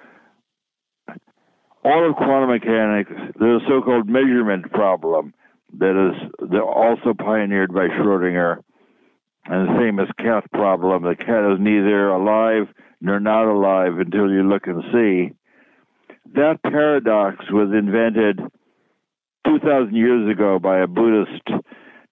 all 1.84 2.10
of 2.10 2.16
quantum 2.16 2.50
mechanics, 2.50 3.12
the 3.38 3.60
so-called 3.68 4.10
measurement 4.10 4.72
problem 4.72 5.34
that 5.78 6.12
is 6.12 6.50
also 6.62 7.14
pioneered 7.14 7.74
by 7.74 7.88
Schrodinger, 7.88 8.58
and 9.46 9.68
the 9.68 9.80
famous 9.80 10.10
cat 10.18 10.50
problem. 10.52 11.04
The 11.04 11.16
cat 11.16 11.54
is 11.54 11.60
neither 11.60 12.10
alive 12.10 12.68
nor 13.02 13.20
not 13.20 13.46
alive 13.46 13.98
until 14.00 14.30
you 14.30 14.44
look 14.44 14.68
and 14.68 14.84
see. 14.92 15.32
That 16.34 16.62
paradox 16.64 17.38
was 17.52 17.70
invented 17.74 18.40
2,000 19.46 19.96
years 19.96 20.30
ago 20.32 20.60
by 20.60 20.80
a 20.80 20.88
Buddhist 20.88 21.48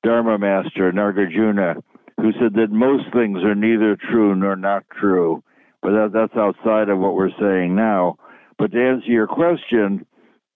Dharma 0.03 0.38
master, 0.38 0.91
Nagarjuna, 0.91 1.82
who 2.17 2.32
said 2.34 2.53
that 2.55 2.71
most 2.71 3.05
things 3.13 3.43
are 3.43 3.55
neither 3.55 3.95
true 3.95 4.36
nor 4.36 4.55
not 4.55 4.84
true. 4.99 5.43
But 5.82 5.91
that, 5.91 6.11
that's 6.13 6.36
outside 6.36 6.89
of 6.89 6.99
what 6.99 7.15
we're 7.15 7.38
saying 7.39 7.75
now. 7.75 8.17
But 8.57 8.71
to 8.71 8.82
answer 8.82 9.07
your 9.07 9.28
question, 9.28 10.05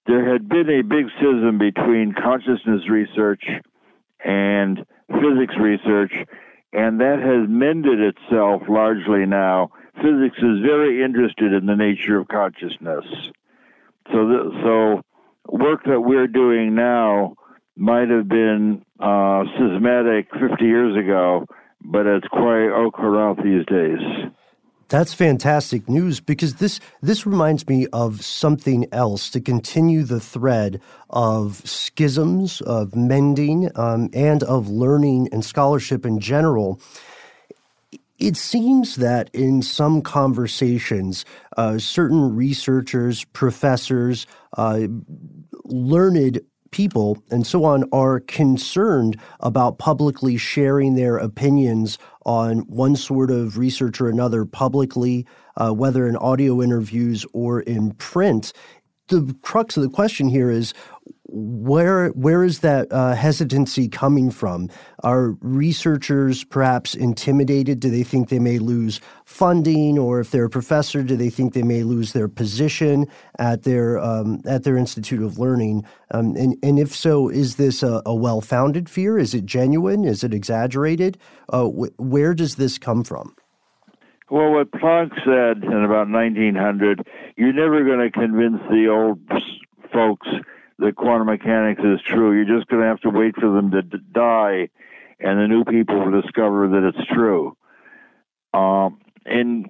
there 0.07 0.31
had 0.31 0.49
been 0.49 0.69
a 0.69 0.81
big 0.81 1.05
schism 1.17 1.59
between 1.59 2.13
consciousness 2.13 2.89
research 2.89 3.43
and 4.23 4.85
physics 5.09 5.55
research, 5.59 6.13
and 6.73 6.99
that 7.01 7.19
has 7.19 7.47
mended 7.49 7.99
itself 7.99 8.63
largely 8.67 9.25
now. 9.25 9.71
Physics 9.95 10.37
is 10.37 10.61
very 10.65 11.03
interested 11.03 11.53
in 11.53 11.65
the 11.65 11.75
nature 11.75 12.17
of 12.17 12.27
consciousness. 12.27 13.05
so 14.11 14.27
the, 14.27 14.51
so 14.63 15.01
work 15.47 15.83
that 15.85 16.01
we're 16.01 16.27
doing 16.27 16.75
now 16.75 17.35
might 17.75 18.09
have 18.09 18.27
been 18.27 18.83
uh, 18.99 19.43
systematic 19.57 20.27
50 20.39 20.63
years 20.63 20.97
ago, 20.97 21.45
but 21.83 22.05
it's 22.05 22.27
quite 22.27 22.69
au 22.69 22.91
courant 22.91 23.43
these 23.43 23.65
days. 23.65 23.99
That's 24.89 25.13
fantastic 25.13 25.87
news 25.87 26.19
because 26.19 26.55
this 26.55 26.81
this 27.01 27.25
reminds 27.25 27.65
me 27.65 27.87
of 27.93 28.25
something 28.25 28.87
else 28.91 29.29
to 29.29 29.39
continue 29.39 30.03
the 30.03 30.19
thread 30.19 30.81
of 31.09 31.61
schisms, 31.63 32.59
of 32.59 32.93
mending, 32.93 33.71
um, 33.75 34.09
and 34.13 34.43
of 34.43 34.67
learning 34.67 35.29
and 35.31 35.45
scholarship 35.45 36.05
in 36.05 36.19
general. 36.19 36.81
It 38.21 38.37
seems 38.37 38.97
that 38.97 39.31
in 39.33 39.63
some 39.63 40.03
conversations, 40.03 41.25
uh, 41.57 41.79
certain 41.79 42.35
researchers, 42.35 43.25
professors, 43.25 44.27
uh, 44.57 44.81
learned 45.65 46.39
people 46.69 47.21
and 47.31 47.47
so 47.47 47.65
on 47.65 47.83
are 47.91 48.19
concerned 48.21 49.19
about 49.39 49.79
publicly 49.79 50.37
sharing 50.37 50.93
their 50.93 51.17
opinions 51.17 51.97
on 52.23 52.59
one 52.59 52.95
sort 52.95 53.31
of 53.31 53.57
research 53.57 53.99
or 53.99 54.07
another 54.07 54.45
publicly, 54.45 55.25
uh, 55.57 55.71
whether 55.71 56.07
in 56.07 56.15
audio 56.17 56.61
interviews 56.61 57.25
or 57.33 57.61
in 57.61 57.91
print. 57.95 58.53
The 59.07 59.35
crux 59.41 59.77
of 59.77 59.83
the 59.83 59.89
question 59.89 60.29
here 60.29 60.51
is 60.51 60.75
where 61.31 62.09
where 62.09 62.43
is 62.43 62.59
that 62.59 62.91
uh, 62.91 63.15
hesitancy 63.15 63.87
coming 63.87 64.31
from? 64.31 64.69
Are 65.03 65.37
researchers 65.41 66.43
perhaps 66.43 66.93
intimidated? 66.93 67.79
Do 67.79 67.89
they 67.89 68.03
think 68.03 68.29
they 68.29 68.39
may 68.39 68.59
lose 68.59 68.99
funding, 69.23 69.97
or 69.97 70.19
if 70.19 70.31
they're 70.31 70.45
a 70.45 70.49
professor, 70.49 71.03
do 71.03 71.15
they 71.15 71.29
think 71.29 71.53
they 71.53 71.63
may 71.63 71.83
lose 71.83 72.13
their 72.13 72.27
position 72.27 73.07
at 73.39 73.63
their 73.63 73.97
um, 73.99 74.41
at 74.45 74.63
their 74.63 74.77
institute 74.77 75.23
of 75.23 75.39
learning? 75.39 75.85
Um, 76.11 76.35
and 76.35 76.57
and 76.61 76.77
if 76.77 76.93
so, 76.93 77.29
is 77.29 77.55
this 77.55 77.81
a, 77.81 78.01
a 78.05 78.13
well 78.13 78.41
founded 78.41 78.89
fear? 78.89 79.17
Is 79.17 79.33
it 79.33 79.45
genuine? 79.45 80.03
Is 80.03 80.23
it 80.23 80.33
exaggerated? 80.33 81.17
Uh, 81.49 81.65
wh- 81.65 81.99
where 81.99 82.33
does 82.33 82.55
this 82.55 82.77
come 82.77 83.03
from? 83.03 83.35
Well, 84.29 84.51
what 84.51 84.71
Planck 84.71 85.13
said 85.25 85.61
in 85.61 85.83
about 85.83 86.09
1900, 86.09 87.05
you're 87.35 87.51
never 87.51 87.83
going 87.83 87.99
to 87.99 88.09
convince 88.09 88.61
the 88.69 88.87
old 88.87 89.19
folks 89.91 90.27
that 90.81 90.95
quantum 90.95 91.27
mechanics 91.27 91.81
is 91.83 92.01
true. 92.05 92.33
You're 92.33 92.57
just 92.57 92.67
going 92.69 92.81
to 92.81 92.87
have 92.87 92.99
to 93.01 93.09
wait 93.09 93.35
for 93.35 93.51
them 93.51 93.71
to 93.71 93.81
d- 93.81 93.97
die, 94.11 94.69
and 95.19 95.39
the 95.39 95.47
new 95.47 95.63
people 95.63 95.99
will 95.99 96.21
discover 96.21 96.67
that 96.69 96.91
it's 96.93 97.07
true. 97.07 97.55
Um, 98.53 98.99
in 99.25 99.65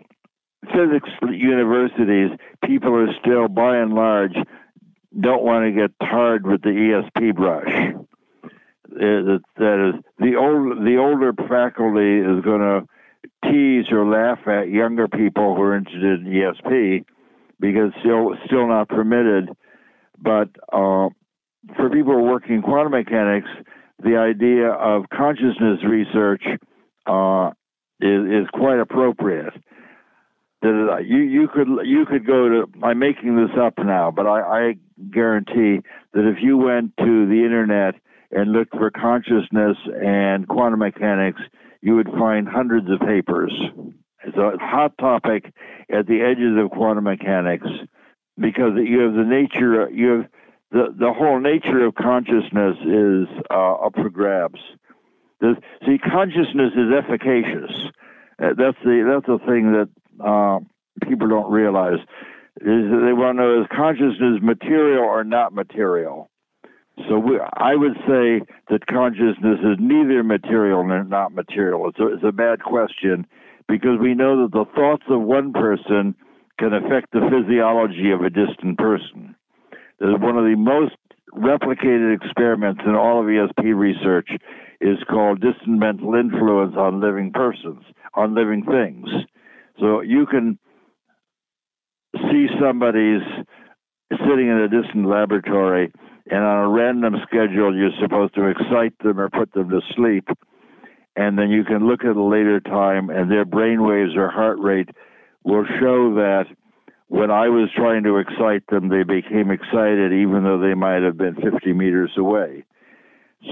physics 0.66 1.10
universities, 1.30 2.32
people 2.66 2.96
are 2.96 3.14
still, 3.20 3.48
by 3.48 3.78
and 3.78 3.94
large, 3.94 4.36
don't 5.20 5.44
want 5.44 5.66
to 5.66 5.72
get 5.72 5.92
tarred 6.00 6.48
with 6.48 6.62
the 6.62 6.70
ESP 6.70 7.36
brush. 7.36 7.94
Uh, 8.94 9.40
that 9.58 9.94
is, 9.94 10.04
the 10.20 10.36
old 10.36 10.86
the 10.86 10.98
older 10.98 11.34
faculty 11.48 12.20
is 12.20 12.44
going 12.44 12.60
to 12.60 12.88
tease 13.50 13.86
or 13.92 14.06
laugh 14.06 14.40
at 14.48 14.70
younger 14.70 15.08
people 15.08 15.56
who 15.56 15.62
are 15.62 15.78
interested 15.78 16.22
in 16.22 16.28
ESP 16.28 17.06
because 17.60 17.92
still 18.02 18.36
still 18.46 18.68
not 18.68 18.90
permitted 18.90 19.50
but 20.22 20.50
uh, 20.72 21.10
for 21.76 21.90
people 21.92 22.24
working 22.24 22.56
in 22.56 22.62
quantum 22.62 22.92
mechanics, 22.92 23.48
the 24.04 24.18
idea 24.18 24.70
of 24.70 25.10
consciousness 25.10 25.80
research 25.88 26.44
uh, 27.06 27.52
is, 28.00 28.44
is 28.44 28.48
quite 28.54 28.80
appropriate. 28.80 29.54
That 30.62 31.06
you 31.08 31.18
you 31.18 31.48
could 31.48 31.68
you 31.86 32.06
could 32.06 32.26
go 32.26 32.48
to 32.48 32.68
I'm 32.84 33.00
making 33.00 33.36
this 33.36 33.50
up 33.60 33.74
now, 33.80 34.12
but 34.12 34.28
I, 34.28 34.42
I 34.42 34.74
guarantee 35.12 35.82
that 36.14 36.30
if 36.30 36.38
you 36.40 36.56
went 36.58 36.96
to 36.98 37.26
the 37.26 37.42
internet 37.44 37.96
and 38.32 38.52
looked 38.52 38.72
for 38.72 38.92
consciousness 38.92 39.78
and 40.04 40.48
quantum 40.48 40.80
mechanics, 40.80 41.42
you 41.82 41.96
would 41.96 42.10
find 42.10 42.48
hundreds 42.48 42.92
of 42.92 43.00
papers. 43.00 43.52
It's 44.24 44.38
a 44.38 44.52
hot 44.60 44.96
topic 45.00 45.46
at 45.92 46.06
the 46.06 46.22
edges 46.22 46.64
of 46.64 46.70
quantum 46.70 47.06
mechanics 47.06 47.66
because 48.40 48.74
you 48.76 49.00
have 49.00 49.14
the 49.14 49.24
nature, 49.24 49.90
you 49.90 50.08
have 50.10 50.26
the, 50.72 50.96
the 50.98 51.14
whole 51.14 51.40
nature 51.40 51.86
of 51.86 51.96
consciousness 51.96 52.78
is 52.86 53.28
uh, 53.50 53.74
up 53.74 53.96
for 53.96 54.10
grabs. 54.10 54.60
The, 55.42 55.56
see, 55.86 55.98
consciousness 55.98 56.72
is 56.76 56.94
efficacious. 56.98 57.72
Uh, 58.42 58.54
that's 58.58 58.78
the 58.84 59.04
that's 59.06 59.28
the 59.28 59.40
thing 59.46 59.74
that 59.74 59.90
uh, 60.24 60.60
people 61.08 61.28
don't 61.28 61.52
realize 61.52 62.00
is 62.60 62.90
that 62.92 63.04
they 63.06 63.14
want 63.14 63.38
to 63.38 63.44
know 63.44 63.62
is 63.62 63.68
consciousness 63.76 64.40
material 64.42 65.04
or 65.04 65.24
not 65.24 65.54
material. 65.54 66.30
So 67.10 67.18
we, 67.18 67.40
I 67.40 67.76
would 67.76 67.96
say 68.08 68.42
that 68.70 68.86
consciousness 68.88 69.60
is 69.60 69.78
neither 69.80 70.24
material 70.24 70.86
nor 70.86 71.04
not 71.04 71.34
material. 71.34 71.88
It's 71.90 72.00
a, 72.00 72.14
it's 72.14 72.24
a 72.24 72.32
bad 72.32 72.62
question 72.64 73.26
because 73.68 74.00
we 74.00 74.14
know 74.14 74.44
that 74.44 74.52
the 74.52 74.66
thoughts 74.76 75.04
of 75.10 75.22
one 75.22 75.54
person 75.54 76.16
can 76.62 76.74
affect 76.74 77.12
the 77.12 77.28
physiology 77.28 78.12
of 78.12 78.22
a 78.22 78.30
distant 78.30 78.78
person. 78.78 79.36
One 80.00 80.38
of 80.38 80.46
the 80.46 80.56
most 80.56 80.96
replicated 81.34 82.16
experiments 82.16 82.82
in 82.86 82.94
all 82.94 83.20
of 83.20 83.26
ESP 83.26 83.76
research 83.76 84.30
is 84.80 84.98
called 85.10 85.42
distant 85.42 85.80
mental 85.80 86.14
influence 86.14 86.76
on 86.78 87.02
living 87.02 87.32
persons, 87.34 87.84
on 88.14 88.36
living 88.36 88.64
things. 88.64 89.10
So 89.80 90.02
you 90.02 90.26
can 90.28 90.60
see 92.14 92.48
somebody's 92.60 93.24
sitting 94.12 94.48
in 94.48 94.58
a 94.58 94.68
distant 94.68 95.08
laboratory, 95.08 95.92
and 96.30 96.44
on 96.44 96.66
a 96.66 96.70
random 96.70 97.16
schedule, 97.24 97.76
you're 97.76 97.90
supposed 98.02 98.36
to 98.36 98.48
excite 98.48 98.94
them 99.04 99.20
or 99.20 99.30
put 99.30 99.52
them 99.54 99.70
to 99.70 99.82
sleep. 99.96 100.28
And 101.16 101.38
then 101.38 101.50
you 101.50 101.64
can 101.64 101.88
look 101.88 102.04
at 102.04 102.16
a 102.16 102.24
later 102.24 102.60
time, 102.60 103.10
and 103.10 103.32
their 103.32 103.46
brain 103.46 103.82
waves 103.84 104.16
or 104.16 104.30
heart 104.30 104.60
rate 104.60 104.90
will 105.44 105.66
show 105.80 106.16
that 106.16 106.46
when 107.08 107.30
I 107.30 107.50
was 107.50 107.70
trying 107.76 108.04
to 108.04 108.18
excite 108.18 108.66
them, 108.68 108.88
they 108.88 109.04
became 109.04 109.52
excited 109.52 110.14
even 110.14 110.44
though 110.44 110.60
they 110.60 110.76
might 110.76 111.04
have 111.04 111.18
been 111.18 111.36
50 111.36 111.74
meters 111.74 112.12
away. 112.18 112.64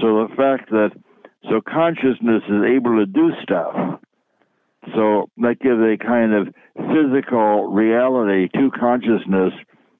So 0.00 0.26
the 0.26 0.34
fact 0.36 0.70
that 0.70 0.90
so 1.48 1.60
consciousness 1.60 2.42
is 2.48 2.62
able 2.64 2.96
to 2.98 3.06
do 3.06 3.32
stuff, 3.42 4.00
so 4.94 5.28
that 5.38 5.60
gives 5.60 5.80
a 5.80 5.96
kind 6.02 6.32
of 6.32 6.54
physical 6.88 7.68
reality 7.68 8.48
to 8.54 8.70
consciousness 8.70 9.52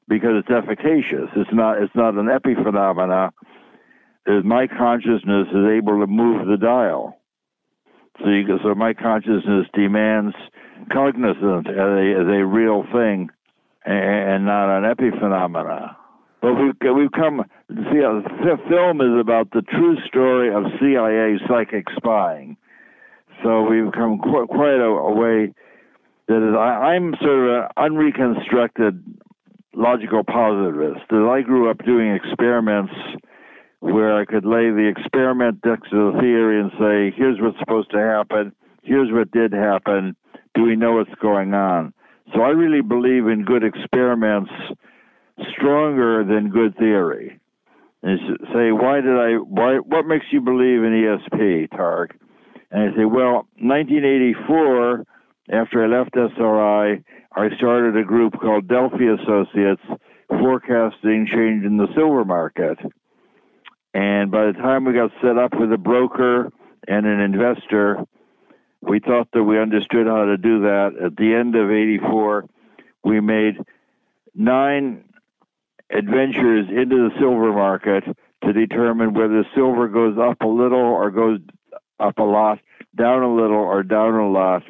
because 0.08 0.42
it's 0.42 0.50
efficacious. 0.50 1.28
It's 1.36 1.52
not 1.52 1.82
it's 1.82 1.94
not 1.94 2.14
an 2.14 2.26
epiphenomena. 2.26 3.30
Is 4.26 4.44
my 4.44 4.66
consciousness 4.66 5.48
is 5.48 5.66
able 5.76 6.00
to 6.00 6.06
move 6.06 6.46
the 6.46 6.56
dial. 6.56 7.16
So 8.18 8.28
you, 8.28 8.46
so 8.62 8.74
my 8.74 8.92
consciousness 8.92 9.66
demands 9.74 10.34
cognizance 10.92 11.66
as 11.68 11.76
a, 11.76 12.14
as 12.20 12.26
a 12.26 12.44
real 12.44 12.84
thing 12.92 13.30
and 13.84 14.44
not 14.46 14.78
an 14.78 14.84
epiphenomena. 14.84 15.96
But 16.42 16.54
we've, 16.54 16.94
we've 16.96 17.12
come, 17.12 17.44
see, 17.68 18.02
uh, 18.02 18.24
the 18.44 18.56
film 18.68 19.00
is 19.00 19.20
about 19.20 19.50
the 19.52 19.62
true 19.62 19.96
story 20.06 20.54
of 20.54 20.64
CIA 20.80 21.38
psychic 21.46 21.86
spying. 21.96 22.56
So 23.42 23.62
we've 23.62 23.92
come 23.92 24.20
qu- 24.20 24.46
quite 24.46 24.80
a, 24.80 24.88
a, 24.88 25.14
way 25.14 25.52
that 26.28 26.48
is, 26.48 26.54
I, 26.56 26.96
I'm 26.96 27.14
sort 27.22 27.48
of 27.48 27.64
an 27.64 27.68
unreconstructed 27.76 29.02
logical 29.74 30.24
positivist. 30.24 31.00
That 31.10 31.28
I 31.28 31.42
grew 31.42 31.70
up 31.70 31.84
doing 31.84 32.14
experiments 32.14 32.92
where 33.80 34.18
I 34.18 34.24
could 34.24 34.44
lay 34.44 34.70
the 34.70 34.92
experiment 34.94 35.60
next 35.64 35.90
to 35.90 36.12
the 36.12 36.20
theory 36.20 36.60
and 36.60 36.70
say, 36.72 37.16
here's 37.16 37.40
what's 37.40 37.58
supposed 37.58 37.90
to 37.92 37.98
happen, 37.98 38.52
here's 38.82 39.10
what 39.10 39.30
did 39.30 39.52
happen, 39.52 40.16
do 40.54 40.62
we 40.62 40.76
know 40.76 40.94
what's 40.94 41.14
going 41.20 41.54
on? 41.54 41.92
So 42.34 42.42
I 42.42 42.50
really 42.50 42.82
believe 42.82 43.26
in 43.26 43.44
good 43.44 43.64
experiments 43.64 44.50
stronger 45.56 46.24
than 46.24 46.50
good 46.50 46.76
theory. 46.76 47.40
And 48.02 48.18
say, 48.52 48.72
why 48.72 49.00
did 49.00 49.16
I, 49.16 49.34
why, 49.34 49.76
what 49.76 50.06
makes 50.06 50.26
you 50.32 50.40
believe 50.40 50.82
in 50.84 50.92
ESP, 50.92 51.68
Targ? 51.70 52.12
And 52.70 52.82
I 52.82 52.96
say, 52.96 53.04
well, 53.04 53.46
1984, 53.58 55.04
after 55.52 55.84
I 55.84 55.98
left 55.98 56.14
SRI, 56.14 57.02
I 57.36 57.56
started 57.56 57.96
a 57.96 58.04
group 58.04 58.34
called 58.40 58.68
Delphi 58.68 59.04
Associates, 59.20 59.82
forecasting 60.28 61.26
change 61.26 61.64
in 61.64 61.76
the 61.76 61.88
silver 61.94 62.24
market. 62.24 62.78
And 63.92 64.30
by 64.30 64.46
the 64.46 64.52
time 64.52 64.84
we 64.84 64.92
got 64.92 65.10
set 65.20 65.36
up 65.36 65.52
with 65.58 65.72
a 65.72 65.78
broker 65.78 66.50
and 66.86 67.06
an 67.06 67.20
investor, 67.20 67.98
we 68.82 69.00
thought 69.00 69.28
that 69.32 69.44
we 69.44 69.60
understood 69.60 70.06
how 70.06 70.24
to 70.24 70.36
do 70.36 70.60
that. 70.62 70.92
At 71.04 71.16
the 71.16 71.34
end 71.34 71.54
of 71.54 71.70
84, 71.70 72.46
we 73.04 73.20
made 73.20 73.56
nine 74.34 75.04
adventures 75.90 76.66
into 76.68 77.08
the 77.08 77.10
silver 77.18 77.52
market 77.52 78.04
to 78.44 78.52
determine 78.52 79.12
whether 79.12 79.44
silver 79.54 79.88
goes 79.88 80.16
up 80.18 80.40
a 80.40 80.46
little 80.46 80.78
or 80.78 81.10
goes 81.10 81.40
up 81.98 82.18
a 82.18 82.22
lot, 82.22 82.58
down 82.96 83.22
a 83.22 83.34
little 83.34 83.56
or 83.56 83.82
down 83.82 84.14
a 84.14 84.30
lot. 84.30 84.62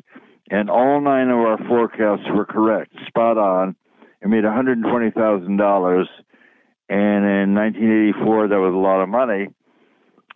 And 0.50 0.68
all 0.68 1.00
nine 1.00 1.28
of 1.28 1.38
our 1.38 1.58
forecasts 1.68 2.28
were 2.34 2.44
correct, 2.44 2.92
spot 3.06 3.38
on. 3.38 3.76
It 4.20 4.28
made 4.28 4.44
$120,000. 4.44 6.06
And 6.88 7.24
in 7.24 7.54
1984, 7.54 8.48
that 8.48 8.58
was 8.58 8.74
a 8.74 8.76
lot 8.76 9.00
of 9.00 9.08
money. 9.08 9.48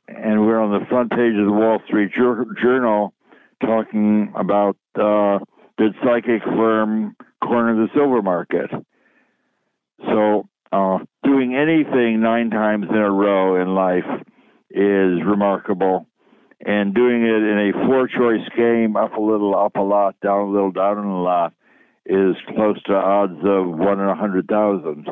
And 0.06 0.46
we're 0.46 0.60
on 0.60 0.78
the 0.78 0.86
front 0.86 1.10
page 1.10 1.34
of 1.36 1.46
the 1.46 1.52
Wall 1.52 1.80
Street 1.88 2.12
Journal 2.14 3.12
talking 3.60 4.32
about 4.36 4.76
uh, 4.94 5.38
did 5.78 5.94
psychic 6.04 6.42
firm 6.44 7.16
corner 7.42 7.74
the 7.74 7.88
silver 7.94 8.22
market. 8.22 8.70
So 10.00 10.48
uh, 10.72 10.98
doing 11.22 11.54
anything 11.54 12.20
nine 12.20 12.50
times 12.50 12.86
in 12.88 12.96
a 12.96 13.10
row 13.10 13.60
in 13.60 13.74
life 13.74 14.26
is 14.70 15.24
remarkable. 15.24 16.06
And 16.66 16.94
doing 16.94 17.22
it 17.22 17.42
in 17.42 17.72
a 17.74 17.86
four 17.86 18.08
choice 18.08 18.48
game, 18.56 18.96
up 18.96 19.14
a 19.14 19.20
little, 19.20 19.54
up 19.54 19.76
a 19.76 19.82
lot, 19.82 20.18
down 20.20 20.48
a 20.48 20.50
little, 20.50 20.70
down 20.70 20.98
a 20.98 21.22
lot, 21.22 21.52
is 22.06 22.36
close 22.54 22.82
to 22.84 22.94
odds 22.94 23.38
of 23.44 23.66
one 23.66 24.00
in 24.00 24.06
a 24.06 24.14
hundred 24.14 24.48
thousand. 24.48 25.08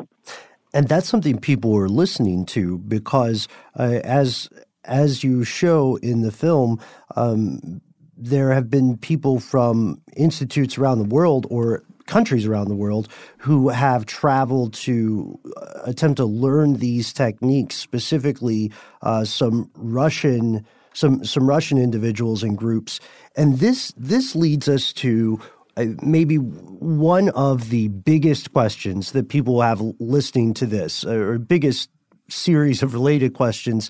And 0.73 0.87
that's 0.87 1.07
something 1.07 1.37
people 1.39 1.77
are 1.77 1.89
listening 1.89 2.45
to 2.47 2.79
because, 2.79 3.47
uh, 3.77 3.99
as 4.03 4.49
as 4.85 5.23
you 5.23 5.43
show 5.43 5.97
in 5.97 6.21
the 6.21 6.31
film, 6.31 6.79
um, 7.15 7.81
there 8.17 8.51
have 8.51 8.69
been 8.69 8.97
people 8.97 9.39
from 9.39 10.01
institutes 10.15 10.77
around 10.77 10.99
the 10.99 11.05
world 11.05 11.47
or 11.49 11.83
countries 12.05 12.45
around 12.45 12.67
the 12.67 12.75
world 12.75 13.07
who 13.37 13.69
have 13.69 14.05
traveled 14.05 14.73
to 14.73 15.39
uh, 15.57 15.81
attempt 15.85 16.17
to 16.17 16.25
learn 16.25 16.75
these 16.75 17.13
techniques, 17.13 17.75
specifically 17.75 18.71
uh, 19.01 19.23
some 19.25 19.69
Russian 19.75 20.65
some 20.95 21.23
some 21.25 21.49
Russian 21.49 21.79
individuals 21.79 22.43
and 22.43 22.57
groups, 22.57 22.99
and 23.35 23.57
this 23.57 23.93
this 23.97 24.35
leads 24.35 24.69
us 24.69 24.93
to 24.93 25.39
uh, 25.75 25.85
maybe 26.03 26.35
one 26.35 27.29
of 27.29 27.69
the 27.69 27.87
biggest 27.87 28.53
questions 28.53 29.11
that 29.13 29.27
people 29.27 29.61
have 29.61 29.81
listening 29.99 30.53
to 30.53 30.67
this, 30.67 31.03
or 31.03 31.39
biggest 31.39 31.89
series 32.29 32.83
of 32.83 32.93
related 32.93 33.33
questions. 33.33 33.89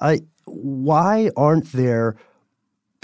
Uh, 0.00 0.16
why 0.46 1.30
aren't 1.36 1.72
there 1.72 2.16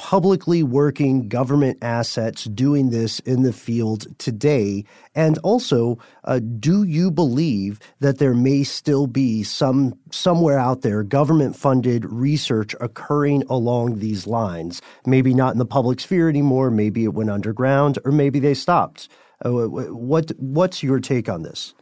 publicly 0.01 0.63
working 0.63 1.29
government 1.29 1.77
assets 1.83 2.45
doing 2.45 2.89
this 2.89 3.19
in 3.21 3.43
the 3.43 3.53
field 3.53 4.07
today? 4.17 4.83
And 5.15 5.37
also, 5.39 5.99
uh, 6.25 6.41
do 6.59 6.85
you 6.85 7.11
believe 7.11 7.79
that 7.99 8.17
there 8.17 8.33
may 8.33 8.63
still 8.63 9.07
be 9.07 9.43
some 9.43 9.93
somewhere 10.11 10.59
out 10.59 10.81
there 10.81 11.03
government 11.03 11.55
funded 11.55 12.07
research 12.07 12.75
occurring 12.81 13.45
along 13.51 13.99
these 13.99 14.27
lines? 14.27 14.81
Maybe 15.05 15.35
not 15.35 15.53
in 15.53 15.59
the 15.59 15.67
public 15.67 16.01
sphere 16.01 16.31
anymore. 16.31 16.71
Maybe 16.71 17.05
it 17.05 17.13
went 17.13 17.29
underground, 17.29 17.99
or 18.07 18.11
maybe 18.11 18.41
they 18.41 18.55
stopped. 18.55 19.11
Uh, 19.45 19.69
what 19.69 20.33
what's 20.39 20.83
your 20.83 20.99
take 20.99 21.29
on 21.29 21.43
this? 21.43 21.75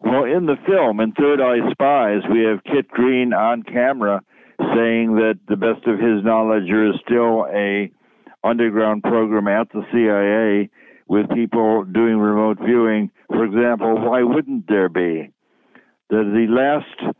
Well, 0.00 0.24
in 0.24 0.46
the 0.46 0.56
film, 0.66 1.00
in 1.00 1.12
Third 1.12 1.42
Eye 1.42 1.70
Spies, 1.72 2.22
we 2.32 2.42
have 2.44 2.64
Kit 2.64 2.88
Green 2.88 3.34
on 3.34 3.64
camera 3.64 4.22
saying 4.58 5.16
that 5.16 5.38
the 5.48 5.56
best 5.56 5.86
of 5.86 5.98
his 5.98 6.24
knowledge 6.24 6.64
there 6.66 6.90
is 6.90 7.00
still 7.04 7.46
a 7.52 7.90
underground 8.44 9.02
program 9.02 9.48
at 9.48 9.70
the 9.72 9.82
CIA 9.92 10.70
with 11.08 11.28
people 11.30 11.84
doing 11.84 12.18
remote 12.18 12.58
viewing. 12.64 13.10
For 13.28 13.44
example, 13.44 13.98
why 14.00 14.22
wouldn't 14.22 14.68
there 14.68 14.88
be? 14.88 15.30
The, 16.10 16.16
the 16.16 16.46
last 16.48 17.14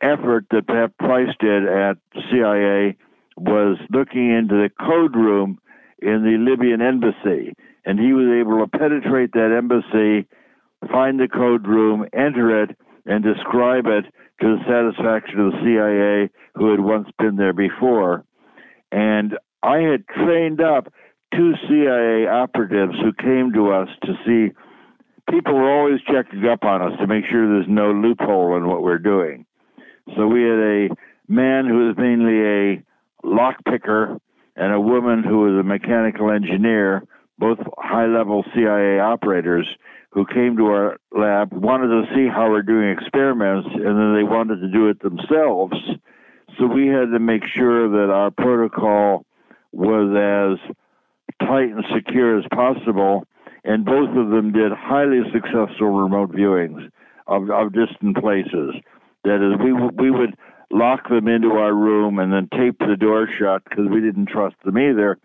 effort 0.00 0.46
that 0.50 0.66
Pat 0.66 0.96
Price 0.98 1.34
did 1.40 1.64
at 1.66 1.98
CIA 2.30 2.96
was 3.36 3.78
looking 3.90 4.30
into 4.30 4.54
the 4.54 4.70
code 4.80 5.14
room 5.14 5.58
in 6.00 6.22
the 6.22 6.36
Libyan 6.38 6.80
embassy, 6.80 7.54
and 7.84 7.98
he 7.98 8.12
was 8.12 8.28
able 8.28 8.64
to 8.64 8.78
penetrate 8.78 9.32
that 9.32 9.54
embassy, 9.56 10.26
find 10.90 11.18
the 11.18 11.28
code 11.28 11.66
room, 11.66 12.06
enter 12.12 12.62
it, 12.62 12.76
and 13.06 13.24
describe 13.24 13.86
it 13.86 14.04
to 14.40 14.56
the 14.56 14.62
satisfaction 14.66 15.40
of 15.40 15.52
the 15.52 15.58
CIA 15.62 16.30
who 16.54 16.70
had 16.70 16.80
once 16.80 17.08
been 17.18 17.36
there 17.36 17.52
before. 17.52 18.24
And 18.92 19.36
I 19.62 19.78
had 19.78 20.06
trained 20.06 20.60
up 20.60 20.92
two 21.34 21.52
CIA 21.68 22.26
operatives 22.26 22.94
who 23.02 23.12
came 23.12 23.52
to 23.52 23.72
us 23.72 23.88
to 24.04 24.14
see 24.24 24.54
people 25.30 25.54
were 25.54 25.70
always 25.70 26.00
checking 26.10 26.44
up 26.46 26.64
on 26.64 26.80
us 26.82 26.98
to 27.00 27.06
make 27.06 27.24
sure 27.30 27.46
there's 27.46 27.68
no 27.68 27.92
loophole 27.92 28.56
in 28.56 28.66
what 28.66 28.82
we're 28.82 28.98
doing. 28.98 29.44
So 30.16 30.26
we 30.26 30.42
had 30.42 30.58
a 30.58 30.88
man 31.28 31.66
who 31.66 31.86
was 31.86 31.96
mainly 31.98 32.40
a 32.40 32.82
lockpicker 33.24 34.18
and 34.56 34.72
a 34.72 34.80
woman 34.80 35.22
who 35.22 35.40
was 35.40 35.60
a 35.60 35.62
mechanical 35.62 36.30
engineer, 36.30 37.04
both 37.38 37.58
high 37.78 38.06
level 38.06 38.44
CIA 38.54 38.98
operators 38.98 39.66
who 40.10 40.26
came 40.26 40.56
to 40.56 40.66
our 40.66 40.98
lab 41.12 41.52
wanted 41.52 41.88
to 41.88 42.14
see 42.14 42.28
how 42.28 42.50
we're 42.50 42.62
doing 42.62 42.90
experiments 42.90 43.68
and 43.72 43.84
then 43.84 44.14
they 44.14 44.24
wanted 44.24 44.60
to 44.60 44.68
do 44.68 44.88
it 44.88 45.00
themselves. 45.00 45.76
So 46.58 46.66
we 46.66 46.88
had 46.88 47.10
to 47.12 47.18
make 47.18 47.42
sure 47.44 47.88
that 47.88 48.12
our 48.12 48.30
protocol 48.30 49.24
was 49.72 50.10
as 50.16 50.74
tight 51.40 51.70
and 51.70 51.84
secure 51.94 52.38
as 52.38 52.44
possible. 52.52 53.24
And 53.64 53.84
both 53.84 54.10
of 54.16 54.30
them 54.30 54.52
did 54.52 54.72
highly 54.72 55.20
successful 55.32 55.88
remote 55.88 56.32
viewings 56.32 56.90
of, 57.26 57.50
of 57.50 57.72
distant 57.72 58.16
places. 58.16 58.74
That 59.24 59.44
is, 59.44 59.58
we, 59.62 59.72
we 59.72 60.10
would 60.10 60.34
lock 60.70 61.08
them 61.08 61.28
into 61.28 61.52
our 61.52 61.74
room 61.74 62.18
and 62.18 62.32
then 62.32 62.48
tape 62.58 62.78
the 62.78 62.96
door 62.96 63.28
shut 63.38 63.64
because 63.64 63.86
we 63.90 64.00
didn't 64.00 64.28
trust 64.28 64.56
them 64.64 64.78
either. 64.78 65.18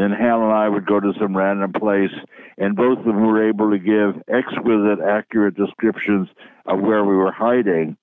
Then 0.00 0.12
Hal 0.12 0.42
and 0.44 0.52
I 0.52 0.66
would 0.66 0.86
go 0.86 0.98
to 0.98 1.12
some 1.20 1.36
random 1.36 1.74
place, 1.74 2.14
and 2.56 2.74
both 2.74 3.00
of 3.00 3.04
them 3.04 3.20
were 3.20 3.46
able 3.46 3.70
to 3.70 3.78
give 3.78 4.22
exquisite, 4.32 4.98
accurate 4.98 5.56
descriptions 5.56 6.26
of 6.64 6.80
where 6.80 7.04
we 7.04 7.14
were 7.14 7.30
hiding. 7.30 7.98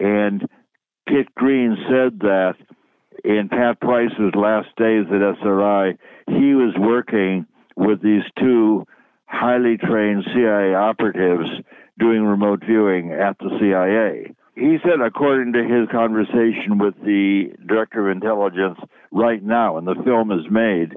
And 0.00 0.42
Kit 1.08 1.32
Green 1.36 1.76
said 1.88 2.18
that 2.22 2.54
in 3.22 3.48
Pat 3.48 3.80
Price's 3.80 4.34
last 4.34 4.74
days 4.76 5.06
at 5.14 5.22
SRI, 5.38 5.96
he 6.26 6.54
was 6.54 6.74
working 6.76 7.46
with 7.76 8.02
these 8.02 8.24
two 8.36 8.84
highly 9.26 9.76
trained 9.76 10.24
CIA 10.34 10.74
operatives 10.74 11.48
doing 12.00 12.24
remote 12.24 12.64
viewing 12.66 13.12
at 13.12 13.38
the 13.38 13.56
CIA. 13.60 14.34
He 14.56 14.76
said, 14.82 15.00
according 15.00 15.52
to 15.52 15.62
his 15.62 15.88
conversation 15.92 16.78
with 16.78 16.94
the 16.96 17.52
director 17.64 18.10
of 18.10 18.16
intelligence 18.16 18.78
right 19.12 19.42
now, 19.42 19.78
and 19.78 19.86
the 19.86 20.02
film 20.04 20.32
is 20.32 20.50
made, 20.50 20.96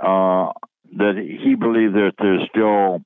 uh, 0.00 0.52
that 0.96 1.16
he 1.16 1.54
believed 1.54 1.94
that 1.94 2.12
there's 2.18 2.48
still 2.48 3.00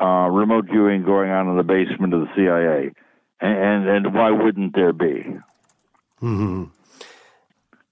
uh, 0.00 0.28
remote 0.28 0.66
viewing 0.70 1.04
going 1.04 1.30
on 1.30 1.48
in 1.48 1.56
the 1.56 1.62
basement 1.62 2.14
of 2.14 2.20
the 2.20 2.28
CIA, 2.36 2.92
and 3.40 3.88
and, 3.88 4.06
and 4.06 4.14
why 4.14 4.30
wouldn't 4.30 4.74
there 4.74 4.92
be? 4.92 5.24
Mm-hmm. 6.22 6.64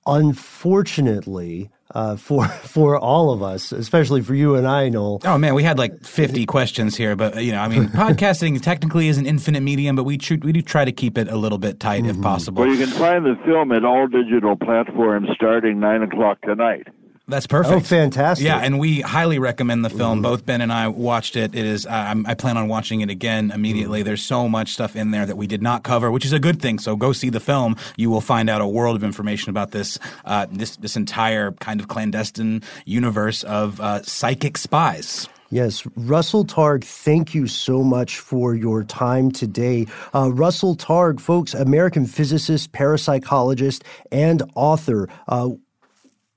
Unfortunately, 0.05 1.71
uh, 1.95 2.17
for 2.17 2.47
for 2.49 2.99
all 2.99 3.31
of 3.31 3.43
us, 3.43 3.73
especially 3.73 4.23
for 4.23 4.35
you 4.35 4.57
and 4.57 4.67
I, 4.67 4.89
Noel. 4.89 5.21
Oh 5.25 5.39
man, 5.39 5.55
we 5.55 5.63
had 5.63 5.79
like 5.79 6.05
fifty 6.05 6.47
questions 6.57 6.97
here, 6.97 7.15
but 7.17 7.43
you 7.43 7.53
know, 7.53 7.61
I 7.61 7.69
mean, 7.69 7.89
podcasting 7.89 8.61
technically 8.63 9.09
is 9.09 9.19
an 9.19 9.27
infinite 9.27 9.61
medium, 9.61 9.97
but 9.97 10.05
we 10.05 10.19
tr- 10.19 10.35
we 10.43 10.53
do 10.53 10.63
try 10.63 10.85
to 10.85 10.93
keep 10.93 11.19
it 11.19 11.29
a 11.29 11.37
little 11.37 11.59
bit 11.59 11.81
tight 11.81 12.03
mm-hmm. 12.03 12.19
if 12.19 12.23
possible. 12.23 12.63
Well, 12.63 12.73
you 12.73 12.85
can 12.85 12.95
find 12.95 13.25
the 13.25 13.37
film 13.45 13.73
at 13.73 13.85
all 13.85 14.09
digital 14.09 14.57
platforms 14.57 15.29
starting 15.35 15.81
nine 15.81 16.03
o'clock 16.03 16.41
tonight. 16.43 16.89
That's 17.29 17.47
perfect. 17.47 17.75
Oh, 17.75 17.81
fantastic! 17.81 18.45
Yeah, 18.45 18.59
and 18.59 18.81
we 18.81 19.01
highly 19.01 19.39
recommend 19.39 19.85
the 19.85 19.91
film. 19.91 20.17
Mm-hmm. 20.19 20.23
Both 20.23 20.45
Ben 20.45 20.61
and 20.61 20.73
I 20.73 20.89
watched 20.89 21.37
it. 21.37 21.55
It 21.55 21.65
is. 21.65 21.87
Uh, 21.87 22.15
I 22.27 22.35
plan 22.35 22.57
on 22.57 22.67
watching 22.67 23.01
it 23.01 23.11
again 23.11 23.53
immediately. 23.53 24.01
Mm-hmm. 24.01 24.07
There's 24.07 24.23
so 24.23 24.49
much 24.49 24.73
stuff 24.73 24.97
in 24.97 25.13
there 25.13 25.25
that 25.25 25.37
we 25.37 25.47
did 25.47 25.63
not 25.63 25.85
cover, 25.85 26.11
which 26.11 26.25
is 26.25 26.33
a 26.33 26.41
good 26.41 26.61
thing. 26.61 26.81
So 26.81 26.97
go 26.97 27.13
see 27.13 27.31
the 27.31 27.41
film. 27.41 27.77
You 27.97 28.11
will 28.11 28.21
find 28.21 28.51
out 28.51 28.61
a 28.61 28.67
world 28.67 28.97
of 28.97 29.05
information 29.05 29.51
about 29.51 29.71
this 29.71 30.01
uh, 30.25 30.47
this 30.51 30.77
this 30.77 30.97
entire 30.97 31.53
kind 31.53 31.81
of 31.81 31.87
clandestine 31.87 32.63
universe 32.87 33.45
of 33.45 33.81
uh, 33.81 34.03
psychic 34.03 34.59
spies. 34.59 35.29
Yes, 35.51 35.87
Russell 35.97 36.47
Targ, 36.47 36.83
thank 36.83 37.35
you 37.35 37.47
so 37.47 37.83
much 37.83 38.19
for 38.19 38.55
your 38.55 38.85
time 38.85 39.31
today. 39.31 39.87
Uh, 40.15 40.33
Russell 40.33 40.75
Targ, 40.75 41.21
folks, 41.21 41.53
American 41.53 42.07
physicist, 42.07 42.73
parapsychologist, 42.73 43.83
and 44.11 44.43
author. 44.55 45.11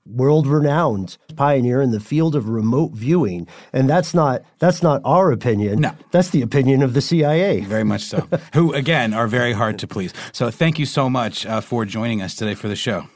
World 0.06 0.46
renowned 0.46 1.18
pioneer 1.36 1.82
in 1.82 1.90
the 1.90 2.00
field 2.00 2.34
of 2.34 2.48
remote 2.48 2.92
viewing. 2.92 3.46
And 3.72 3.88
that's 3.88 4.14
not 4.14 4.42
that's 4.58 4.82
not 4.82 5.02
our 5.04 5.32
opinion. 5.32 5.80
No. 5.80 5.92
That's 6.10 6.30
the 6.30 6.42
opinion 6.42 6.82
of 6.82 6.94
the 6.94 7.00
cia 7.00 7.60
very 7.60 7.84
much 7.84 8.02
so. 8.02 8.28
Who 8.54 8.72
again 8.72 9.14
are 9.14 9.26
very 9.26 9.52
hard 9.52 9.78
to 9.80 9.86
please. 9.86 10.12
So 10.32 10.50
thank 10.50 10.78
you 10.78 10.86
so 10.86 11.10
much 11.10 11.46
uh, 11.46 11.60
for 11.60 11.84
joining 11.84 12.22
us 12.22 12.34
today 12.34 12.54
for 12.54 12.68
the 12.68 12.76
show. 12.76 13.08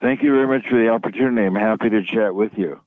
Thank 0.00 0.22
you 0.22 0.30
very 0.30 0.46
much 0.46 0.68
for 0.68 0.78
the 0.78 0.88
opportunity. 0.88 1.46
I'm 1.46 1.54
happy 1.54 1.88
to 1.90 2.02
chat 2.04 2.34
with 2.34 2.52
you 2.56 2.80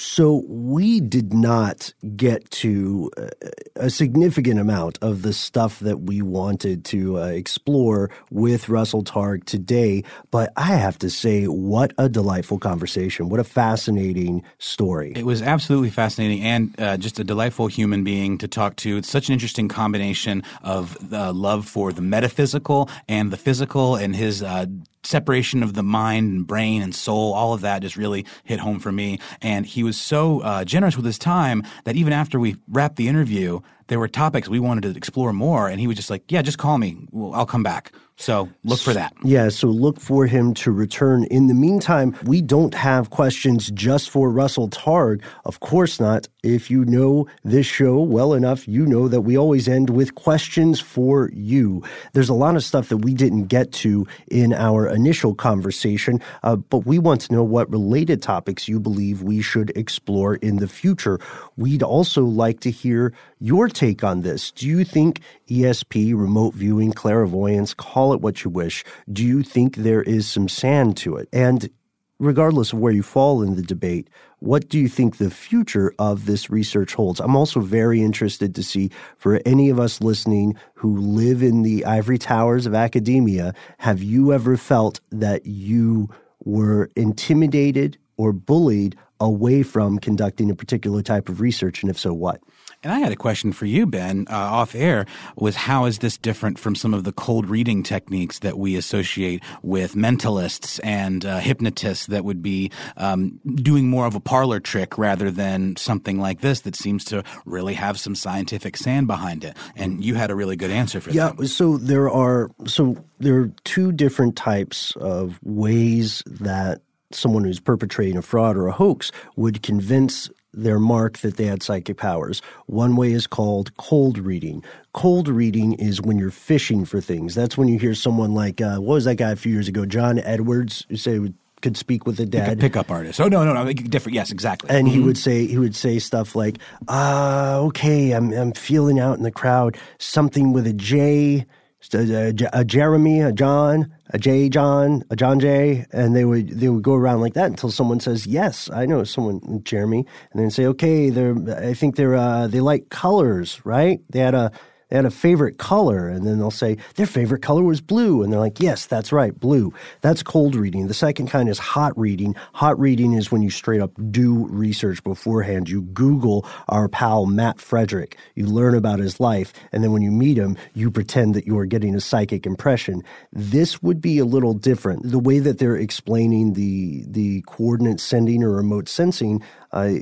So 0.00 0.44
we 0.48 0.98
did 0.98 1.34
not 1.34 1.92
get 2.16 2.50
to 2.52 3.10
uh, 3.18 3.28
a 3.76 3.90
significant 3.90 4.58
amount 4.58 4.98
of 5.02 5.20
the 5.20 5.34
stuff 5.34 5.78
that 5.80 6.00
we 6.00 6.22
wanted 6.22 6.86
to 6.86 7.18
uh, 7.18 7.26
explore 7.26 8.08
with 8.30 8.70
Russell 8.70 9.04
Targ 9.04 9.44
today, 9.44 10.02
but 10.30 10.54
I 10.56 10.68
have 10.68 10.98
to 11.00 11.10
say, 11.10 11.44
what 11.44 11.92
a 11.98 12.08
delightful 12.08 12.58
conversation! 12.58 13.28
What 13.28 13.40
a 13.40 13.44
fascinating 13.44 14.42
story! 14.58 15.12
It 15.14 15.26
was 15.26 15.42
absolutely 15.42 15.90
fascinating 15.90 16.40
and 16.44 16.74
uh, 16.80 16.96
just 16.96 17.18
a 17.18 17.24
delightful 17.24 17.66
human 17.66 18.02
being 18.02 18.38
to 18.38 18.48
talk 18.48 18.76
to. 18.76 18.96
It's 18.96 19.10
such 19.10 19.28
an 19.28 19.34
interesting 19.34 19.68
combination 19.68 20.44
of 20.62 20.96
love 21.12 21.68
for 21.68 21.92
the 21.92 22.00
metaphysical 22.00 22.88
and 23.06 23.30
the 23.30 23.36
physical, 23.36 23.96
and 23.96 24.16
his 24.16 24.42
uh, 24.42 24.64
separation 25.02 25.62
of 25.62 25.74
the 25.74 25.82
mind 25.82 26.32
and 26.32 26.46
brain 26.46 26.82
and 26.82 26.94
soul, 26.94 27.32
all 27.32 27.52
of 27.52 27.60
that 27.62 27.82
just 27.82 27.96
really 27.96 28.26
hit 28.44 28.60
home 28.60 28.78
for 28.78 28.92
me. 28.92 29.18
And 29.40 29.66
he 29.66 29.82
was 29.82 29.98
so 29.98 30.40
uh, 30.40 30.64
generous 30.64 30.96
with 30.96 31.06
his 31.06 31.18
time 31.18 31.62
that 31.84 31.96
even 31.96 32.12
after 32.12 32.38
we 32.38 32.56
wrapped 32.68 32.96
the 32.96 33.08
interview, 33.08 33.60
there 33.88 33.98
were 33.98 34.08
topics 34.08 34.48
we 34.48 34.60
wanted 34.60 34.82
to 34.82 34.96
explore 34.96 35.32
more. 35.32 35.68
And 35.68 35.80
he 35.80 35.86
was 35.86 35.96
just 35.96 36.10
like, 36.10 36.30
yeah, 36.30 36.42
just 36.42 36.58
call 36.58 36.78
me. 36.78 36.96
I'll 37.32 37.46
come 37.46 37.62
back. 37.62 37.92
So 38.20 38.50
look 38.64 38.80
for 38.80 38.92
that. 38.92 39.14
Yeah, 39.24 39.48
so 39.48 39.68
look 39.68 39.98
for 39.98 40.26
him 40.26 40.52
to 40.54 40.70
return. 40.70 41.24
In 41.24 41.46
the 41.46 41.54
meantime, 41.54 42.14
we 42.24 42.42
don't 42.42 42.74
have 42.74 43.08
questions 43.08 43.70
just 43.70 44.10
for 44.10 44.30
Russell 44.30 44.68
Targ. 44.68 45.22
Of 45.46 45.60
course 45.60 45.98
not. 45.98 46.28
If 46.42 46.70
you 46.70 46.84
know 46.84 47.26
this 47.44 47.64
show 47.64 47.98
well 48.00 48.34
enough, 48.34 48.68
you 48.68 48.84
know 48.84 49.08
that 49.08 49.22
we 49.22 49.38
always 49.38 49.68
end 49.68 49.88
with 49.88 50.16
questions 50.16 50.80
for 50.80 51.30
you. 51.32 51.82
There's 52.12 52.28
a 52.28 52.34
lot 52.34 52.56
of 52.56 52.64
stuff 52.64 52.90
that 52.90 52.98
we 52.98 53.14
didn't 53.14 53.46
get 53.46 53.72
to 53.84 54.06
in 54.30 54.52
our 54.52 54.86
initial 54.86 55.34
conversation, 55.34 56.20
uh, 56.42 56.56
but 56.56 56.84
we 56.84 56.98
want 56.98 57.22
to 57.22 57.32
know 57.32 57.42
what 57.42 57.70
related 57.70 58.22
topics 58.22 58.68
you 58.68 58.80
believe 58.80 59.22
we 59.22 59.40
should 59.40 59.70
explore 59.74 60.34
in 60.36 60.56
the 60.56 60.68
future. 60.68 61.18
We'd 61.56 61.82
also 61.82 62.24
like 62.24 62.60
to 62.60 62.70
hear 62.70 63.14
your 63.38 63.68
take 63.68 64.04
on 64.04 64.20
this. 64.20 64.50
Do 64.50 64.66
you 64.66 64.84
think 64.84 65.20
ESP, 65.48 66.14
remote 66.14 66.54
viewing, 66.54 66.92
clairvoyance, 66.92 67.74
call 68.10 68.16
it 68.16 68.22
what 68.22 68.42
you 68.42 68.50
wish, 68.50 68.84
do 69.12 69.24
you 69.24 69.42
think 69.42 69.76
there 69.76 70.02
is 70.02 70.28
some 70.28 70.48
sand 70.48 70.96
to 70.96 71.16
it? 71.16 71.28
And 71.32 71.70
regardless 72.18 72.72
of 72.72 72.80
where 72.80 72.92
you 72.92 73.02
fall 73.04 73.40
in 73.40 73.54
the 73.54 73.62
debate, 73.62 74.10
what 74.40 74.68
do 74.68 74.78
you 74.80 74.88
think 74.88 75.16
the 75.16 75.30
future 75.30 75.94
of 75.98 76.26
this 76.26 76.50
research 76.50 76.94
holds? 76.94 77.20
I'm 77.20 77.36
also 77.36 77.60
very 77.60 78.02
interested 78.02 78.54
to 78.56 78.62
see 78.62 78.90
for 79.16 79.40
any 79.46 79.70
of 79.70 79.78
us 79.78 80.00
listening 80.00 80.56
who 80.74 80.96
live 80.98 81.40
in 81.40 81.62
the 81.62 81.84
ivory 81.84 82.18
towers 82.18 82.66
of 82.66 82.74
academia, 82.74 83.54
have 83.78 84.02
you 84.02 84.32
ever 84.32 84.56
felt 84.56 85.00
that 85.10 85.46
you 85.46 86.08
were 86.44 86.90
intimidated 86.96 87.96
or 88.16 88.32
bullied 88.32 88.96
away 89.20 89.62
from 89.62 89.98
conducting 89.98 90.50
a 90.50 90.54
particular 90.56 91.02
type 91.02 91.28
of 91.28 91.40
research? 91.40 91.82
And 91.82 91.90
if 91.90 91.98
so, 91.98 92.12
what? 92.12 92.40
And 92.82 92.94
I 92.94 92.98
had 92.98 93.12
a 93.12 93.16
question 93.16 93.52
for 93.52 93.66
you, 93.66 93.84
Ben, 93.84 94.26
uh, 94.30 94.34
off 94.34 94.74
air, 94.74 95.04
was 95.36 95.54
how 95.54 95.84
is 95.84 95.98
this 95.98 96.16
different 96.16 96.58
from 96.58 96.74
some 96.74 96.94
of 96.94 97.04
the 97.04 97.12
cold 97.12 97.50
reading 97.50 97.82
techniques 97.82 98.38
that 98.38 98.56
we 98.56 98.74
associate 98.74 99.42
with 99.62 99.94
mentalists 99.94 100.80
and 100.82 101.26
uh, 101.26 101.40
hypnotists 101.40 102.06
that 102.06 102.24
would 102.24 102.42
be 102.42 102.70
um, 102.96 103.38
doing 103.56 103.88
more 103.88 104.06
of 104.06 104.14
a 104.14 104.20
parlor 104.20 104.60
trick 104.60 104.96
rather 104.96 105.30
than 105.30 105.76
something 105.76 106.18
like 106.18 106.40
this 106.40 106.60
that 106.62 106.74
seems 106.74 107.04
to 107.04 107.22
really 107.44 107.74
have 107.74 108.00
some 108.00 108.14
scientific 108.14 108.78
sand 108.78 109.06
behind 109.06 109.44
it? 109.44 109.58
And 109.76 110.02
you 110.02 110.14
had 110.14 110.30
a 110.30 110.34
really 110.34 110.56
good 110.56 110.70
answer 110.70 111.02
for 111.02 111.10
yeah, 111.10 111.28
that. 111.28 111.38
Yeah, 111.38 111.46
so 111.48 111.76
there 111.76 112.08
are 112.08 112.50
so 112.64 112.96
there 113.18 113.36
are 113.40 113.52
two 113.64 113.92
different 113.92 114.36
types 114.36 114.96
of 114.96 115.38
ways 115.42 116.22
that 116.26 116.80
someone 117.12 117.44
who's 117.44 117.60
perpetrating 117.60 118.16
a 118.16 118.22
fraud 118.22 118.56
or 118.56 118.68
a 118.68 118.72
hoax 118.72 119.12
would 119.36 119.62
convince 119.62 120.30
their 120.52 120.78
mark 120.78 121.18
that 121.18 121.36
they 121.36 121.46
had 121.46 121.62
psychic 121.62 121.96
powers. 121.96 122.42
One 122.66 122.96
way 122.96 123.12
is 123.12 123.26
called 123.26 123.76
cold 123.76 124.18
reading. 124.18 124.64
Cold 124.92 125.28
reading 125.28 125.74
is 125.74 126.00
when 126.00 126.18
you're 126.18 126.30
fishing 126.30 126.84
for 126.84 127.00
things. 127.00 127.34
That's 127.34 127.56
when 127.56 127.68
you 127.68 127.78
hear 127.78 127.94
someone 127.94 128.34
like, 128.34 128.60
uh, 128.60 128.76
what 128.78 128.94
was 128.94 129.04
that 129.04 129.16
guy 129.16 129.30
a 129.30 129.36
few 129.36 129.52
years 129.52 129.68
ago, 129.68 129.86
John 129.86 130.18
Edwards, 130.18 130.86
who 130.88 130.96
say 130.96 131.20
could 131.60 131.76
speak 131.76 132.06
with 132.06 132.16
the 132.16 132.26
dead. 132.26 132.58
Pickup 132.58 132.90
artist. 132.90 133.20
Oh 133.20 133.28
no, 133.28 133.44
no, 133.44 133.52
no, 133.52 133.72
different. 133.72 134.14
Yes, 134.14 134.30
exactly. 134.30 134.70
And 134.70 134.86
mm-hmm. 134.86 134.96
he 134.96 135.04
would 135.04 135.18
say 135.18 135.46
he 135.46 135.58
would 135.58 135.76
say 135.76 135.98
stuff 135.98 136.34
like, 136.34 136.58
"Ah, 136.88 137.54
uh, 137.54 137.58
okay, 137.64 138.12
I'm 138.12 138.32
I'm 138.32 138.52
feeling 138.52 138.98
out 138.98 139.18
in 139.18 139.24
the 139.24 139.30
crowd 139.30 139.76
something 139.98 140.52
with 140.52 140.66
a 140.66 140.72
J, 140.72 141.46
a, 141.94 141.98
a 141.98 142.28
uh, 142.28 142.32
uh, 142.52 142.64
Jeremy, 142.64 143.20
a 143.20 143.32
John, 143.32 143.92
a 144.10 144.18
J 144.18 144.48
John, 144.48 145.02
a 145.10 145.16
John 145.16 145.40
J, 145.40 145.86
and 145.92 146.14
they 146.14 146.24
would 146.24 146.48
they 146.48 146.68
would 146.68 146.82
go 146.82 146.94
around 146.94 147.20
like 147.20 147.34
that 147.34 147.46
until 147.46 147.70
someone 147.70 148.00
says, 148.00 148.26
"Yes, 148.26 148.68
I 148.70 148.86
know 148.86 149.04
someone, 149.04 149.62
Jeremy," 149.64 150.06
and 150.32 150.42
then 150.42 150.50
say, 150.50 150.66
"Okay, 150.66 151.10
they're 151.10 151.34
I 151.56 151.74
think 151.74 151.96
they're 151.96 152.16
uh, 152.16 152.46
they 152.46 152.60
like 152.60 152.90
colors, 152.90 153.60
right? 153.64 154.00
They 154.10 154.20
had 154.20 154.34
a 154.34 154.52
they 154.90 154.96
had 154.96 155.06
a 155.06 155.10
favorite 155.10 155.58
color, 155.58 156.08
and 156.08 156.26
then 156.26 156.38
they'll 156.38 156.50
say 156.50 156.76
their 156.96 157.06
favorite 157.06 157.42
color 157.42 157.62
was 157.62 157.80
blue, 157.80 158.22
and 158.22 158.32
they're 158.32 158.40
like, 158.40 158.60
yes, 158.60 158.86
that's 158.86 159.12
right, 159.12 159.38
blue. 159.38 159.72
That's 160.00 160.22
cold 160.22 160.54
reading. 160.54 160.88
The 160.88 160.94
second 160.94 161.28
kind 161.28 161.48
is 161.48 161.58
hot 161.58 161.96
reading. 161.98 162.34
Hot 162.54 162.78
reading 162.78 163.12
is 163.12 163.30
when 163.30 163.42
you 163.42 163.50
straight 163.50 163.80
up 163.80 163.92
do 164.10 164.46
research 164.48 165.02
beforehand. 165.04 165.68
You 165.68 165.82
Google 165.82 166.44
our 166.68 166.88
pal 166.88 167.26
Matt 167.26 167.60
Frederick, 167.60 168.16
you 168.34 168.46
learn 168.46 168.74
about 168.74 168.98
his 168.98 169.20
life, 169.20 169.52
and 169.72 169.82
then 169.82 169.92
when 169.92 170.02
you 170.02 170.10
meet 170.10 170.36
him, 170.36 170.56
you 170.74 170.90
pretend 170.90 171.34
that 171.34 171.46
you 171.46 171.56
are 171.58 171.66
getting 171.66 171.94
a 171.94 172.00
psychic 172.00 172.44
impression. 172.44 173.02
This 173.32 173.82
would 173.82 174.00
be 174.00 174.18
a 174.18 174.24
little 174.24 174.54
different. 174.54 175.10
The 175.10 175.18
way 175.18 175.38
that 175.38 175.58
they're 175.58 175.76
explaining 175.76 176.54
the 176.54 177.04
the 177.06 177.42
coordinate 177.42 178.00
sending 178.00 178.42
or 178.42 178.50
remote 178.50 178.88
sensing 178.88 179.42
uh, 179.72 179.94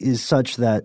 is 0.00 0.22
such 0.22 0.56
that 0.56 0.84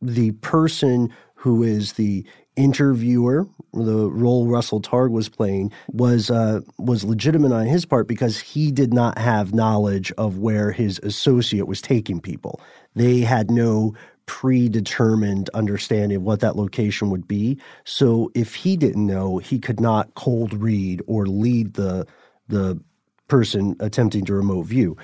the 0.00 0.30
person 0.32 1.12
who 1.38 1.62
is 1.62 1.92
the 1.92 2.24
interviewer, 2.56 3.46
the 3.72 4.10
role 4.10 4.48
Russell 4.48 4.80
Targ 4.80 5.12
was 5.12 5.28
playing, 5.28 5.70
was 5.92 6.30
uh, 6.30 6.60
was 6.78 7.04
legitimate 7.04 7.52
on 7.52 7.66
his 7.66 7.86
part 7.86 8.08
because 8.08 8.40
he 8.40 8.72
did 8.72 8.92
not 8.92 9.16
have 9.18 9.54
knowledge 9.54 10.12
of 10.18 10.38
where 10.38 10.72
his 10.72 10.98
associate 11.04 11.68
was 11.68 11.80
taking 11.80 12.20
people. 12.20 12.60
They 12.96 13.20
had 13.20 13.52
no 13.52 13.94
predetermined 14.26 15.48
understanding 15.54 16.16
of 16.16 16.22
what 16.24 16.40
that 16.40 16.56
location 16.56 17.08
would 17.10 17.28
be. 17.28 17.58
So 17.84 18.32
if 18.34 18.56
he 18.56 18.76
didn't 18.76 19.06
know, 19.06 19.38
he 19.38 19.60
could 19.60 19.80
not 19.80 20.14
cold 20.14 20.52
read 20.52 21.02
or 21.06 21.26
lead 21.26 21.74
the 21.74 22.04
the 22.48 22.80
person 23.28 23.76
attempting 23.78 24.24
to 24.24 24.34
remote 24.34 24.64
view. 24.64 24.96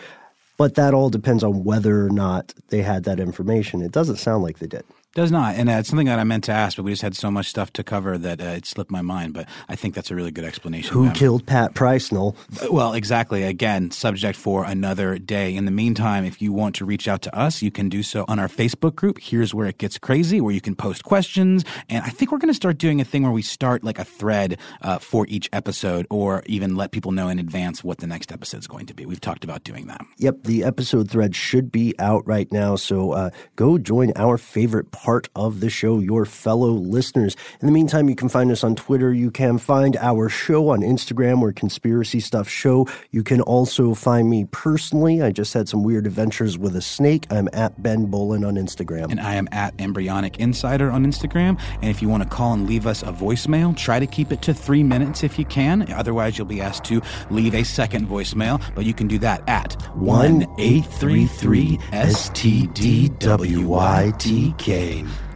But 0.57 0.75
that 0.75 0.95
all 0.95 1.11
depends 1.11 1.45
on 1.45 1.63
whether 1.63 2.05
or 2.05 2.11
not 2.11 2.53
they 2.69 2.83
had 2.83 3.05
that 3.05 3.21
information. 3.21 3.83
It 3.83 3.93
doesn't 3.93 4.17
sound 4.17 4.43
like 4.43 4.59
they 4.59 4.67
did. 4.67 4.85
Does 5.15 5.31
not, 5.31 5.55
and 5.55 5.71
uh, 5.71 5.75
it's 5.75 5.89
something 5.89 6.09
that 6.09 6.19
I 6.19 6.25
meant 6.25 6.43
to 6.45 6.53
ask, 6.53 6.77
but 6.77 6.83
we 6.83 6.91
just 6.91 7.03
had 7.03 7.15
so 7.15 7.31
much 7.31 7.47
stuff 7.47 7.73
to 7.75 7.85
cover 7.85 8.19
that 8.19 8.41
uh, 8.41 8.57
it 8.57 8.67
slipped 8.67 8.91
my 8.91 9.01
mind. 9.01 9.33
But 9.33 9.49
I 9.69 9.77
think 9.77 9.95
that's 9.95 10.11
a 10.11 10.17
really 10.17 10.33
good 10.33 10.45
explanation. 10.45 10.93
Who 10.93 11.09
killed 11.13 11.47
Pat 11.47 11.75
Price, 11.75 12.11
Noel? 12.11 12.35
Uh, 12.61 12.73
well, 12.73 12.95
exactly. 12.95 13.45
Again, 13.45 13.93
subject 13.93 14.37
for 14.37 14.65
another 14.65 15.17
day. 15.21 15.55
In 15.55 15.67
the 15.67 15.71
meantime, 15.71 16.25
if 16.25 16.43
you 16.43 16.53
want 16.53 16.75
to 16.77 16.85
reach 16.85 17.07
out 17.07 17.23
to 17.23 17.39
us, 17.39 17.63
you 17.63 17.71
can 17.71 17.89
do 17.89 18.03
so 18.03 18.25
on 18.27 18.41
our 18.41 18.49
Facebook 18.49 18.97
group. 18.97 19.21
Here's 19.21 19.55
where 19.55 19.69
it 19.69 19.79
gets 19.79 19.99
crazy, 19.99 20.41
where 20.41 20.53
you 20.53 20.61
can 20.61 20.75
post 20.75 21.05
questions, 21.05 21.65
and 21.89 22.03
I 22.05 22.09
think 22.09 22.33
we're 22.33 22.39
going 22.39 22.49
to 22.49 22.55
start 22.55 22.79
doing 22.79 23.01
a 23.01 23.05
thing 23.05 23.23
where 23.23 23.31
we 23.31 23.43
start 23.43 23.85
like 23.85 24.01
a 24.01 24.05
thread 24.05 24.59
uh, 24.83 24.99
for 24.99 25.27
each 25.29 25.49
episode, 25.53 26.09
or 26.11 26.43
even 26.47 26.75
let 26.75 26.91
people 26.91 27.13
know 27.13 27.29
in 27.29 27.39
advance 27.39 27.85
what 27.85 27.99
the 27.99 28.09
next 28.09 28.33
episode 28.33 28.59
is 28.59 28.67
going 28.67 28.87
to 28.87 28.95
be. 28.95 29.07
We've 29.07 29.21
talked 29.21 29.45
about 29.45 29.63
doing 29.63 29.87
that. 29.87 30.05
Yep, 30.17 30.43
the 30.43 30.65
episode 30.65 31.09
thread 31.09 31.37
should 31.37 31.71
be 31.71 31.95
out 32.01 32.27
right 32.27 32.51
now, 32.51 32.75
so 32.75 33.13
uh, 33.13 33.31
go 33.55 33.79
join 33.79 34.13
our 34.17 34.39
favorite 34.39 34.91
part 35.05 35.29
of 35.37 35.61
the 35.61 35.69
show, 35.69 35.99
your 35.99 36.25
fellow 36.25 36.71
listeners. 36.71 37.37
In 37.61 37.67
the 37.67 37.73
meantime, 37.73 38.09
you 38.09 38.17
can 38.17 38.31
find 38.31 38.51
us 38.51 38.65
on 38.65 38.75
Twitter. 38.75 39.13
You 39.13 39.31
can 39.31 39.59
find 39.59 39.97
our 39.97 40.31
show 40.31 40.71
on 40.71 40.81
Instagram 40.81 41.43
or 41.43 41.53
Conspiracy 41.53 42.21
Stuff 42.21 42.49
Show. 42.49 42.89
You 43.11 43.23
can 43.23 43.43
also 43.43 43.93
find 43.93 44.31
me 44.31 44.47
personally. 44.51 45.21
I 45.21 45.31
just 45.31 45.53
had 45.53 45.69
some 45.69 45.83
weird 45.83 46.07
adventures 46.07 46.57
with 46.57 46.75
a 46.75 46.81
snake. 46.81 47.27
I'm 47.31 47.51
at 47.53 47.83
Ben 47.83 48.07
Bowlin 48.07 48.47
on 48.47 48.55
Instagram. 48.55 49.11
And 49.11 49.21
I 49.21 49.35
am 49.35 49.47
at 49.53 49.75
Embryonic 49.79 50.39
Insider 50.39 50.91
on 50.91 51.05
Instagram. 51.05 51.61
And 51.83 51.91
if 51.91 52.01
you 52.01 52.09
want 52.09 52.23
to 52.23 52.29
call 52.29 52.55
and 52.55 52.67
leave 52.67 52.87
us 52.87 53.03
a 53.03 53.13
voicemail, 53.13 53.77
try 53.77 53.99
to 54.01 54.07
keep 54.07 54.33
it 54.33 54.41
to 54.41 54.55
three 54.55 54.83
minutes 54.83 55.23
if 55.23 55.39
you 55.39 55.45
can. 55.45 55.93
Otherwise, 55.93 56.39
you'll 56.39 56.47
be 56.47 56.63
asked 56.63 56.85
to 56.85 57.03
leave 57.29 57.55
a 57.55 57.63
second 57.63 58.09
voicemail. 58.09 58.59
But 58.75 58.87
you 58.87 58.95
can 58.95 59.07
do 59.07 59.19
that 59.19 59.47
at 59.51 59.75
1 59.97 60.47
833 60.59 61.77
STDWYTK. 61.93 63.25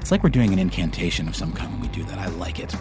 It's 0.00 0.10
like 0.10 0.22
we're 0.22 0.30
doing 0.30 0.52
an 0.52 0.58
incantation 0.58 1.26
of 1.28 1.34
some 1.34 1.52
kind 1.52 1.72
when 1.72 1.80
we 1.80 1.88
do 1.88 2.04
that. 2.04 2.18
I 2.18 2.26
like 2.28 2.60
it. 2.60 2.74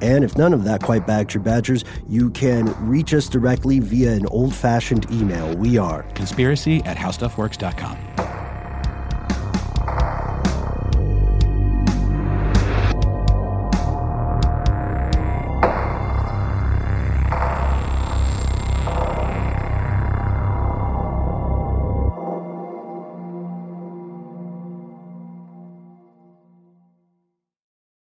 And 0.00 0.24
if 0.24 0.36
none 0.36 0.52
of 0.52 0.64
that 0.64 0.82
quite 0.82 1.06
bagged 1.06 1.32
your 1.32 1.42
badgers, 1.42 1.84
you 2.08 2.30
can 2.30 2.74
reach 2.86 3.14
us 3.14 3.28
directly 3.28 3.78
via 3.78 4.12
an 4.12 4.26
old 4.26 4.54
fashioned 4.54 5.10
email. 5.10 5.56
We 5.56 5.78
are 5.78 6.02
conspiracy 6.14 6.82
at 6.84 6.96
howstuffworks.com. 6.96 7.98